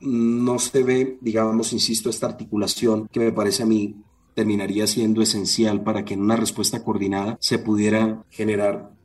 no 0.00 0.58
se 0.58 0.82
ve, 0.82 1.18
digamos, 1.20 1.72
insisto, 1.72 2.10
esta 2.10 2.26
articulación 2.26 3.08
que 3.08 3.20
me 3.20 3.32
parece 3.32 3.62
a 3.62 3.66
mí 3.66 3.96
terminaría 4.34 4.86
siendo 4.86 5.22
esencial 5.22 5.82
para 5.82 6.04
que 6.04 6.14
en 6.14 6.20
una 6.20 6.36
respuesta 6.36 6.84
coordinada 6.84 7.38
se 7.40 7.58
pudiera 7.58 8.24
generar 8.30 8.95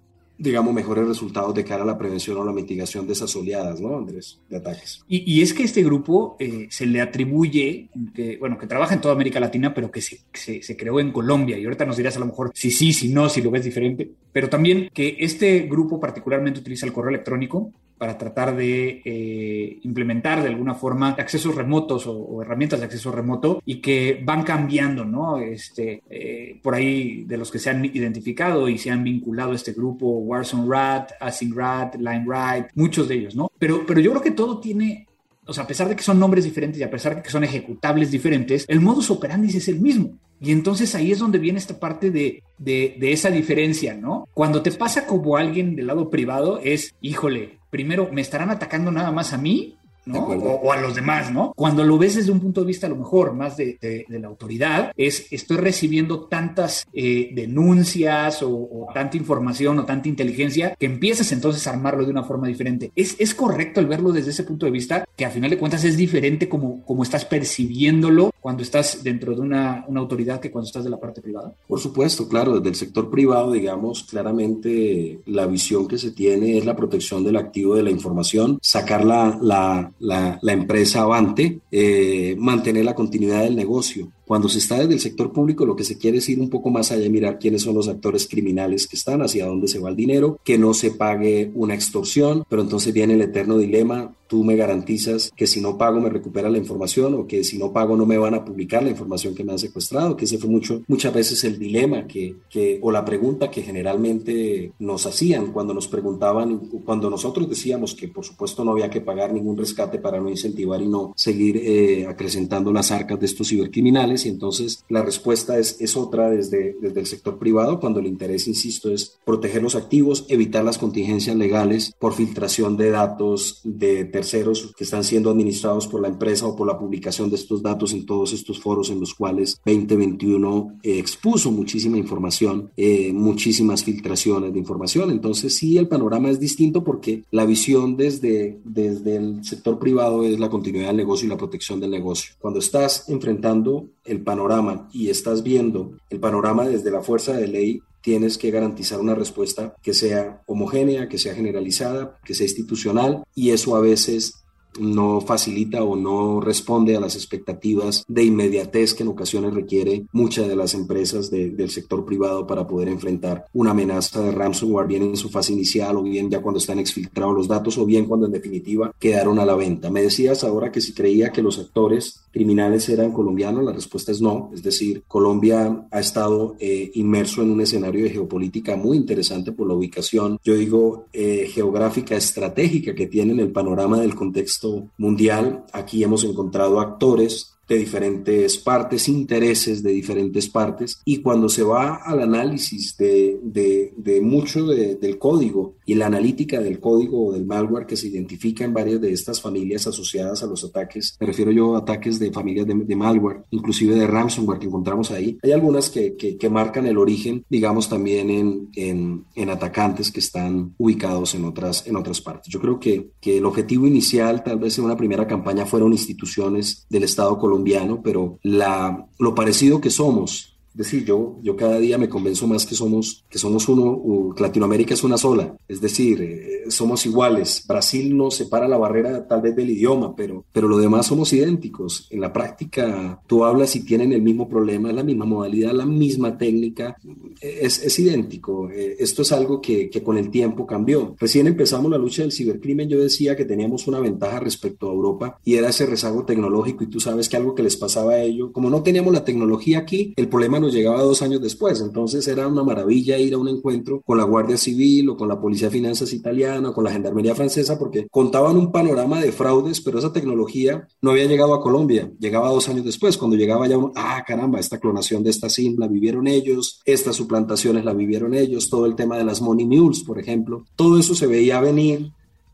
digamos, 0.41 0.73
mejores 0.73 1.07
resultados 1.07 1.53
de 1.53 1.63
cara 1.63 1.83
a 1.83 1.85
la 1.85 1.97
prevención 1.97 2.35
o 2.37 2.43
la 2.43 2.51
mitigación 2.51 3.05
de 3.05 3.13
esas 3.13 3.35
oleadas, 3.35 3.79
¿no, 3.79 3.95
Andrés? 3.95 4.39
De 4.49 4.57
ataques. 4.57 5.03
Y, 5.07 5.41
es 5.41 5.53
que 5.53 5.63
este 5.63 5.83
grupo 5.83 6.35
eh, 6.39 6.67
se 6.69 6.87
le 6.87 6.99
atribuye, 6.99 7.89
que, 8.15 8.37
bueno, 8.37 8.57
que 8.57 8.65
trabaja 8.65 8.95
en 8.95 9.01
toda 9.01 9.13
América 9.13 9.39
Latina, 9.39 9.73
pero 9.73 9.91
que 9.91 10.01
se, 10.01 10.21
se, 10.33 10.63
se, 10.63 10.75
creó 10.75 10.99
en 10.99 11.11
Colombia. 11.11 11.59
Y 11.59 11.65
ahorita 11.65 11.85
nos 11.85 11.97
dirás 11.97 12.17
a 12.17 12.19
lo 12.19 12.25
mejor 12.25 12.51
si 12.55 12.71
sí, 12.71 12.91
si 12.91 13.09
no, 13.09 13.29
si 13.29 13.41
lo 13.41 13.51
ves 13.51 13.63
diferente. 13.63 14.09
Pero 14.31 14.49
también 14.49 14.89
que 14.93 15.17
este 15.19 15.61
grupo 15.61 15.99
particularmente 15.99 16.59
utiliza 16.59 16.87
el 16.87 16.93
correo 16.93 17.09
electrónico 17.09 17.71
para 18.01 18.17
tratar 18.17 18.55
de 18.55 19.03
eh, 19.05 19.77
implementar 19.83 20.41
de 20.41 20.49
alguna 20.49 20.73
forma 20.73 21.09
accesos 21.09 21.53
remotos 21.53 22.07
o, 22.07 22.41
herramientas 22.41 22.79
de 22.79 22.87
acceso 22.87 23.11
remoto 23.11 23.61
y 23.63 23.75
que 23.75 24.19
van 24.25 24.41
cambiando, 24.41 25.05
¿no? 25.05 25.37
Este, 25.37 26.01
eh, 26.09 26.59
por 26.63 26.73
ahí 26.73 27.25
de 27.25 27.37
los 27.37 27.51
que 27.51 27.59
se 27.59 27.69
han 27.69 27.85
identificado 27.85 28.67
y 28.69 28.79
se 28.79 28.89
han 28.89 29.03
vinculado 29.03 29.51
a 29.51 29.55
este 29.55 29.73
grupo, 29.73 30.17
Warzone 30.17 30.67
Rat, 30.67 31.11
Async 31.19 31.55
Rat, 31.55 31.93
Line 31.97 32.25
Rat, 32.25 32.71
muchos 32.73 33.07
de 33.07 33.13
ellos, 33.13 33.35
¿no? 33.35 33.51
Pero, 33.59 33.85
pero 33.85 33.99
yo 33.99 34.09
creo 34.09 34.23
que 34.23 34.31
todo 34.31 34.59
tiene 34.59 35.05
o 35.45 35.53
sea, 35.53 35.65
a 35.65 35.67
pesar 35.67 35.87
de 35.87 35.95
que 35.95 36.01
son 36.01 36.19
nombres 36.19 36.43
diferentes 36.43 36.79
y 36.79 36.83
a 36.83 36.89
pesar 36.89 37.17
de 37.17 37.21
que 37.21 37.29
son 37.29 37.43
ejecutables 37.43 38.09
diferentes, 38.09 38.65
el 38.67 38.81
modus 38.81 39.11
operandi 39.11 39.55
es 39.55 39.67
el 39.67 39.79
mismo. 39.79 40.17
Y 40.39 40.51
entonces 40.51 40.95
ahí 40.95 41.11
es 41.11 41.19
donde 41.19 41.37
viene 41.37 41.59
esta 41.59 41.79
parte 41.79 42.09
de, 42.09 42.41
de, 42.57 42.95
de, 42.99 43.11
esa 43.11 43.29
diferencia, 43.29 43.93
¿no? 43.93 44.27
Cuando 44.33 44.63
te 44.63 44.71
pasa 44.71 45.05
como 45.05 45.37
alguien 45.37 45.75
del 45.75 45.85
lado 45.85 46.09
privado 46.09 46.59
es, 46.63 46.95
híjole, 47.01 47.60
primero, 47.71 48.09
¿me 48.11 48.21
estarán 48.21 48.51
atacando 48.51 48.91
nada 48.91 49.11
más 49.11 49.33
a 49.33 49.37
mí? 49.39 49.77
¿No? 50.05 50.19
O, 50.19 50.61
o, 50.61 50.71
a 50.71 50.81
los 50.81 50.95
demás, 50.95 51.31
¿no? 51.31 51.53
Cuando 51.55 51.83
lo 51.83 51.97
ves 51.97 52.15
desde 52.15 52.31
un 52.31 52.39
punto 52.39 52.61
de 52.61 52.67
vista 52.67 52.87
a 52.87 52.89
lo 52.89 52.95
mejor 52.95 53.33
más 53.33 53.57
de, 53.57 53.77
de, 53.81 54.05
de 54.07 54.19
la 54.19 54.27
autoridad, 54.27 54.91
es 54.97 55.27
estoy 55.31 55.57
recibiendo 55.57 56.25
tantas 56.25 56.85
eh, 56.93 57.31
denuncias 57.33 58.43
o, 58.43 58.49
o, 58.49 58.87
tanta 58.93 59.17
información 59.17 59.79
o 59.79 59.85
tanta 59.85 60.09
inteligencia 60.09 60.75
que 60.79 60.85
empiezas 60.85 61.31
entonces 61.31 61.65
a 61.67 61.71
armarlo 61.71 62.05
de 62.05 62.11
una 62.11 62.23
forma 62.23 62.47
diferente. 62.47 62.91
¿Es, 62.95 63.15
es 63.19 63.35
correcto 63.35 63.79
el 63.79 63.87
verlo 63.87 64.11
desde 64.11 64.31
ese 64.31 64.43
punto 64.43 64.65
de 64.65 64.71
vista, 64.71 65.05
que 65.15 65.25
a 65.25 65.29
final 65.29 65.49
de 65.49 65.57
cuentas 65.57 65.83
es 65.83 65.97
diferente 65.97 66.49
como, 66.49 66.83
como 66.83 67.03
estás 67.03 67.25
percibiéndolo 67.25 68.31
cuando 68.39 68.63
estás 68.63 69.03
dentro 69.03 69.35
de 69.35 69.41
una, 69.41 69.85
una 69.87 69.99
autoridad 69.99 70.39
que 70.39 70.51
cuando 70.51 70.67
estás 70.67 70.83
de 70.83 70.89
la 70.89 70.99
parte 70.99 71.21
privada? 71.21 71.53
Por 71.67 71.79
supuesto, 71.79 72.27
claro, 72.27 72.55
desde 72.55 72.69
el 72.69 72.75
sector 72.75 73.09
privado, 73.09 73.51
digamos, 73.51 74.03
claramente 74.03 75.19
la 75.25 75.45
visión 75.45 75.87
que 75.87 75.97
se 75.97 76.11
tiene 76.11 76.57
es 76.57 76.65
la 76.65 76.75
protección 76.75 77.23
del 77.23 77.37
activo 77.37 77.75
de 77.75 77.83
la 77.83 77.91
información, 77.91 78.57
sacar 78.61 79.05
la, 79.05 79.37
la 79.41 79.90
la, 80.01 80.39
empresa 80.47 81.01
avante, 81.01 81.59
eh, 81.71 82.35
mantener 82.37 82.85
la 82.85 82.95
continuidad 82.95 83.43
del 83.43 83.55
negocio. 83.55 84.11
Cuando 84.25 84.49
se 84.49 84.59
está 84.59 84.79
desde 84.79 84.93
el 84.93 84.99
sector 84.99 85.31
público, 85.31 85.65
lo 85.65 85.75
que 85.75 85.83
se 85.83 85.97
quiere 85.97 86.17
es 86.17 86.29
ir 86.29 86.39
un 86.39 86.49
poco 86.49 86.69
más 86.69 86.91
allá 86.91 87.05
y 87.05 87.09
mirar 87.09 87.37
quiénes 87.37 87.61
son 87.61 87.75
los 87.75 87.87
actores 87.87 88.27
criminales 88.27 88.87
que 88.87 88.95
están, 88.95 89.21
hacia 89.21 89.45
dónde 89.45 89.67
se 89.67 89.79
va 89.79 89.89
el 89.89 89.95
dinero, 89.95 90.39
que 90.43 90.57
no 90.57 90.73
se 90.73 90.91
pague 90.91 91.51
una 91.53 91.75
extorsión, 91.75 92.43
pero 92.49 92.61
entonces 92.61 92.93
viene 92.93 93.13
el 93.13 93.21
eterno 93.21 93.57
dilema, 93.57 94.13
tú 94.31 94.45
me 94.45 94.55
garantizas 94.55 95.29
que 95.35 95.45
si 95.45 95.59
no 95.59 95.77
pago 95.77 95.99
me 95.99 96.09
recupera 96.09 96.49
la 96.49 96.57
información 96.57 97.15
o 97.15 97.27
que 97.27 97.43
si 97.43 97.57
no 97.57 97.73
pago 97.73 97.97
no 97.97 98.05
me 98.05 98.17
van 98.17 98.33
a 98.33 98.45
publicar 98.45 98.81
la 98.81 98.89
información 98.89 99.35
que 99.35 99.43
me 99.43 99.51
han 99.51 99.59
secuestrado, 99.59 100.15
que 100.15 100.23
ese 100.23 100.37
fue 100.37 100.49
mucho, 100.49 100.83
muchas 100.87 101.13
veces 101.13 101.43
el 101.43 101.59
dilema 101.59 102.07
que, 102.07 102.37
que, 102.49 102.79
o 102.81 102.93
la 102.93 103.03
pregunta 103.03 103.51
que 103.51 103.61
generalmente 103.61 104.71
nos 104.79 105.05
hacían 105.05 105.51
cuando 105.51 105.73
nos 105.73 105.89
preguntaban, 105.89 106.59
cuando 106.85 107.09
nosotros 107.09 107.49
decíamos 107.49 107.93
que 107.93 108.07
por 108.07 108.23
supuesto 108.23 108.63
no 108.63 108.71
había 108.71 108.89
que 108.89 109.01
pagar 109.01 109.33
ningún 109.33 109.57
rescate 109.57 109.99
para 109.99 110.21
no 110.21 110.29
incentivar 110.29 110.81
y 110.81 110.87
no 110.87 111.11
seguir 111.17 111.57
eh, 111.57 112.07
acrecentando 112.07 112.71
las 112.71 112.89
arcas 112.91 113.19
de 113.19 113.25
estos 113.25 113.49
cibercriminales. 113.49 114.25
Y 114.25 114.29
entonces 114.29 114.85
la 114.87 115.01
respuesta 115.01 115.59
es, 115.59 115.75
es 115.81 115.97
otra 115.97 116.29
desde, 116.29 116.77
desde 116.79 117.01
el 117.01 117.05
sector 117.05 117.37
privado 117.37 117.81
cuando 117.81 117.99
el 117.99 118.07
interés, 118.07 118.47
insisto, 118.47 118.91
es 118.91 119.19
proteger 119.25 119.61
los 119.61 119.75
activos, 119.75 120.25
evitar 120.29 120.63
las 120.63 120.77
contingencias 120.77 121.35
legales 121.35 121.93
por 121.99 122.13
filtración 122.13 122.77
de 122.77 122.91
datos 122.91 123.59
de 123.65 124.05
terceros 124.21 124.71
que 124.77 124.83
están 124.83 125.03
siendo 125.03 125.31
administrados 125.31 125.87
por 125.87 125.99
la 125.99 126.07
empresa 126.07 126.45
o 126.45 126.55
por 126.55 126.67
la 126.67 126.77
publicación 126.77 127.29
de 127.29 127.37
estos 127.37 127.63
datos 127.63 127.91
en 127.93 128.05
todos 128.05 128.33
estos 128.33 128.59
foros 128.59 128.91
en 128.91 128.99
los 128.99 129.15
cuales 129.15 129.59
2021 129.65 130.77
eh, 130.83 130.99
expuso 130.99 131.51
muchísima 131.51 131.97
información, 131.97 132.71
eh, 132.77 133.11
muchísimas 133.13 133.83
filtraciones 133.83 134.53
de 134.53 134.59
información. 134.59 135.09
Entonces 135.09 135.55
sí, 135.55 135.77
el 135.77 135.87
panorama 135.87 136.29
es 136.29 136.39
distinto 136.39 136.83
porque 136.83 137.23
la 137.31 137.45
visión 137.45 137.97
desde, 137.97 138.59
desde 138.63 139.15
el 139.15 139.43
sector 139.43 139.79
privado 139.79 140.23
es 140.23 140.39
la 140.39 140.49
continuidad 140.49 140.87
del 140.87 140.97
negocio 140.97 141.25
y 141.25 141.29
la 141.29 141.37
protección 141.37 141.79
del 141.79 141.89
negocio. 141.89 142.35
Cuando 142.39 142.59
estás 142.59 143.09
enfrentando 143.09 143.87
el 144.05 144.21
panorama 144.21 144.87
y 144.93 145.09
estás 145.09 145.41
viendo 145.41 145.93
el 146.11 146.19
panorama 146.19 146.67
desde 146.67 146.91
la 146.91 147.01
fuerza 147.01 147.33
de 147.33 147.47
ley, 147.47 147.81
tienes 148.01 148.37
que 148.37 148.51
garantizar 148.51 148.99
una 148.99 149.15
respuesta 149.15 149.75
que 149.81 149.93
sea 149.93 150.41
homogénea, 150.45 151.07
que 151.07 151.17
sea 151.17 151.35
generalizada, 151.35 152.19
que 152.25 152.33
sea 152.33 152.47
institucional 152.47 153.23
y 153.35 153.51
eso 153.51 153.75
a 153.75 153.81
veces 153.81 154.40
no 154.79 155.21
facilita 155.21 155.83
o 155.83 155.95
no 155.95 156.41
responde 156.41 156.95
a 156.95 156.99
las 156.99 157.15
expectativas 157.15 158.03
de 158.07 158.23
inmediatez 158.23 158.93
que 158.93 159.03
en 159.03 159.09
ocasiones 159.09 159.53
requiere 159.53 160.05
muchas 160.11 160.47
de 160.47 160.55
las 160.55 160.73
empresas 160.73 161.29
de, 161.29 161.49
del 161.49 161.69
sector 161.69 162.05
privado 162.05 162.47
para 162.47 162.67
poder 162.67 162.87
enfrentar 162.87 163.45
una 163.53 163.71
amenaza 163.71 164.21
de 164.21 164.31
ransomware, 164.31 164.87
bien 164.87 165.03
en 165.03 165.17
su 165.17 165.29
fase 165.29 165.53
inicial 165.53 165.97
o 165.97 166.03
bien 166.03 166.29
ya 166.29 166.41
cuando 166.41 166.59
están 166.59 166.79
exfiltrados 166.79 167.35
los 167.35 167.47
datos 167.47 167.77
o 167.77 167.85
bien 167.85 168.05
cuando 168.05 168.25
en 168.25 168.31
definitiva 168.31 168.93
quedaron 168.99 169.39
a 169.39 169.45
la 169.45 169.55
venta. 169.55 169.89
Me 169.89 170.01
decías 170.01 170.43
ahora 170.43 170.71
que 170.71 170.81
si 170.81 170.93
creía 170.93 171.31
que 171.31 171.41
los 171.41 171.59
actores 171.59 172.23
criminales 172.31 172.87
eran 172.89 173.11
colombianos, 173.11 173.63
la 173.63 173.73
respuesta 173.73 174.11
es 174.11 174.21
no, 174.21 174.51
es 174.53 174.63
decir, 174.63 175.03
Colombia 175.07 175.87
ha 175.91 175.99
estado 175.99 176.55
eh, 176.59 176.91
inmerso 176.95 177.41
en 177.41 177.51
un 177.51 177.61
escenario 177.61 178.03
de 178.03 178.09
geopolítica 178.09 178.75
muy 178.75 178.97
interesante 178.97 179.51
por 179.51 179.67
la 179.67 179.73
ubicación, 179.73 180.39
yo 180.43 180.55
digo, 180.55 181.07
eh, 181.13 181.49
geográfica 181.51 182.15
estratégica 182.15 182.95
que 182.95 183.07
tiene 183.07 183.33
en 183.33 183.39
el 183.39 183.51
panorama 183.51 183.99
del 183.99 184.15
contexto 184.15 184.60
mundial. 184.97 185.65
Aquí 185.73 186.03
hemos 186.03 186.23
encontrado 186.23 186.79
actores 186.79 187.57
de 187.71 187.77
diferentes 187.77 188.57
partes, 188.57 189.07
intereses 189.07 189.81
de 189.81 189.93
diferentes 189.93 190.49
partes, 190.49 190.99
y 191.05 191.21
cuando 191.21 191.47
se 191.47 191.63
va 191.63 191.95
al 191.95 192.21
análisis 192.21 192.97
de, 192.97 193.39
de, 193.41 194.21
mucho 194.21 194.67
del 194.67 195.17
código 195.17 195.75
y 195.85 195.95
la 195.95 196.07
analítica 196.07 196.59
del 196.59 196.81
código 196.81 197.27
o 197.27 197.31
del 197.31 197.45
malware 197.45 197.85
que 197.85 197.95
se 197.95 198.09
identifica 198.09 198.65
en 198.65 198.73
varias 198.73 198.99
de 198.99 199.13
estas 199.13 199.39
familias 199.39 199.87
asociadas 199.87 200.43
a 200.43 200.47
los 200.47 200.65
ataques, 200.65 201.15
me 201.17 201.27
refiero 201.27 201.51
yo 201.51 201.75
a 201.75 201.79
ataques 201.79 202.19
de 202.19 202.31
familias 202.31 202.67
de, 202.67 202.95
malware, 202.95 203.45
inclusive 203.51 203.95
de 203.95 204.05
ransomware 204.05 204.59
que 204.59 204.67
encontramos 204.67 205.09
ahí, 205.11 205.37
hay 205.41 205.53
algunas 205.53 205.89
que, 205.89 206.17
que, 206.17 206.49
marcan 206.49 206.85
el 206.85 206.97
origen, 206.97 207.45
digamos, 207.49 207.87
también 207.87 208.29
en, 208.29 208.69
en, 208.75 209.23
en, 209.35 209.49
atacantes 209.49 210.11
que 210.11 210.19
están 210.19 210.75
ubicados 210.77 211.35
en 211.35 211.45
otras, 211.45 211.87
en 211.87 211.95
otras 211.95 212.19
partes. 212.19 212.51
Yo 212.51 212.59
creo 212.59 212.77
que, 212.77 213.11
que 213.21 213.37
el 213.37 213.45
objetivo 213.45 213.87
inicial, 213.87 214.43
tal 214.43 214.59
vez 214.59 214.77
en 214.77 214.83
una 214.83 214.97
primera 214.97 215.25
campaña, 215.25 215.65
fueron 215.65 215.93
instituciones 215.93 216.85
del 216.89 217.03
Estado 217.03 217.39
colombiano, 217.39 217.60
pero 218.03 218.39
la, 218.43 219.07
lo 219.19 219.35
parecido 219.35 219.81
que 219.81 219.89
somos 219.89 220.50
decir, 220.73 221.05
yo, 221.05 221.37
yo 221.41 221.55
cada 221.55 221.79
día 221.79 221.97
me 221.97 222.09
convenzo 222.09 222.47
más 222.47 222.65
que 222.65 222.75
somos, 222.75 223.25
que 223.29 223.37
somos 223.37 223.67
uno, 223.67 224.33
Latinoamérica 224.37 224.93
es 224.93 225.03
una 225.03 225.17
sola, 225.17 225.55
es 225.67 225.81
decir, 225.81 226.21
eh, 226.21 226.63
somos 226.69 227.05
iguales. 227.05 227.65
Brasil 227.67 228.15
nos 228.15 228.35
separa 228.35 228.67
la 228.67 228.77
barrera 228.77 229.27
tal 229.27 229.41
vez 229.41 229.55
del 229.55 229.69
idioma, 229.69 230.15
pero, 230.15 230.45
pero 230.51 230.67
lo 230.67 230.77
demás 230.77 231.07
somos 231.07 231.33
idénticos. 231.33 232.07
En 232.09 232.21
la 232.21 232.31
práctica, 232.31 233.21
tú 233.27 233.43
hablas 233.43 233.75
y 233.75 233.83
tienen 233.83 234.13
el 234.13 234.21
mismo 234.21 234.47
problema, 234.47 234.91
la 234.91 235.03
misma 235.03 235.25
modalidad, 235.25 235.73
la 235.73 235.85
misma 235.85 236.37
técnica, 236.37 236.95
es, 237.41 237.83
es 237.83 237.99
idéntico. 237.99 238.69
Eh, 238.69 238.95
esto 238.99 239.21
es 239.23 239.31
algo 239.31 239.61
que, 239.61 239.89
que 239.89 240.03
con 240.03 240.17
el 240.17 240.29
tiempo 240.29 240.65
cambió. 240.65 241.15
Recién 241.19 241.47
empezamos 241.47 241.91
la 241.91 241.97
lucha 241.97 242.21
del 242.21 242.31
cibercrimen, 242.31 242.89
yo 242.89 242.99
decía 242.99 243.35
que 243.35 243.45
teníamos 243.45 243.87
una 243.87 243.99
ventaja 243.99 244.39
respecto 244.39 244.89
a 244.89 244.93
Europa 244.93 245.39
y 245.43 245.55
era 245.55 245.69
ese 245.69 245.85
rezago 245.85 246.25
tecnológico 246.25 246.83
y 246.83 246.87
tú 246.87 246.99
sabes 246.99 247.29
que 247.29 247.37
algo 247.37 247.55
que 247.55 247.63
les 247.63 247.77
pasaba 247.77 248.13
a 248.13 248.21
ellos, 248.21 248.51
como 248.51 248.69
no 248.69 248.83
teníamos 248.83 249.13
la 249.13 249.25
tecnología 249.25 249.79
aquí, 249.79 250.13
el 250.15 250.27
problema 250.27 250.59
nos 250.61 250.73
llegaba 250.73 251.01
dos 251.01 251.21
años 251.21 251.41
después. 251.41 251.81
Entonces 251.81 252.27
era 252.27 252.47
una 252.47 252.63
maravilla 252.63 253.17
ir 253.17 253.33
a 253.33 253.37
un 253.37 253.47
encuentro 253.47 254.01
con 254.01 254.17
la 254.17 254.23
Guardia 254.23 254.57
Civil 254.57 255.09
o 255.09 255.17
con 255.17 255.27
la 255.27 255.39
Policía 255.39 255.67
de 255.67 255.73
Finanzas 255.73 256.13
italiana 256.13 256.69
o 256.69 256.73
con 256.73 256.83
la 256.83 256.91
Gendarmería 256.91 257.35
francesa 257.35 257.77
porque 257.77 258.07
contaban 258.09 258.55
un 258.57 258.71
panorama 258.71 259.19
de 259.19 259.31
fraudes, 259.31 259.81
pero 259.81 259.99
esa 259.99 260.13
tecnología 260.13 260.87
no 261.01 261.11
había 261.11 261.25
llegado 261.25 261.53
a 261.53 261.61
Colombia. 261.61 262.11
Llegaba 262.19 262.49
dos 262.49 262.69
años 262.69 262.85
después, 262.85 263.17
cuando 263.17 263.35
llegaba 263.35 263.67
ya 263.67 263.77
ah, 263.95 264.23
caramba, 264.25 264.59
esta 264.59 264.79
clonación 264.79 265.23
de 265.23 265.31
esta 265.31 265.49
SIM 265.49 265.77
la 265.77 265.87
vivieron 265.87 266.27
ellos, 266.27 266.81
estas 266.85 267.15
suplantaciones 267.15 267.83
la 267.83 267.93
vivieron 267.93 268.33
ellos, 268.33 268.69
todo 268.69 268.85
el 268.85 268.95
tema 268.95 269.17
de 269.17 269.23
las 269.23 269.41
money 269.41 269.65
mules, 269.65 270.03
por 270.03 270.19
ejemplo. 270.19 270.65
Todo 270.75 270.99
eso 270.99 271.15
se 271.15 271.27
veía 271.27 271.59
venir 271.59 272.11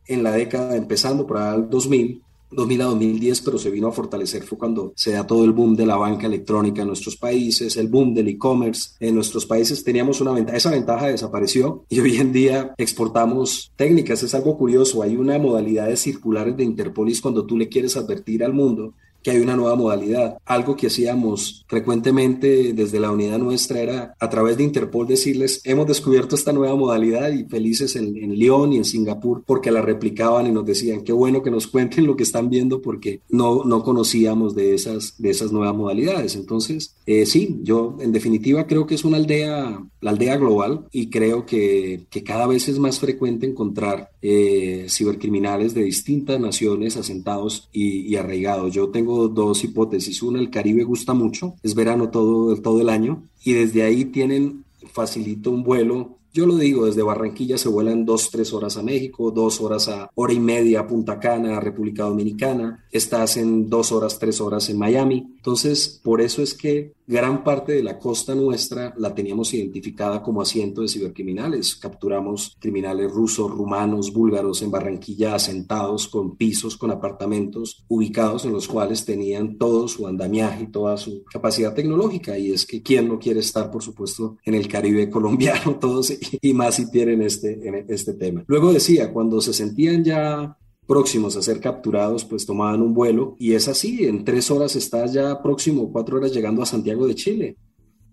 en 0.08 0.24
la 0.24 0.32
década 0.32 0.76
empezando 0.76 1.28
por 1.28 1.38
el 1.38 1.70
2000 1.70 2.24
2000 2.52 2.82
a 2.82 2.86
2010, 2.86 3.41
pero 3.41 3.58
se 3.58 3.70
vino 3.70 3.88
a 3.88 3.91
fortalecer 3.91 4.43
fue 4.43 4.58
cuando 4.58 4.93
se 4.95 5.12
da 5.12 5.28
todo 5.28 5.43
el 5.43 5.52
boom 5.52 5.76
de 5.76 5.86
la 5.86 5.98
banca 5.98 6.28
electrónica 6.28 6.82
en 6.82 6.88
nuestros 6.88 7.18
países, 7.18 7.78
el 7.78 7.88
boom 7.88 8.14
del 8.14 8.30
e-commerce 8.30 8.91
en 9.00 9.16
nuestros 9.16 9.45
países. 9.45 9.84
Teníamos 9.84 10.22
una 10.22 10.32
ventaja, 10.32 10.58
esa 10.58 10.72
ventaja 10.72 11.08
desapareció 11.08 11.86
y 11.89 12.00
hoy 12.00 12.18
en 12.18 12.32
día 12.32 12.74
exportamos 12.78 13.72
técnicas. 13.76 14.24
Es 14.24 14.34
algo 14.34 14.58
curioso, 14.58 15.02
hay 15.02 15.18
una 15.18 15.38
modalidad 15.38 15.88
de 15.88 15.98
circulares 15.98 16.56
de 16.58 16.64
Interpolis 16.64 17.22
cuando 17.22 17.45
tú 17.45 17.58
le 17.58 17.70
quieres 17.70 17.98
advertir 17.98 18.43
al 18.43 18.54
mundo 18.54 18.93
que 19.28 19.32
hay 19.32 19.41
una 19.41 19.57
nueva 19.57 19.75
modalidad. 19.75 20.38
Algo 20.45 20.78
que 20.78 20.88
hacíamos 20.88 21.65
frecuentemente 21.67 22.71
desde 22.71 22.97
la 22.97 23.11
unidad 23.11 23.38
nuestra 23.39 23.82
era 23.82 24.15
a 24.17 24.30
través 24.30 24.55
de 24.55 24.63
Interpol 24.63 25.05
decirles, 25.05 25.59
hemos 25.65 25.86
descubierto 25.86 26.34
esta 26.34 26.53
nueva 26.53 26.78
modalidad 26.78 27.30
y 27.32 27.43
felices 27.43 27.97
en, 27.97 28.15
en 28.15 28.36
Lyon 28.36 28.71
y 28.71 28.78
en 28.78 28.86
Singapur 28.86 29.43
porque 29.45 29.69
la 29.69 29.82
replicaban 29.82 30.47
y 30.47 30.51
nos 30.51 30.65
decían, 30.65 31.03
qué 31.03 31.11
bueno 31.11 31.43
que 31.43 31.51
nos 31.51 31.67
cuenten 31.73 32.07
lo 32.07 32.15
que 32.15 32.23
están 32.23 32.49
viendo 32.49 32.82
porque 32.82 33.19
no, 33.28 33.65
no 33.65 33.84
conocíamos 33.84 34.55
de 34.55 34.73
esas, 34.73 35.15
de 35.17 35.30
esas 35.30 35.51
nuevas 35.51 35.75
modalidades. 35.75 36.38
Entonces, 36.38 36.95
eh, 37.05 37.25
sí, 37.25 37.59
yo 37.63 37.97
en 37.99 38.13
definitiva 38.13 38.65
creo 38.65 38.88
que 38.88 38.95
es 38.95 39.03
una 39.03 39.17
aldea, 39.17 39.78
la 39.99 40.09
aldea 40.09 40.38
global 40.38 40.86
y 40.93 41.09
creo 41.09 41.45
que, 41.45 42.05
que 42.09 42.23
cada 42.23 42.47
vez 42.47 42.69
es 42.69 42.80
más 42.80 42.97
frecuente 42.97 43.45
encontrar 43.45 44.09
eh, 44.30 44.88
cibercriminales 44.89 45.73
de 45.73 45.84
distintas 45.84 46.38
naciones 46.38 46.97
asentados 46.97 47.69
y, 47.71 48.13
arraigados. 48.17 48.73
Yo 48.73 48.89
tengo 48.89 49.30
dos 49.30 49.63
hipótesis. 49.63 50.21
Una, 50.21 50.39
el 50.39 50.49
Caribe 50.49 50.84
gusta 50.84 51.13
mucho, 51.13 51.55
es 51.63 51.73
verano 51.75 52.09
todo, 52.09 52.53
todo 52.57 52.82
el 52.82 52.89
año 52.89 53.23
y 53.45 53.53
desde 53.53 53.84
ahí 53.84 54.03
tienen, 54.03 54.65
facilito 54.91 55.49
un 55.49 55.63
vuelo 55.63 56.17
yo 56.38 56.45
lo 56.45 56.55
digo, 56.55 56.86
desde 56.86 57.01
Barranquilla 57.01 57.57
se 57.57 57.67
vuelan 57.67 58.05
dos, 58.05 58.30
tres 58.30 58.53
horas 58.53 58.78
a 58.78 58.84
México, 58.84 59.32
dos 59.32 59.59
horas 59.59 59.88
a 59.88 60.11
hora 60.13 60.34
y 60.34 60.39
media 60.39 60.82
a 60.82 60.88
Punta 60.88 61.19
Cana, 61.19 61.59
República 61.59 62.03
Dominicana, 62.03 62.86
estás 62.91 63.38
en 63.38 63.67
dos 63.67 63.91
horas, 63.91 64.19
tres 64.19 64.39
horas 64.39 64.69
en 64.69 64.78
Miami. 64.78 65.37
Entonces, 65.48 66.02
por 66.04 66.20
eso 66.20 66.43
es 66.43 66.54
que 66.54 66.91
gran 67.08 67.45
parte 67.45 67.72
de 67.72 67.82
la 67.82 68.00
costa 68.00 68.36
nuestra 68.36 68.93
la 68.98 69.16
teníamos 69.16 69.54
identificada 69.54 70.22
como 70.22 70.41
asiento 70.41 70.82
de 70.82 70.89
cibercriminales. 70.89 71.78
Capturamos 71.78 72.58
criminales 72.60 73.10
rusos, 73.10 73.50
rumanos, 73.50 74.12
búlgaros 74.12 74.62
en 74.62 74.72
Barranquilla 74.72 75.36
asentados 75.36 76.10
con 76.10 76.36
pisos, 76.36 76.76
con 76.76 76.91
apartamentos 76.91 77.86
ubicados 77.88 78.43
en 78.43 78.52
los 78.52 78.68
cuales 78.68 79.06
tenían 79.06 79.58
todo 79.58 79.88
su 79.88 80.06
andamiaje 80.06 80.64
y 80.64 80.68
toda 80.68 80.98
su 80.98 81.24
capacidad 81.32 81.74
tecnológica. 81.74 82.38
Y 82.38 82.52
es 82.52 82.66
que 82.66 82.82
quién 82.82 83.08
no 83.08 83.18
quiere 83.18 83.39
estar, 83.39 83.72
por 83.72 83.82
supuesto, 83.82 84.36
en 84.43 84.54
el 84.54 84.68
Caribe 84.68 85.10
colombiano, 85.10 85.78
todos 85.80 86.12
y 86.41 86.54
más 86.54 86.76
si 86.76 86.91
tienen 86.91 87.22
este, 87.22 87.86
este 87.88 88.16
tema. 88.16 88.43
Luego 88.48 88.74
decía, 88.74 89.14
cuando 89.14 89.39
se 89.39 89.54
sentían 89.54 90.04
ya 90.04 90.57
próximos 90.88 91.36
a 91.36 91.42
ser 91.42 91.60
capturados, 91.60 92.24
pues 92.26 92.46
tomaban 92.46 92.82
un 92.82 92.94
vuelo 92.94 93.36
y 93.38 93.54
es 93.54 93.68
así, 93.68 94.06
en 94.06 94.24
tres 94.24 94.50
horas 94.50 94.76
estás 94.76 95.14
ya 95.14 95.42
próximo, 95.44 95.92
cuatro 95.92 96.18
horas 96.18 96.34
llegando 96.34 96.64
a 96.64 96.66
Santiago 96.66 97.06
de 97.06 97.16
Chile. 97.16 97.58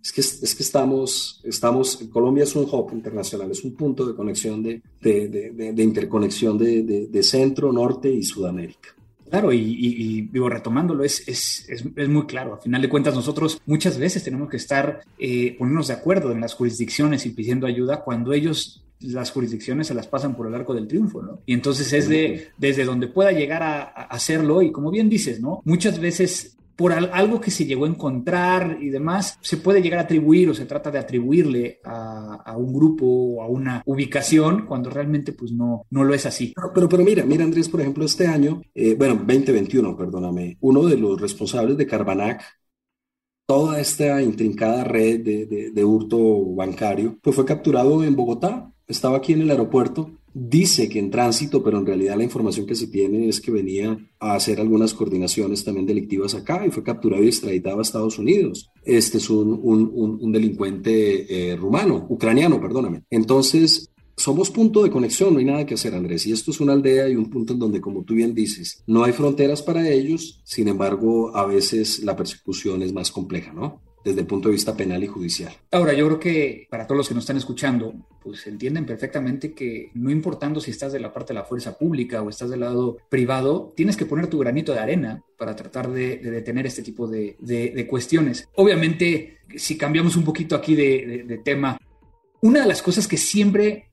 Es 0.03 0.13
que, 0.13 0.21
es 0.21 0.55
que 0.55 0.63
estamos, 0.63 1.41
estamos, 1.45 1.97
Colombia 2.13 2.45
es 2.45 2.55
un 2.55 2.69
hub 2.71 2.91
internacional, 2.93 3.51
es 3.51 3.65
un 3.65 3.75
punto 3.75 4.05
de 4.05 4.15
conexión, 4.15 4.63
de, 4.63 4.83
de, 5.01 5.29
de, 5.73 5.83
interconexión 5.83 6.59
de, 6.59 7.23
centro, 7.23 7.73
norte 7.73 8.13
y 8.13 8.23
Sudamérica. 8.23 8.91
Claro, 9.31 9.51
y, 9.51 10.29
digo, 10.31 10.51
retomándolo, 10.51 11.05
es, 11.05 11.27
es, 11.27 11.67
es, 11.71 12.09
muy 12.11 12.27
claro. 12.27 12.53
A 12.53 12.59
final 12.59 12.83
de 12.83 12.89
cuentas, 12.91 13.15
nosotros 13.15 13.59
muchas 13.65 13.97
veces 13.97 14.23
tenemos 14.23 14.51
que 14.51 14.59
estar, 14.59 15.01
eh, 15.19 15.57
ponernos 15.59 15.89
de 15.89 15.95
acuerdo 15.95 16.33
en 16.33 16.41
las 16.43 16.53
jurisdicciones 16.53 17.25
y 17.25 17.31
pidiendo 17.31 17.67
ayuda 17.67 18.05
cuando 18.05 18.35
ellos 18.35 18.84
las 19.01 19.31
jurisdicciones 19.31 19.87
se 19.87 19.95
las 19.95 20.07
pasan 20.07 20.35
por 20.35 20.47
el 20.47 20.55
arco 20.55 20.75
del 20.75 20.89
triunfo, 20.89 21.23
¿no? 21.23 21.41
Y 21.47 21.55
entonces 21.55 21.93
es 21.93 22.09
de 22.09 22.49
desde 22.57 22.85
donde 22.85 23.09
pueda 23.09 23.33
llegar 23.33 23.63
a, 23.63 23.83
hacerlo 23.83 24.63
y 24.63 24.73
como 24.73 24.91
bien 24.91 25.09
dices, 25.09 25.41
¿no? 25.41 25.61
Muchas 25.65 25.99
veces 25.99 26.57
por 26.77 26.93
algo 26.93 27.41
que 27.41 27.53
se 27.53 27.67
llegó 27.67 27.85
a 27.85 27.89
encontrar 27.89 28.79
y 28.81 28.89
demás, 28.89 29.39
se 29.41 29.59
puede 29.59 29.81
llegar 29.81 30.01
a 30.01 30.03
atribuir 30.03 30.51
o 30.51 30.55
se 30.55 30.67
trata 30.67 30.91
de 30.91 30.99
atribuirle 30.99 31.81
a, 31.85 32.57
un 32.57 32.73
grupo 32.73 33.07
o 33.07 33.43
a 33.43 33.47
una 33.47 33.83
ubicación 33.87 34.67
cuando 34.67 34.91
realmente 34.91 35.33
pues 35.33 35.53
no, 35.53 35.87
no 35.91 36.03
lo 36.03 36.15
es 36.15 36.27
así. 36.27 36.53
Pero, 36.75 36.89
pero, 36.89 37.05
mira, 37.05 37.25
mira 37.25 37.45
Andrés, 37.45 37.69
por 37.69 37.81
ejemplo, 37.81 38.05
este 38.05 38.27
año, 38.27 38.61
eh, 38.75 38.95
bueno, 38.97 39.15
2021, 39.15 39.97
perdóname, 39.97 40.59
uno 40.61 40.85
de 40.87 40.97
los 40.97 41.21
responsables 41.21 41.77
de 41.77 41.87
Carbanac 41.87 42.43
toda 43.47 43.79
esta 43.79 44.23
intrincada 44.23 44.85
red 44.85 45.21
de, 45.21 45.71
de, 45.71 45.85
hurto 45.85 46.55
bancario, 46.55 47.19
pues 47.23 47.37
fue 47.37 47.45
capturado 47.45 48.03
en 48.03 48.17
Bogotá 48.17 48.74
estaba 48.87 49.19
aquí 49.19 49.33
en 49.33 49.43
el 49.43 49.51
aeropuerto, 49.51 50.11
dice 50.35 50.89
que 50.89 50.99
en 50.99 51.11
tránsito, 51.11 51.63
pero 51.63 51.79
en 51.79 51.87
realidad 51.87 52.17
la 52.17 52.25
información 52.25 52.67
que 52.67 52.75
se 52.75 52.89
tiene 52.89 53.29
es 53.29 53.41
que 53.41 53.53
venía 53.53 53.97
a 54.19 54.35
hacer 54.35 54.61
algunas 54.61 54.93
coordinaciones 54.93 55.65
también 55.65 55.87
delictivas 55.87 56.35
acá 56.35 56.67
y 56.67 56.71
fue 56.71 56.83
capturado 56.83 57.23
y 57.23 57.29
extraditado 57.29 57.79
a 57.79 57.83
Estados 57.83 58.19
Unidos. 58.19 58.71
Este 58.83 59.19
es 59.19 59.31
un, 59.31 59.61
un, 59.63 60.33
delincuente 60.33 61.53
eh, 61.53 61.57
rumano, 61.57 62.07
ucraniano, 62.09 62.61
perdóname. 62.61 63.05
Entonces, 63.11 63.91
somos 64.17 64.51
punto 64.51 64.83
de 64.83 64.91
conexión, 64.91 65.33
no 65.33 65.39
hay 65.39 65.45
nada 65.45 65.67
que 65.67 65.75
hacer, 65.75 65.95
Andrés. 65.95 66.27
Y 66.27 66.33
esto 66.33 66.51
es 66.51 66.61
una 66.61 66.73
aldea 66.73 67.09
y 67.09 67.17
un 67.17 67.31
punto 67.31 67.53
en 67.53 67.59
donde, 67.61 67.81
como 67.81 68.03
tú 68.05 68.15
bien 68.15 68.35
dices, 68.35 68.83
no 68.87 69.05
hay 69.05 69.13
fronteras 69.13 69.63
para 69.63 69.89
ellos, 69.89 70.41
sin 70.45 70.69
embargo, 70.69 71.37
a 71.37 71.47
veces 71.47 72.03
la 72.03 72.17
persecución 72.17 72.83
es 72.83 72.93
más 72.93 73.11
compleja, 73.11 73.53
¿no? 73.53 73.81
Desde 74.05 74.21
el 74.21 74.27
punto 74.27 74.49
de 74.49 74.55
vista 74.55 74.77
penal 74.77 75.03
y 75.03 75.07
judicial. 75.07 75.53
Ahora, 75.73 75.95
yo 75.95 76.07
creo 76.07 76.21
que 76.21 76.67
para 76.71 76.87
todos 76.87 76.99
los 76.99 77.09
que 77.09 77.15
nos 77.15 77.25
están 77.25 77.39
escuchando, 77.39 77.95
pues 78.23 78.47
entienden 78.47 78.85
perfectamente 78.85 79.55
que 79.55 79.91
no 79.95 80.11
importando 80.11 80.61
si 80.61 80.71
estás 80.71 80.93
de 80.93 81.01
la 81.01 81.13
parte 81.13 81.33
de 81.33 81.41
la 81.41 81.47
fuerza 81.47 81.79
pública 81.79 82.23
o 82.23 82.29
estás 82.29 82.51
del 82.51 82.61
lado 82.61 82.99
privado, 83.09 83.73
tienes 83.75 83.97
que 83.97 84.07
poner 84.07 84.27
tu 84.27 84.39
granito 84.39 84.73
de 84.73 84.81
arena 84.81 85.23
para 85.39 85.57
tratar 85.57 85.91
de, 85.91 86.19
detener 86.19 86.67
este 86.67 86.83
tipo 86.83 87.09
de, 87.09 87.87
cuestiones. 87.89 88.49
Obviamente, 88.57 89.39
si 89.57 89.79
cambiamos 89.79 90.17
un 90.17 90.25
poquito 90.25 90.55
aquí 90.55 90.75
de, 90.75 91.41
tema, 91.43 91.79
una 92.43 92.61
de 92.61 92.67
las 92.67 92.83
cosas 92.83 93.09
que 93.09 93.17
siempre 93.17 93.91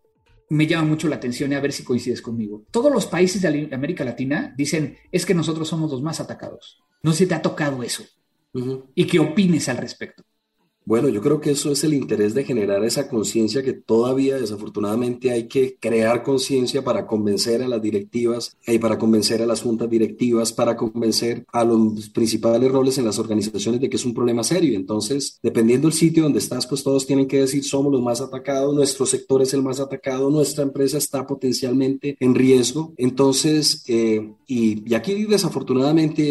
me 0.49 0.67
llama 0.67 0.89
mucho 0.89 1.07
la 1.07 1.15
atención 1.15 1.53
y 1.53 1.55
a 1.55 1.61
ver 1.61 1.71
si 1.71 1.83
coincides 1.83 2.21
conmigo. 2.21 2.65
Todos 2.71 2.91
los 2.91 3.05
países 3.05 3.41
de 3.41 3.69
América 3.71 4.03
Latina 4.03 4.53
dicen 4.57 4.97
es 5.09 5.25
que 5.25 5.33
nosotros 5.33 5.69
somos 5.69 5.89
los 5.89 6.01
más 6.01 6.19
atacados. 6.19 6.83
No 7.03 7.13
se 7.13 7.25
te 7.25 7.33
ha 7.33 7.41
tocado 7.41 7.81
eso 7.83 8.03
y 8.95 9.05
qué 9.05 9.19
opines 9.19 9.69
al 9.69 9.77
respecto. 9.77 10.23
Bueno, 10.83 11.09
yo 11.09 11.21
creo 11.21 11.39
que 11.39 11.51
eso 11.51 11.71
es 11.71 11.83
el 11.83 11.93
interés 11.93 12.33
de 12.33 12.43
generar 12.43 12.83
esa 12.83 13.07
conciencia 13.07 13.61
que 13.61 13.73
todavía 13.73 14.37
desafortunadamente 14.37 15.29
hay 15.29 15.47
que 15.47 15.77
crear 15.79 16.23
conciencia 16.23 16.83
para 16.83 17.05
convencer 17.05 17.61
a 17.61 17.67
las 17.67 17.81
directivas 17.83 18.57
y 18.65 18.79
para 18.79 18.97
convencer 18.97 19.43
a 19.43 19.45
las 19.45 19.61
juntas 19.61 19.87
directivas, 19.91 20.51
para 20.51 20.75
convencer 20.75 21.45
a 21.53 21.63
los 21.63 22.09
principales 22.09 22.71
roles 22.71 22.97
en 22.97 23.05
las 23.05 23.19
organizaciones 23.19 23.79
de 23.79 23.91
que 23.91 23.97
es 23.97 24.05
un 24.05 24.15
problema 24.15 24.43
serio. 24.43 24.75
Entonces, 24.75 25.39
dependiendo 25.43 25.87
del 25.87 25.95
sitio 25.95 26.23
donde 26.23 26.39
estás, 26.39 26.65
pues 26.65 26.83
todos 26.83 27.05
tienen 27.05 27.27
que 27.27 27.41
decir 27.41 27.63
somos 27.63 27.91
los 27.91 28.01
más 28.01 28.19
atacados, 28.19 28.73
nuestro 28.73 29.05
sector 29.05 29.43
es 29.43 29.53
el 29.53 29.61
más 29.61 29.79
atacado, 29.79 30.31
nuestra 30.31 30.63
empresa 30.63 30.97
está 30.97 31.27
potencialmente 31.27 32.17
en 32.19 32.33
riesgo. 32.33 32.95
Entonces, 32.97 33.83
eh, 33.87 34.33
y, 34.47 34.93
aquí 34.95 35.25
desafortunadamente 35.25 36.23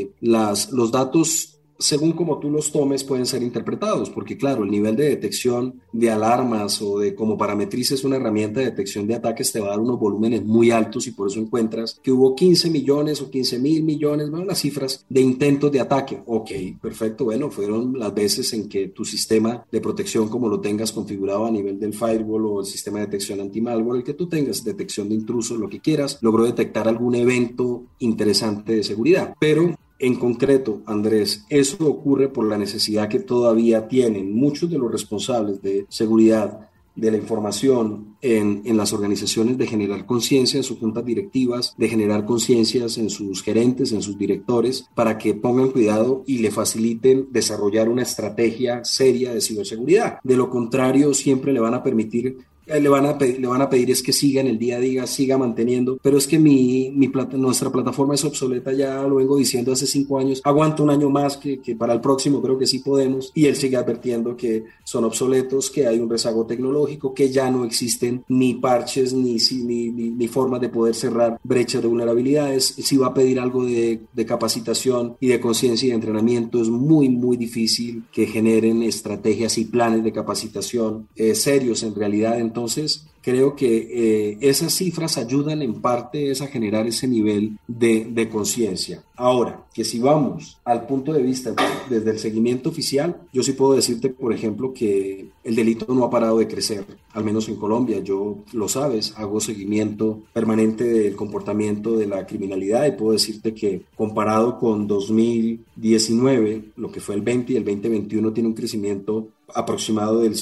eh, 0.00 0.10
las, 0.20 0.70
los 0.72 0.92
datos 0.92 1.54
según 1.84 2.12
como 2.12 2.38
tú 2.38 2.50
los 2.50 2.72
tomes, 2.72 3.04
pueden 3.04 3.26
ser 3.26 3.42
interpretados, 3.42 4.08
porque 4.08 4.38
claro, 4.38 4.64
el 4.64 4.70
nivel 4.70 4.96
de 4.96 5.10
detección 5.10 5.82
de 5.92 6.10
alarmas 6.10 6.80
o 6.80 6.98
de 6.98 7.14
cómo 7.14 7.36
parametrices 7.36 8.04
una 8.04 8.16
herramienta 8.16 8.60
de 8.60 8.66
detección 8.66 9.06
de 9.06 9.16
ataques 9.16 9.52
te 9.52 9.60
va 9.60 9.66
a 9.66 9.70
dar 9.70 9.80
unos 9.80 10.00
volúmenes 10.00 10.42
muy 10.44 10.70
altos 10.70 11.06
y 11.06 11.10
por 11.10 11.28
eso 11.28 11.40
encuentras 11.40 12.00
que 12.02 12.10
hubo 12.10 12.34
15 12.34 12.70
millones 12.70 13.20
o 13.20 13.30
15 13.30 13.58
mil 13.58 13.82
millones, 13.82 14.30
bueno, 14.30 14.46
las 14.46 14.60
cifras 14.60 15.04
de 15.10 15.20
intentos 15.20 15.70
de 15.70 15.80
ataque. 15.80 16.22
Ok, 16.24 16.50
perfecto, 16.80 17.26
bueno, 17.26 17.50
fueron 17.50 17.98
las 17.98 18.14
veces 18.14 18.50
en 18.54 18.66
que 18.66 18.88
tu 18.88 19.04
sistema 19.04 19.66
de 19.70 19.80
protección, 19.82 20.28
como 20.28 20.48
lo 20.48 20.60
tengas 20.60 20.90
configurado 20.90 21.44
a 21.44 21.50
nivel 21.50 21.78
del 21.78 21.92
firewall 21.92 22.46
o 22.46 22.60
el 22.60 22.66
sistema 22.66 23.00
de 23.00 23.06
detección 23.06 23.42
anti-malware, 23.42 23.98
el 23.98 24.04
que 24.04 24.14
tú 24.14 24.26
tengas 24.26 24.64
detección 24.64 25.10
de 25.10 25.16
intrusos, 25.16 25.58
lo 25.58 25.68
que 25.68 25.80
quieras, 25.80 26.18
logró 26.22 26.44
detectar 26.44 26.88
algún 26.88 27.14
evento 27.14 27.84
interesante 27.98 28.76
de 28.76 28.82
seguridad. 28.82 29.34
Pero 29.38 29.74
en 29.98 30.16
concreto, 30.16 30.82
Andrés, 30.86 31.44
eso 31.48 31.86
ocurre 31.86 32.28
por 32.28 32.48
la 32.48 32.58
necesidad 32.58 33.08
que 33.08 33.20
todavía 33.20 33.86
tienen 33.88 34.34
muchos 34.34 34.70
de 34.70 34.78
los 34.78 34.90
responsables 34.90 35.62
de 35.62 35.86
seguridad 35.88 36.68
de 36.96 37.10
la 37.10 37.16
información 37.16 38.16
en, 38.22 38.62
en, 38.64 38.76
las 38.76 38.92
organizaciones 38.92 39.58
de 39.58 39.66
generar 39.66 40.06
conciencia 40.06 40.58
en 40.58 40.62
sus 40.62 40.78
juntas 40.78 41.04
directivas, 41.04 41.74
de 41.76 41.88
generar 41.88 42.24
conciencias 42.24 42.98
en 42.98 43.10
sus 43.10 43.42
gerentes, 43.42 43.92
en 43.92 44.02
sus 44.02 44.16
directores, 44.16 44.88
para 44.94 45.18
que 45.18 45.34
pongan 45.34 45.70
cuidado 45.70 46.22
y 46.26 46.38
le 46.38 46.50
faciliten 46.52 47.28
desarrollar 47.32 47.88
una 47.88 48.02
estrategia 48.02 48.84
seria 48.84 49.34
de 49.34 49.40
ciberseguridad. 49.40 50.18
De 50.22 50.36
lo 50.36 50.50
contrario, 50.50 51.14
siempre 51.14 51.52
le 51.52 51.60
van 51.60 51.74
a 51.74 51.82
permitir 51.82 52.38
le 52.66 52.88
van, 52.88 53.06
a 53.06 53.18
pedir, 53.18 53.40
le 53.40 53.46
van 53.46 53.62
a 53.62 53.68
pedir 53.68 53.90
es 53.90 54.02
que 54.02 54.12
siga 54.12 54.40
en 54.40 54.48
el 54.48 54.58
día 54.58 54.76
a 54.76 54.80
día, 54.80 55.06
siga 55.06 55.38
manteniendo, 55.38 55.98
pero 56.02 56.18
es 56.18 56.26
que 56.26 56.38
mi, 56.38 56.90
mi 56.94 57.08
plata, 57.08 57.36
nuestra 57.36 57.70
plataforma 57.70 58.14
es 58.14 58.24
obsoleta, 58.24 58.72
ya 58.72 59.02
lo 59.02 59.16
vengo 59.16 59.36
diciendo 59.36 59.72
hace 59.72 59.86
cinco 59.86 60.18
años, 60.18 60.40
aguanto 60.44 60.82
un 60.82 60.90
año 60.90 61.10
más 61.10 61.36
que, 61.36 61.60
que, 61.60 61.76
para 61.76 61.92
el 61.92 62.00
próximo 62.00 62.42
creo 62.42 62.58
que 62.58 62.66
sí 62.66 62.80
podemos, 62.80 63.32
y 63.34 63.46
él 63.46 63.56
sigue 63.56 63.76
advirtiendo 63.76 64.36
que 64.36 64.64
son 64.84 65.04
obsoletos, 65.04 65.70
que 65.70 65.86
hay 65.86 65.98
un 65.98 66.10
rezago 66.10 66.46
tecnológico, 66.46 67.14
que 67.14 67.30
ya 67.30 67.50
no 67.50 67.64
existen 67.64 68.24
ni 68.28 68.54
parches 68.54 69.12
ni, 69.12 69.36
ni, 69.64 69.90
ni, 69.90 70.10
ni 70.10 70.28
formas 70.28 70.60
de 70.60 70.68
poder 70.68 70.94
cerrar 70.94 71.38
brechas 71.42 71.82
de 71.82 71.88
vulnerabilidades, 71.88 72.64
si 72.66 72.96
va 72.96 73.08
a 73.08 73.14
pedir 73.14 73.38
algo 73.40 73.64
de, 73.64 74.00
de 74.12 74.26
capacitación 74.26 75.16
y 75.20 75.28
de 75.28 75.40
conciencia 75.40 75.86
y 75.86 75.90
de 75.90 75.96
entrenamiento, 75.96 76.60
es 76.60 76.68
muy, 76.68 77.08
muy 77.08 77.36
difícil 77.36 78.04
que 78.12 78.26
generen 78.26 78.82
estrategias 78.82 79.58
y 79.58 79.64
planes 79.64 80.04
de 80.04 80.12
capacitación 80.12 81.08
eh, 81.16 81.34
serios 81.34 81.82
en 81.82 81.94
realidad. 81.94 82.38
Entonces, 82.54 83.04
creo 83.20 83.56
que 83.56 84.30
eh, 84.30 84.38
esas 84.40 84.72
cifras 84.72 85.18
ayudan 85.18 85.60
en 85.60 85.80
parte 85.80 86.30
a 86.30 86.46
generar 86.46 86.86
ese 86.86 87.08
nivel 87.08 87.58
de, 87.66 88.06
de 88.08 88.28
conciencia. 88.28 89.02
Ahora, 89.16 89.66
que 89.74 89.84
si 89.84 89.98
vamos 89.98 90.60
al 90.64 90.86
punto 90.86 91.12
de 91.12 91.22
vista 91.22 91.52
desde 91.90 92.12
el 92.12 92.18
seguimiento 92.20 92.68
oficial, 92.68 93.22
yo 93.32 93.42
sí 93.42 93.54
puedo 93.54 93.74
decirte, 93.74 94.10
por 94.10 94.32
ejemplo, 94.32 94.72
que 94.72 95.30
el 95.42 95.56
delito 95.56 95.92
no 95.92 96.04
ha 96.04 96.10
parado 96.10 96.38
de 96.38 96.46
crecer, 96.46 96.86
al 97.12 97.24
menos 97.24 97.48
en 97.48 97.56
Colombia. 97.56 97.98
Yo, 97.98 98.44
lo 98.52 98.68
sabes, 98.68 99.14
hago 99.16 99.40
seguimiento 99.40 100.22
permanente 100.32 100.84
del 100.84 101.16
comportamiento 101.16 101.96
de 101.96 102.06
la 102.06 102.24
criminalidad 102.24 102.86
y 102.86 102.92
puedo 102.92 103.14
decirte 103.14 103.52
que 103.52 103.82
comparado 103.96 104.60
con 104.60 104.86
2019, 104.86 106.66
lo 106.76 106.92
que 106.92 107.00
fue 107.00 107.16
el 107.16 107.22
20 107.22 107.52
y 107.52 107.56
el 107.56 107.64
2021 107.64 108.32
tiene 108.32 108.48
un 108.48 108.54
crecimiento 108.54 109.30
aproximado 109.52 110.20
del 110.20 110.36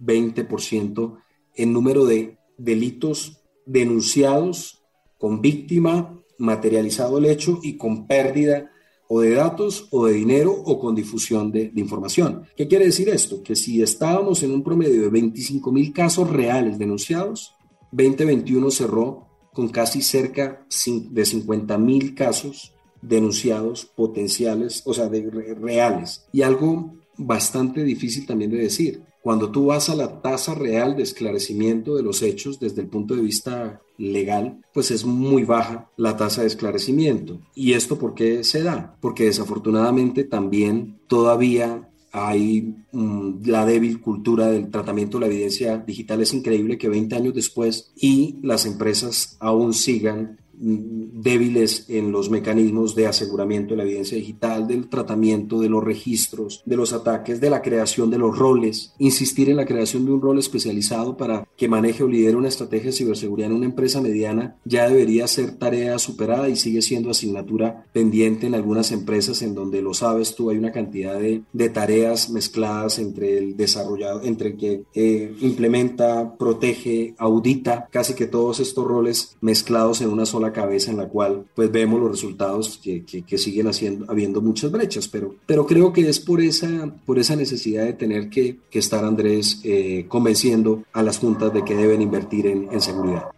120% 0.00 1.18
en 1.54 1.72
número 1.72 2.04
de 2.04 2.38
delitos 2.58 3.42
denunciados 3.64 4.82
con 5.18 5.40
víctima, 5.40 6.20
materializado 6.38 7.18
el 7.18 7.26
hecho 7.26 7.58
y 7.62 7.76
con 7.76 8.06
pérdida 8.06 8.70
o 9.08 9.20
de 9.20 9.30
datos 9.30 9.88
o 9.90 10.06
de 10.06 10.14
dinero 10.14 10.52
o 10.52 10.78
con 10.78 10.94
difusión 10.94 11.52
de, 11.52 11.70
de, 11.70 11.80
información. 11.80 12.42
¿Qué 12.56 12.66
quiere 12.66 12.86
decir 12.86 13.08
esto? 13.08 13.42
Que 13.42 13.54
si 13.54 13.80
estábamos 13.80 14.42
en 14.42 14.52
un 14.52 14.62
promedio 14.62 15.02
de 15.02 15.08
25 15.08 15.72
mil 15.72 15.92
casos 15.92 16.28
reales 16.28 16.78
denunciados, 16.78 17.54
2021 17.92 18.70
cerró 18.70 19.26
con 19.52 19.68
casi 19.68 20.02
cerca 20.02 20.66
de 21.10 21.24
50 21.24 21.78
mil 21.78 22.14
casos 22.14 22.74
denunciados 23.00 23.86
potenciales, 23.86 24.82
o 24.84 24.92
sea, 24.92 25.08
de 25.08 25.54
reales. 25.58 26.26
Y 26.32 26.42
algo 26.42 26.94
bastante 27.16 27.82
difícil 27.84 28.26
también 28.26 28.50
de 28.50 28.58
decir. 28.58 29.02
Cuando 29.26 29.50
tú 29.50 29.66
vas 29.66 29.88
a 29.88 29.96
la 29.96 30.22
tasa 30.22 30.54
real 30.54 30.94
de 30.94 31.02
esclarecimiento 31.02 31.96
de 31.96 32.04
los 32.04 32.22
hechos 32.22 32.60
desde 32.60 32.82
el 32.82 32.86
punto 32.86 33.16
de 33.16 33.22
vista 33.22 33.82
legal, 33.98 34.60
pues 34.72 34.92
es 34.92 35.04
muy 35.04 35.42
baja 35.42 35.90
la 35.96 36.16
tasa 36.16 36.42
de 36.42 36.46
esclarecimiento. 36.46 37.40
¿Y 37.52 37.72
esto 37.72 37.98
por 37.98 38.14
qué 38.14 38.44
se 38.44 38.62
da? 38.62 38.96
Porque 39.00 39.24
desafortunadamente 39.24 40.22
también 40.22 41.00
todavía 41.08 41.90
hay 42.12 42.76
um, 42.92 43.42
la 43.44 43.66
débil 43.66 44.00
cultura 44.00 44.46
del 44.46 44.70
tratamiento 44.70 45.18
de 45.18 45.26
la 45.26 45.32
evidencia 45.34 45.78
digital. 45.78 46.22
Es 46.22 46.32
increíble 46.32 46.78
que 46.78 46.88
20 46.88 47.16
años 47.16 47.34
después 47.34 47.90
y 47.96 48.36
las 48.42 48.64
empresas 48.64 49.36
aún 49.40 49.74
sigan 49.74 50.38
débiles 50.58 51.86
en 51.88 52.12
los 52.12 52.30
mecanismos 52.30 52.94
de 52.94 53.06
aseguramiento 53.06 53.74
de 53.74 53.78
la 53.78 53.82
evidencia 53.84 54.16
digital, 54.16 54.66
del 54.66 54.88
tratamiento 54.88 55.60
de 55.60 55.68
los 55.68 55.84
registros, 55.84 56.62
de 56.66 56.76
los 56.76 56.92
ataques, 56.92 57.40
de 57.40 57.50
la 57.50 57.62
creación 57.62 58.10
de 58.10 58.18
los 58.18 58.38
roles, 58.38 58.92
insistir 58.98 59.50
en 59.50 59.56
la 59.56 59.66
creación 59.66 60.04
de 60.04 60.12
un 60.12 60.20
rol 60.20 60.38
especializado 60.38 61.16
para 61.16 61.46
que 61.56 61.68
maneje 61.68 62.02
o 62.02 62.08
lidere 62.08 62.36
una 62.36 62.48
estrategia 62.48 62.86
de 62.86 62.96
ciberseguridad 62.96 63.50
en 63.50 63.56
una 63.56 63.66
empresa 63.66 64.00
mediana 64.00 64.56
ya 64.64 64.88
debería 64.88 65.26
ser 65.26 65.52
tarea 65.52 65.98
superada 65.98 66.48
y 66.48 66.56
sigue 66.56 66.82
siendo 66.82 67.10
asignatura 67.10 67.86
pendiente 67.92 68.46
en 68.46 68.54
algunas 68.54 68.92
empresas 68.92 69.42
en 69.42 69.54
donde 69.54 69.82
lo 69.82 69.94
sabes 69.94 70.34
tú 70.34 70.50
hay 70.50 70.58
una 70.58 70.72
cantidad 70.72 71.18
de, 71.18 71.42
de 71.52 71.68
tareas 71.68 72.30
mezcladas 72.30 72.98
entre 72.98 73.38
el 73.38 73.56
desarrollado, 73.56 74.22
entre 74.22 74.50
el 74.50 74.56
que 74.56 74.84
eh, 74.94 75.34
implementa, 75.40 76.36
protege, 76.36 77.14
audita, 77.18 77.88
casi 77.90 78.14
que 78.14 78.26
todos 78.26 78.60
estos 78.60 78.86
roles 78.86 79.36
mezclados 79.40 80.00
en 80.00 80.10
una 80.10 80.26
sola 80.26 80.45
cabeza 80.52 80.90
en 80.90 80.98
la 80.98 81.08
cual 81.08 81.44
pues 81.54 81.70
vemos 81.70 82.00
los 82.00 82.10
resultados 82.10 82.80
que, 82.82 83.38
siguen 83.38 83.68
haciendo, 83.68 84.06
habiendo 84.08 84.40
muchas 84.40 84.70
brechas, 84.70 85.08
pero, 85.08 85.34
pero 85.46 85.66
creo 85.66 85.92
que 85.92 86.08
es 86.08 86.20
por 86.20 86.40
esa, 86.40 86.92
por 87.04 87.18
esa 87.18 87.36
necesidad 87.36 87.84
de 87.84 87.92
tener 87.92 88.30
que, 88.30 88.58
estar 88.72 89.06
Andrés 89.06 89.62
eh, 89.64 90.04
convenciendo 90.06 90.84
a 90.92 91.02
las 91.02 91.18
juntas 91.18 91.50
de 91.50 91.64
que 91.64 91.74
deben 91.74 92.02
invertir 92.02 92.46
en 92.46 92.80
seguridad. 92.82 93.30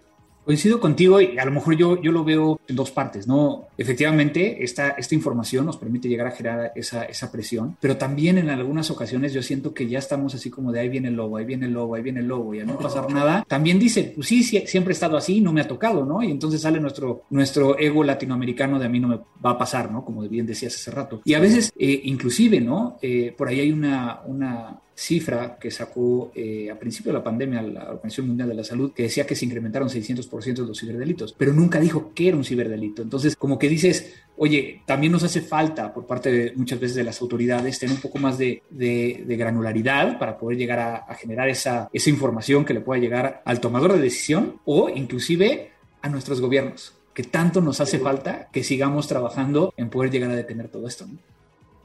Coincido 0.49 0.80
contigo 0.80 1.20
y 1.20 1.36
a 1.38 1.44
lo 1.44 1.51
mejor 1.51 1.76
yo, 1.76 2.01
yo 2.01 2.11
lo 2.11 2.24
veo 2.24 2.59
en 2.66 2.74
dos 2.74 2.90
partes, 2.90 3.26
¿no? 3.26 3.68
Efectivamente, 3.76 4.64
esta, 4.64 4.92
esta 4.92 5.14
información 5.14 5.66
nos 5.66 5.76
permite 5.76 6.09
llegar 6.09 6.26
a 6.26 6.30
generar 6.30 6.72
esa, 6.74 7.05
esa 7.05 7.30
presión, 7.30 7.76
pero 7.82 7.99
también 7.99 8.38
en 8.38 8.49
algunas 8.49 8.90
ocasiones 8.90 9.34
yo 9.34 9.42
siento 9.42 9.74
que 9.74 9.86
ya 9.86 9.99
estamos 9.99 10.34
así 10.34 10.49
como 10.49 10.72
de 10.72 10.80
ahí 10.80 10.88
viene 10.88 11.09
el 11.09 11.16
lobo, 11.16 11.36
ahí 11.36 11.44
viene 11.44 11.66
el 11.66 11.72
lobo, 11.72 11.96
ahí 11.96 12.03
viene 12.03 12.20
el 12.20 12.28
lobo 12.28 12.55
y 12.55 12.61
a 12.61 12.64
no 12.64 12.78
pasar 12.78 13.11
nada. 13.12 13.44
También 13.46 13.78
dice, 13.78 14.11
pues 14.14 14.26
sí, 14.26 14.42
sí, 14.42 14.62
siempre 14.66 14.92
he 14.92 14.94
estado 14.94 15.18
así, 15.18 15.42
no 15.42 15.53
me 15.53 15.61
ha 15.61 15.68
tocado, 15.68 16.07
¿no? 16.07 16.22
Y 16.22 16.30
entonces 16.30 16.62
sale 16.62 16.80
nuestro, 16.80 17.24
nuestro 17.28 17.78
ego 17.78 18.03
latinoamericano 18.03 18.78
de 18.78 18.86
a 18.86 18.88
mí 18.88 19.01
no 19.01 19.09
me 19.09 19.20
va 19.44 19.51
a 19.51 19.59
pasar, 19.59 19.92
¿no? 19.92 20.03
Como 20.03 20.22
bien 20.22 20.46
decías 20.46 20.74
hace 20.74 20.90
rato. 20.90 21.20
Y 21.26 21.34
a 21.34 21.40
veces, 21.40 21.70
eh, 21.78 22.01
inclusive, 22.05 22.59
¿no? 22.62 22.96
Eh, 23.03 23.34
por 23.36 23.49
ahí 23.49 23.61
hay 23.61 23.70
una, 23.70 24.22
una 24.24 24.80
cifra 24.99 25.59
que 25.61 25.70
sacó 25.70 26.32
eh, 26.34 26.72
a 26.72 26.78
principio 26.78 27.12
de 27.12 27.18
la 27.18 27.24
pandemia 27.24 27.62
la 27.62 27.84
Organización 27.84 28.26
Mundial 28.26 28.49
de 28.49 28.57
la 28.57 28.64
Salud, 28.64 28.92
que 28.92 29.05
decía 29.05 29.24
que 29.24 29.36
se 29.36 29.44
incrementaron 29.44 29.88
600% 29.88 30.66
los 30.66 30.80
ciberdelitos, 30.80 31.32
pero 31.38 31.53
nunca 31.53 31.78
dijo 31.78 32.12
que 32.14 32.26
era 32.26 32.36
un 32.36 32.44
ciberdelito. 32.44 33.01
Entonces, 33.01 33.36
como 33.36 33.61
que 33.61 33.68
dices, 33.68 34.12
oye, 34.36 34.82
también 34.86 35.12
nos 35.12 35.22
hace 35.22 35.40
falta 35.40 35.94
por 35.94 36.05
parte 36.05 36.32
de 36.32 36.53
muchas 36.57 36.80
veces 36.80 36.96
de 36.96 37.05
las 37.05 37.22
autoridades 37.22 37.78
tener 37.78 37.94
un 37.94 38.03
poco 38.03 38.18
más 38.18 38.38
de, 38.38 38.64
de, 38.70 39.22
de 39.24 39.36
granularidad 39.36 40.18
para 40.18 40.36
poder 40.36 40.59
llegar 40.59 40.80
a, 40.80 40.96
a, 40.96 41.14
generar 41.14 41.49
esa, 41.49 41.88
esa 41.92 42.11
información 42.11 42.64
que 42.64 42.74
le 42.74 42.80
pueda 42.80 43.01
llegar 43.01 43.40
al 43.44 43.61
tomador 43.61 43.92
de 43.92 44.01
decisión 44.01 44.61
o 44.64 44.88
inclusive 44.88 45.70
a 46.03 46.09
nuestros 46.09 46.40
gobiernos, 46.40 46.94
que 47.14 47.22
tanto 47.22 47.61
nos 47.61 47.80
hace 47.80 48.01
falta 48.01 48.49
que 48.53 48.64
sigamos 48.64 49.07
trabajando 49.07 49.72
en 49.76 49.90
poder 49.90 50.11
llegar 50.11 50.32
a 50.32 50.36
detener 50.36 50.68
todo 50.68 50.88
esto. 50.88 51.07
¿no? 51.07 51.18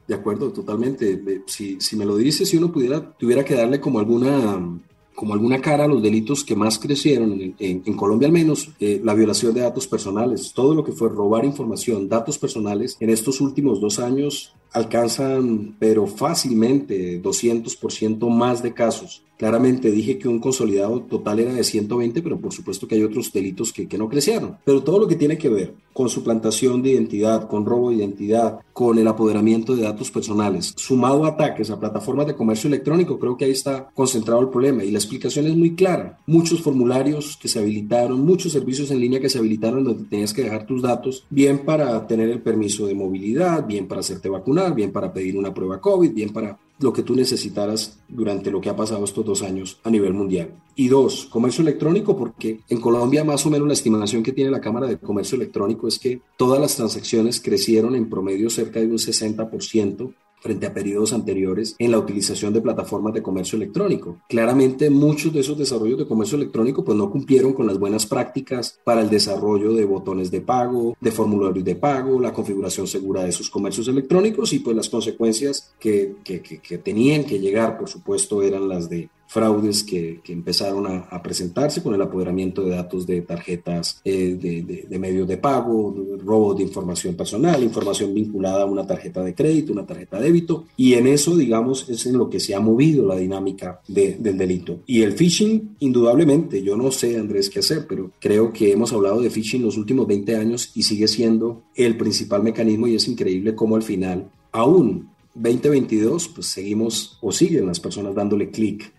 De 0.08 0.16
acuerdo, 0.16 0.52
totalmente. 0.52 1.44
Si, 1.48 1.80
si 1.80 1.96
me 1.96 2.06
lo 2.06 2.18
dices, 2.18 2.50
si 2.50 2.58
uno 2.58 2.72
pudiera, 2.72 3.16
tuviera 3.18 3.46
que 3.46 3.56
darle 3.56 3.80
como 3.80 4.00
alguna, 4.00 4.80
como 5.16 5.34
alguna 5.34 5.62
cara 5.62 5.86
a 5.86 5.88
los 5.88 6.04
delitos 6.04 6.44
que 6.44 6.56
más 6.56 6.78
crecieron, 6.78 7.56
en, 7.58 7.94
Colombia 7.96 8.28
al 8.28 8.34
menos, 8.34 8.70
eh, 8.80 9.00
la 9.04 9.14
violación 9.14 9.54
de 9.54 9.62
datos 9.62 9.88
personales, 9.88 10.52
todo 10.54 10.76
lo 10.76 10.84
que 10.84 10.92
fue 10.92 11.10
robar 11.10 11.46
información, 11.46 12.10
datos 12.10 12.38
personales, 12.38 12.98
en 13.00 13.10
estos 13.10 13.40
últimos 13.40 13.80
dos 13.80 14.00
años 14.00 14.54
alcanzan, 14.74 15.76
pero 15.80 16.08
fácilmente, 16.08 17.22
200% 17.22 18.30
más 18.30 18.62
de 18.64 18.74
casos. 18.74 19.24
Claramente 19.38 19.92
dije 19.92 20.18
que 20.18 20.28
un 20.28 20.40
consolidado 20.40 21.02
total 21.02 21.40
era 21.40 21.54
de 21.54 21.64
120, 21.64 22.22
pero 22.22 22.40
por 22.40 22.54
supuesto 22.54 22.88
que 22.88 22.96
hay 22.96 23.04
otros 23.04 23.34
delitos 23.34 23.74
que, 23.74 23.88
que, 23.88 23.98
no 23.98 24.08
crecieron. 24.08 24.58
Pero 24.64 24.84
todo 24.84 25.00
lo 25.00 25.08
que 25.08 25.16
tiene 25.16 25.38
que 25.38 25.50
ver 25.50 25.74
con 25.92 26.08
suplantación 26.08 26.82
de 26.82 26.92
identidad, 26.92 27.48
con 27.48 27.66
robo 27.66 27.90
de 27.90 27.98
identidad, 27.98 28.60
con 28.74 28.98
el 28.98 29.08
apoderamiento 29.08 29.76
de 29.76 29.84
datos 29.84 30.12
personales, 30.12 30.74
sumado 30.78 31.26
a 31.26 31.30
ataques 31.30 31.70
a 31.70 31.80
plataformas 31.80 32.28
de 32.28 32.36
comercio 32.36 32.68
electrónico, 32.68 33.20
creo 33.20 33.36
que 33.36 33.46
ahí 33.46 33.52
está 33.52 33.90
concentrado 33.94 34.40
el 34.42 34.50
problema. 34.50 34.84
Y 34.84 34.92
la 34.92 35.00
explicación 35.00 35.46
es 35.48 35.56
muy 35.56 35.76
clara. 35.76 36.20
Muchos 36.26 36.62
formularios 36.62 37.36
que 37.36 37.48
se 37.48 37.60
habilitaron, 37.60 38.26
muchos 38.26 38.52
servicios 38.54 38.92
en 38.92 39.02
línea 39.02 39.20
que 39.20 39.30
se 39.30 39.40
habilitaron 39.40 39.84
donde 39.84 40.06
tenías 40.06 40.34
que 40.34 40.44
dejar 40.44 40.66
tus 40.66 40.82
datos, 40.82 41.26
bien 41.30 41.66
para 41.66 42.08
tener 42.08 42.30
el 42.30 42.42
permiso 42.42 42.88
de 42.88 42.96
movilidad, 42.96 43.68
bien 43.68 43.88
para 43.88 44.02
hacerte 44.02 44.30
vacunar, 44.30 44.63
bien 44.72 44.92
para 44.92 45.12
pedir 45.12 45.38
una 45.38 45.54
prueba 45.54 45.82
COVID, 45.82 46.12
bien 46.12 46.32
para 46.32 46.58
lo 46.80 46.92
que 46.92 47.04
tú 47.04 47.16
necesitaras 47.16 48.00
durante 48.08 48.52
lo 48.52 48.60
que 48.60 48.70
ha 48.70 48.76
pasado 48.76 49.04
estos 49.06 49.26
dos 49.26 49.42
años 49.42 49.80
a 49.84 49.90
nivel 49.90 50.14
mundial. 50.14 50.54
Y 50.76 50.88
dos, 50.88 51.26
comercio 51.26 51.62
electrónico, 51.62 52.18
porque 52.18 52.60
en 52.68 52.82
Colombia 52.82 53.24
más 53.24 53.46
o 53.46 53.50
menos 53.50 53.68
la 53.68 53.74
estimación 53.74 54.24
que 54.24 54.32
tiene 54.32 54.52
la 54.52 54.62
Cámara 54.62 54.88
de 54.88 54.98
Comercio 54.98 55.36
Electrónico 55.36 55.88
es 55.88 56.00
que 56.00 56.22
todas 56.38 56.60
las 56.60 56.76
transacciones 56.76 57.40
crecieron 57.40 57.96
en 57.96 58.10
promedio 58.10 58.50
cerca 58.50 58.80
de 58.80 58.88
un 58.88 58.98
60% 58.98 60.14
frente 60.44 60.68
a 60.68 60.74
periodos 60.74 61.14
anteriores 61.14 61.76
en 61.80 61.92
la 61.92 62.00
utilización 62.00 62.54
de 62.54 62.62
plataformas 62.62 63.14
de 63.14 63.24
comercio 63.24 63.56
electrónico. 63.56 64.18
Claramente 64.28 64.90
muchos 64.90 65.32
de 65.32 65.40
esos 65.40 65.58
desarrollos 65.58 65.98
de 65.98 66.06
comercio 66.08 66.38
electrónico 66.38 66.84
pues 66.84 66.98
no 66.98 67.10
cumplieron 67.10 67.54
con 67.54 67.66
las 67.66 67.80
buenas 67.80 68.06
prácticas 68.06 68.78
para 68.84 69.02
el 69.02 69.10
desarrollo 69.10 69.74
de 69.74 69.86
botones 69.86 70.30
de 70.30 70.42
pago, 70.42 70.98
de 71.00 71.12
formularios 71.12 71.64
de 71.64 71.76
pago, 71.76 72.20
la 72.20 72.34
configuración 72.34 72.88
segura 72.88 73.24
de 73.24 73.32
sus 73.32 73.50
comercios 73.50 73.88
electrónicos 73.88 74.52
y 74.52 74.60
pues 74.60 74.76
las 74.76 74.90
consecuencias 74.90 75.74
que, 75.80 76.16
que, 76.24 76.42
que 76.42 76.78
tenían 76.78 77.24
que 77.24 77.40
llegar 77.40 77.78
por 77.78 77.88
supuesto 77.88 78.42
eran 78.44 78.68
las 78.68 78.90
de 78.90 79.10
fraudes 79.34 79.84
que, 79.84 80.22
que 80.24 80.32
empezaron 80.32 80.86
a, 80.86 81.24
presentarse 81.24 81.82
con 81.82 81.96
el 81.96 82.02
apoderamiento 82.02 82.64
de 82.64 82.76
datos 82.76 83.08
de 83.08 83.22
tarjetas 83.22 84.00
eh, 84.06 84.38
de, 84.40 84.86
de, 84.88 85.00
medios 85.00 85.28
de 85.28 85.38
pago, 85.38 85.96
robo 86.24 86.54
de 86.54 86.62
información 86.62 87.16
personal, 87.16 87.64
información 87.64 88.14
vinculada 88.14 88.62
a 88.62 88.66
una 88.66 88.86
tarjeta 88.86 89.24
de 89.24 89.34
crédito, 89.34 89.74
una 89.74 89.88
tarjeta 89.88 90.20
de 90.20 90.26
débito, 90.26 90.66
y 90.78 90.94
en 90.94 91.08
eso, 91.08 91.36
digamos, 91.36 91.90
es 91.90 92.06
en 92.06 92.18
lo 92.18 92.30
que 92.30 92.40
se 92.40 92.54
ha 92.54 92.60
movido 92.60 93.08
la 93.08 93.16
dinámica 93.16 93.82
del 93.88 94.38
delito. 94.38 94.82
Y 94.86 95.02
el 95.02 95.14
phishing, 95.14 95.78
indudablemente, 95.80 96.62
yo 96.62 96.78
no 96.78 96.92
sé, 96.92 97.18
Andrés, 97.18 97.50
qué 97.50 97.60
hacer, 97.60 97.88
pero 97.90 98.12
creo 98.20 98.54
que 98.54 98.72
hemos 98.72 98.94
hablado 98.94 99.20
de 99.20 99.32
phishing 99.32 99.64
los 99.64 99.78
últimos 99.78 100.06
20 100.06 100.36
años 100.36 100.72
y 100.76 100.84
sigue 100.84 101.08
siendo 101.08 101.64
el 101.76 101.98
principal 101.98 102.44
mecanismo 102.44 102.88
y 102.88 102.96
es 102.96 103.08
increíble 103.08 103.56
cómo 103.56 103.78
al 103.78 103.84
final, 103.84 104.30
aún 104.52 105.13
2022, 105.36 106.28
pues 106.30 106.48
seguimos 106.48 107.18
o 107.22 107.32
siguen 107.32 107.68
las 107.68 107.80
personas 107.80 108.16
dándole 108.16 108.52
clic 108.52 108.94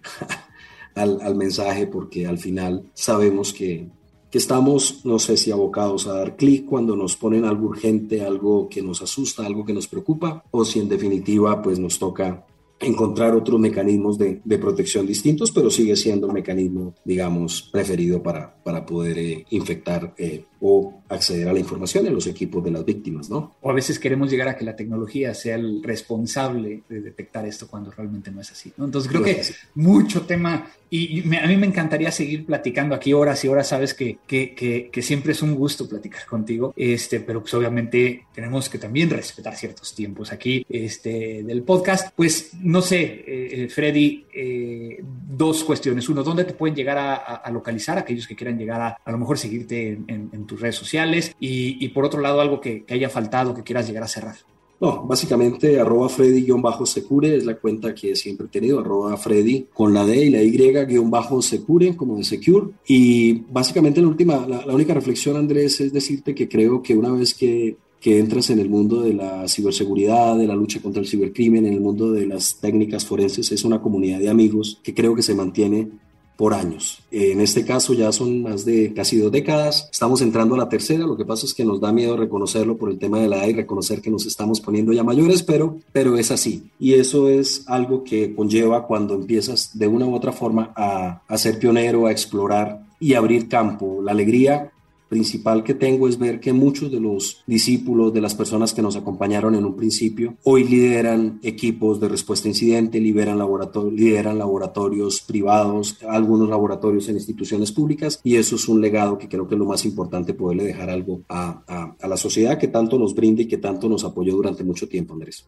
al, 0.95 1.35
mensaje 1.35 1.87
porque 1.87 2.26
al 2.26 2.39
final 2.39 2.91
sabemos 2.95 3.53
que, 3.53 3.89
que 4.30 4.39
estamos, 4.39 5.05
no 5.05 5.18
sé 5.18 5.37
si 5.37 5.51
abocados 5.51 6.07
a 6.07 6.14
dar 6.14 6.37
clic 6.37 6.66
cuando 6.66 6.97
nos 6.97 7.16
ponen 7.16 7.45
algo 7.45 7.68
urgente, 7.68 8.24
algo 8.24 8.68
que 8.68 8.82
nos 8.82 9.03
asusta, 9.03 9.47
algo 9.47 9.64
que 9.64 9.72
nos 9.72 9.87
preocupa, 9.89 10.45
o 10.51 10.64
si 10.64 10.80
en 10.80 10.89
definitiva 10.89 11.62
pues 11.62 11.78
nos 11.78 11.99
toca 11.99 12.45
encontrar 12.80 13.35
otros 13.35 13.61
mecanismos 13.61 14.18
de, 14.18 14.41
de, 14.45 14.59
protección 14.59 15.07
distintos, 15.07 15.53
pero 15.53 15.70
sigue 15.70 15.97
siendo 15.97 16.26
el 16.26 16.32
mecanismo, 16.32 16.95
digamos, 17.05 17.62
preferido 17.62 18.22
para, 18.22 18.55
para 18.62 18.85
poder 18.85 19.18
eh, 19.18 19.47
infectar 19.51 20.14
eh, 20.18 20.45
o 20.67 21.03
acceder 21.11 21.47
a 21.47 21.53
la 21.53 21.59
información 21.59 22.07
en 22.07 22.15
los 22.15 22.27
equipos 22.27 22.65
de 22.65 22.71
las 22.71 22.87
víctimas, 22.87 23.29
¿no? 23.29 23.57
O 23.61 23.71
a 23.71 23.75
veces 23.75 23.99
queremos 23.99 24.31
llegar 24.31 24.49
a 24.49 24.57
que 24.57 24.65
la 24.65 24.75
tecnología 24.75 25.35
sea 25.35 25.57
el 25.57 25.83
responsable 25.83 26.85
de 26.89 27.03
detectar 27.03 27.45
esto 27.45 27.69
cuando 27.69 27.91
realmente 27.91 28.31
no 28.31 28.41
es 28.41 28.51
así, 28.51 28.73
¿no? 28.79 28.87
Entonces 28.87 29.11
creo 29.11 29.23
que 29.23 29.43
mucho 29.75 30.23
tema 30.23 30.67
y 30.89 31.23
me, 31.23 31.39
a 31.41 31.47
mí 31.47 31.57
me 31.57 31.67
encantaría 31.67 32.11
seguir 32.11 32.47
platicando 32.47 32.95
aquí 32.95 33.12
horas 33.12 33.45
y 33.45 33.49
horas, 33.49 33.69
sabes 33.69 33.95
que, 33.95 34.19
que, 34.27 34.55
que, 34.55 34.91
que, 34.91 35.03
siempre 35.03 35.33
es 35.33 35.43
un 35.43 35.55
gusto 35.55 35.89
platicar 35.89 36.25
contigo, 36.25 36.73
este, 36.77 37.19
pero 37.21 37.41
pues 37.41 37.53
obviamente 37.55 38.27
tenemos 38.33 38.69
que 38.69 38.79
también 38.79 39.11
respetar 39.11 39.57
ciertos 39.57 39.93
tiempos 39.95 40.33
aquí 40.33 40.65
este, 40.69 41.43
del 41.43 41.62
podcast. 41.65 42.11
Pues 42.15 42.53
no 42.61 42.81
sé, 42.81 43.25
eh, 43.27 43.69
Freddy, 43.69 44.25
eh, 44.33 45.03
dos 45.03 45.65
cuestiones. 45.65 46.09
Uno, 46.09 46.23
¿dónde 46.23 46.45
te 46.45 46.55
pueden 46.55 46.77
llegar 46.77 46.97
a, 46.97 47.15
a, 47.17 47.35
a 47.37 47.51
localizar 47.51 47.99
aquellos 47.99 48.29
que 48.29 48.37
quieran 48.37 48.57
llegar 48.57 48.81
a 48.81 48.95
a 49.05 49.11
lo 49.11 49.19
mejor 49.19 49.39
seguirte 49.39 49.89
en, 49.89 50.05
en, 50.09 50.31
en 50.33 50.47
tus 50.55 50.61
redes 50.61 50.77
sociales? 50.77 51.35
Y, 51.41 51.89
por 51.89 52.05
otro 52.05 52.21
lado, 52.21 52.41
algo 52.41 52.61
que, 52.61 52.85
haya 52.89 53.09
faltado, 53.09 53.55
que 53.55 53.63
quieras 53.63 53.87
llegar 53.87 54.05
a 54.05 54.09
cerrar. 54.09 54.37
No, 54.81 55.05
básicamente 55.05 55.79
arroba 55.81 56.09
Freddy-Secure 56.09 57.37
es 57.37 57.47
la 57.47 57.57
cuenta 57.57 57.95
que 57.95 58.17
siempre 58.17 58.47
he 58.47 58.51
tenido, 58.51 58.81
arroba 58.81 59.17
Freddy 59.17 59.67
con 59.73 59.95
la 59.95 60.05
D 60.05 60.25
y 60.25 60.31
la 60.31 60.43
Y-Secure, 60.43 61.97
como 61.97 62.17
de 62.17 62.25
Secure. 62.25 62.73
Y 62.87 63.33
básicamente 63.51 64.01
la 64.03 64.09
última, 64.09 64.47
la, 64.47 64.67
la, 64.67 64.75
única 64.75 64.93
reflexión, 64.93 65.37
Andrés, 65.37 65.81
es 65.81 65.93
decirte 65.93 66.35
que 66.35 66.49
creo 66.49 66.83
que 66.83 66.97
una 66.97 67.13
vez 67.13 67.35
que, 67.35 67.77
que 68.05 68.19
entras 68.19 68.51
en 68.51 68.59
el 68.59 68.69
mundo 68.69 69.01
de 69.01 69.15
la 69.15 69.49
ciberseguridad, 69.49 70.37
de 70.37 70.47
la 70.47 70.55
lucha 70.55 70.83
contra 70.83 71.01
el 71.01 71.09
cibercrimen, 71.09 71.65
en 71.65 71.73
el 71.73 71.81
mundo 71.81 72.13
de 72.13 72.27
las 72.27 72.57
técnicas 72.57 73.07
forenses, 73.07 73.51
es 73.51 73.65
una 73.65 73.81
comunidad 73.81 74.19
de 74.19 74.29
amigos 74.29 74.79
que 74.83 74.93
creo 74.93 75.15
que 75.15 75.23
se 75.23 75.35
mantiene 75.35 75.89
por 76.37 76.55
años. 76.55 77.03
En 77.11 77.41
este 77.41 77.64
caso 77.64 77.95
ya 77.95 78.11
son 78.12 78.43
más 78.43 78.64
de 78.64 78.93
casi 78.95 79.18
dos 79.18 79.30
décadas. 79.30 79.89
Estamos 79.93 80.20
entrando 80.20 80.55
a 80.55 80.59
la 80.59 80.68
tercera. 80.68 81.07
Lo 81.07 81.16
que 81.16 81.24
pasa 81.24 81.47
es 81.47 81.55
que 81.55 81.64
nos 81.64 81.80
da 81.80 81.93
miedo 81.93 82.16
reconocerlo 82.16 82.76
por 82.76 82.91
el 82.91 82.99
tema 82.99 83.18
de 83.20 83.28
la 83.28 83.39
edad 83.39 83.49
y 83.49 83.53
reconocer 83.55 84.01
que 84.01 84.11
nos 84.11 84.26
estamos 84.26 84.61
poniendo 84.61 84.93
ya 84.93 85.05
mayores, 85.05 85.43
pero, 85.43 85.78
pero 85.93 86.16
es 86.16 86.30
así. 86.30 86.70
Y 86.78 86.95
eso 86.95 87.28
es 87.28 87.64
algo 87.68 88.05
que 88.05 88.35
conlleva 88.35 88.87
cuando 88.87 89.14
empiezas 89.14 89.78
de 89.78 89.87
una 89.87 90.07
u 90.07 90.14
otra 90.14 90.32
forma 90.32 90.72
a, 90.76 91.22
a 91.26 91.39
ser 91.39 91.59
pionero, 91.59 92.07
a 92.07 92.12
explorar 92.12 92.85
y 92.99 93.14
abrir 93.14 93.49
campo. 93.49 94.01
La 94.03 94.12
alegría 94.12 94.72
principal 95.15 95.62
que 95.62 95.75
tengo 95.75 96.09
es 96.09 96.19
ver 96.19 96.41
que 96.41 96.53
muchos 96.53 96.91
de 96.91 96.99
los 96.99 97.45
discípulos, 97.47 98.12
de 98.12 98.21
las 98.21 98.35
personas 98.35 98.75
que 98.75 98.83
nos 98.83 98.97
acompañaron 98.97 99.55
en 99.55 99.65
un 99.65 99.77
principio, 99.77 100.35
hoy 100.43 100.65
lideran 100.65 101.39
equipos 101.45 102.01
de 102.01 102.09
respuesta 102.09 102.49
a 102.49 102.51
incidente, 102.51 102.99
lideran, 102.99 103.39
laborator 103.39 103.93
lideran 103.93 104.39
laboratorios 104.39 105.21
privados, 105.21 105.99
algunos 106.09 106.49
laboratorios 106.49 107.09
en 107.09 107.15
instituciones 107.15 107.71
públicas, 107.71 108.19
y 108.25 108.35
eso 108.35 108.57
es 108.57 108.67
un 108.69 108.81
legado 108.81 109.17
que 109.17 109.29
creo 109.29 109.47
que 109.47 109.55
es 109.55 109.59
lo 109.61 109.67
más 109.67 109.85
importante, 109.85 110.35
poderle 110.35 110.65
dejar 110.65 110.91
algo 110.91 111.21
a, 111.29 111.95
a, 112.01 112.09
la 112.09 112.17
sociedad 112.17 112.59
que 112.59 112.67
tanto 112.67 112.99
nos 112.99 113.15
brinda 113.15 113.43
y 113.43 113.47
que 113.47 113.59
tanto 113.59 113.89
nos 113.89 114.03
apoyó 114.03 114.35
durante 114.35 114.65
mucho 114.65 114.89
tiempo, 114.89 115.15
Andrés. 115.15 115.47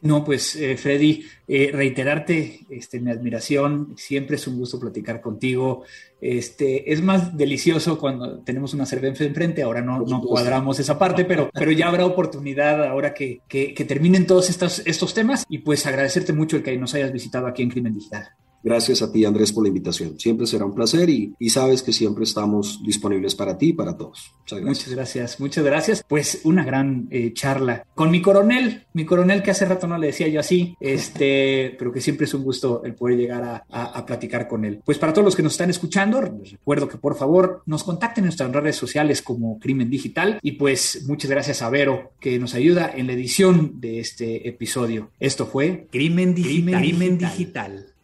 No, 0.00 0.24
pues 0.24 0.54
eh, 0.54 0.76
Freddy, 0.76 1.24
eh, 1.48 1.70
reiterarte 1.72 2.66
este, 2.70 3.00
mi 3.00 3.10
admiración, 3.10 3.94
siempre 3.96 4.36
es 4.36 4.46
un 4.46 4.56
gusto 4.56 4.78
platicar 4.78 5.20
contigo. 5.20 5.84
Este, 6.20 6.92
es 6.92 7.02
más 7.02 7.36
delicioso 7.36 7.98
cuando 7.98 8.40
tenemos 8.40 8.74
una 8.74 8.86
cerveza 8.86 9.24
enfrente, 9.24 9.62
ahora 9.62 9.80
no, 9.80 10.00
no 10.00 10.20
cuadramos 10.22 10.78
esa 10.78 10.98
parte, 10.98 11.24
pero, 11.24 11.50
pero 11.52 11.72
ya 11.72 11.88
habrá 11.88 12.06
oportunidad 12.06 12.84
ahora 12.84 13.12
que, 13.12 13.40
que, 13.48 13.74
que 13.74 13.84
terminen 13.84 14.26
todos 14.26 14.50
estos, 14.50 14.82
estos 14.86 15.14
temas 15.14 15.44
y 15.48 15.58
pues 15.58 15.84
agradecerte 15.86 16.32
mucho 16.32 16.56
el 16.56 16.62
que 16.62 16.76
nos 16.76 16.94
hayas 16.94 17.12
visitado 17.12 17.46
aquí 17.46 17.62
en 17.62 17.70
Crimen 17.70 17.94
Digital. 17.94 18.28
Gracias 18.62 19.02
a 19.02 19.12
ti, 19.12 19.24
Andrés, 19.24 19.52
por 19.52 19.64
la 19.64 19.68
invitación. 19.68 20.18
Siempre 20.18 20.46
será 20.46 20.64
un 20.64 20.74
placer 20.74 21.08
y, 21.08 21.34
y, 21.38 21.50
sabes 21.50 21.82
que 21.82 21.92
siempre 21.92 22.24
estamos 22.24 22.82
disponibles 22.84 23.34
para 23.34 23.56
ti 23.56 23.68
y 23.68 23.72
para 23.72 23.96
todos. 23.96 24.32
Muchas 24.40 24.60
gracias. 24.60 24.78
Muchas 24.78 24.94
gracias, 24.94 25.40
muchas 25.40 25.64
gracias. 25.64 26.04
Pues 26.06 26.40
una 26.44 26.64
gran 26.64 27.08
eh, 27.10 27.32
charla 27.32 27.84
con 27.94 28.10
mi 28.10 28.20
coronel, 28.20 28.86
mi 28.92 29.04
coronel 29.04 29.42
que 29.42 29.50
hace 29.50 29.64
rato 29.64 29.86
no 29.86 29.98
le 29.98 30.08
decía 30.08 30.28
yo 30.28 30.40
así, 30.40 30.74
este, 30.80 31.74
pero 31.78 31.92
que 31.92 32.00
siempre 32.00 32.24
es 32.24 32.34
un 32.34 32.42
gusto 32.42 32.82
el 32.84 32.94
poder 32.94 33.18
llegar 33.18 33.42
a, 33.42 33.64
a, 33.70 33.84
a, 33.98 34.06
platicar 34.06 34.48
con 34.48 34.64
él. 34.64 34.80
Pues 34.84 34.98
para 34.98 35.12
todos 35.12 35.24
los 35.24 35.36
que 35.36 35.42
nos 35.42 35.52
están 35.52 35.70
escuchando, 35.70 36.20
les 36.20 36.52
recuerdo 36.52 36.88
que 36.88 36.98
por 36.98 37.16
favor 37.16 37.62
nos 37.66 37.84
contacten 37.84 38.24
en 38.24 38.26
nuestras 38.26 38.50
redes 38.52 38.76
sociales 38.76 39.22
como 39.22 39.58
Crimen 39.58 39.90
Digital 39.90 40.38
y 40.42 40.52
pues 40.52 41.04
muchas 41.06 41.30
gracias 41.30 41.62
a 41.62 41.70
Vero 41.70 42.12
que 42.20 42.38
nos 42.38 42.54
ayuda 42.54 42.90
en 42.94 43.06
la 43.06 43.12
edición 43.12 43.80
de 43.80 44.00
este 44.00 44.48
episodio. 44.48 45.10
Esto 45.20 45.46
fue 45.46 45.88
Crimen 45.90 46.34
Digital. 46.34 46.80
Crimen 46.80 47.18
Digital. 47.18 47.94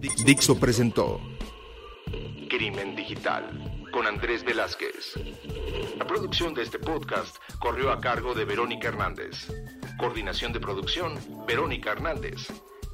Dixo 0.00 0.58
presentó 0.58 1.20
Crimen 2.48 2.96
Digital 2.96 3.88
con 3.92 4.06
Andrés 4.06 4.42
Velázquez. 4.42 5.14
La 5.98 6.06
producción 6.06 6.54
de 6.54 6.62
este 6.62 6.78
podcast 6.78 7.36
corrió 7.58 7.92
a 7.92 8.00
cargo 8.00 8.32
de 8.32 8.46
Verónica 8.46 8.88
Hernández. 8.88 9.52
Coordinación 9.98 10.54
de 10.54 10.60
producción, 10.60 11.18
Verónica 11.46 11.92
Hernández. 11.92 12.48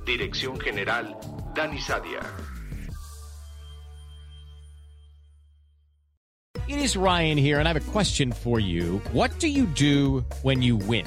Dirección 0.04 0.58
General, 0.58 1.16
Dani 1.54 1.80
Sadia. 1.80 2.20
It 6.66 6.78
is 6.78 6.96
Ryan 6.96 7.38
here, 7.38 7.60
and 7.60 7.68
I 7.68 7.72
have 7.72 7.88
a 7.88 7.92
question 7.92 8.32
for 8.32 8.58
you. 8.58 9.00
What 9.12 9.30
do 9.38 9.46
you 9.46 9.66
do 9.66 10.24
when 10.42 10.60
you 10.60 10.76
win? 10.76 11.06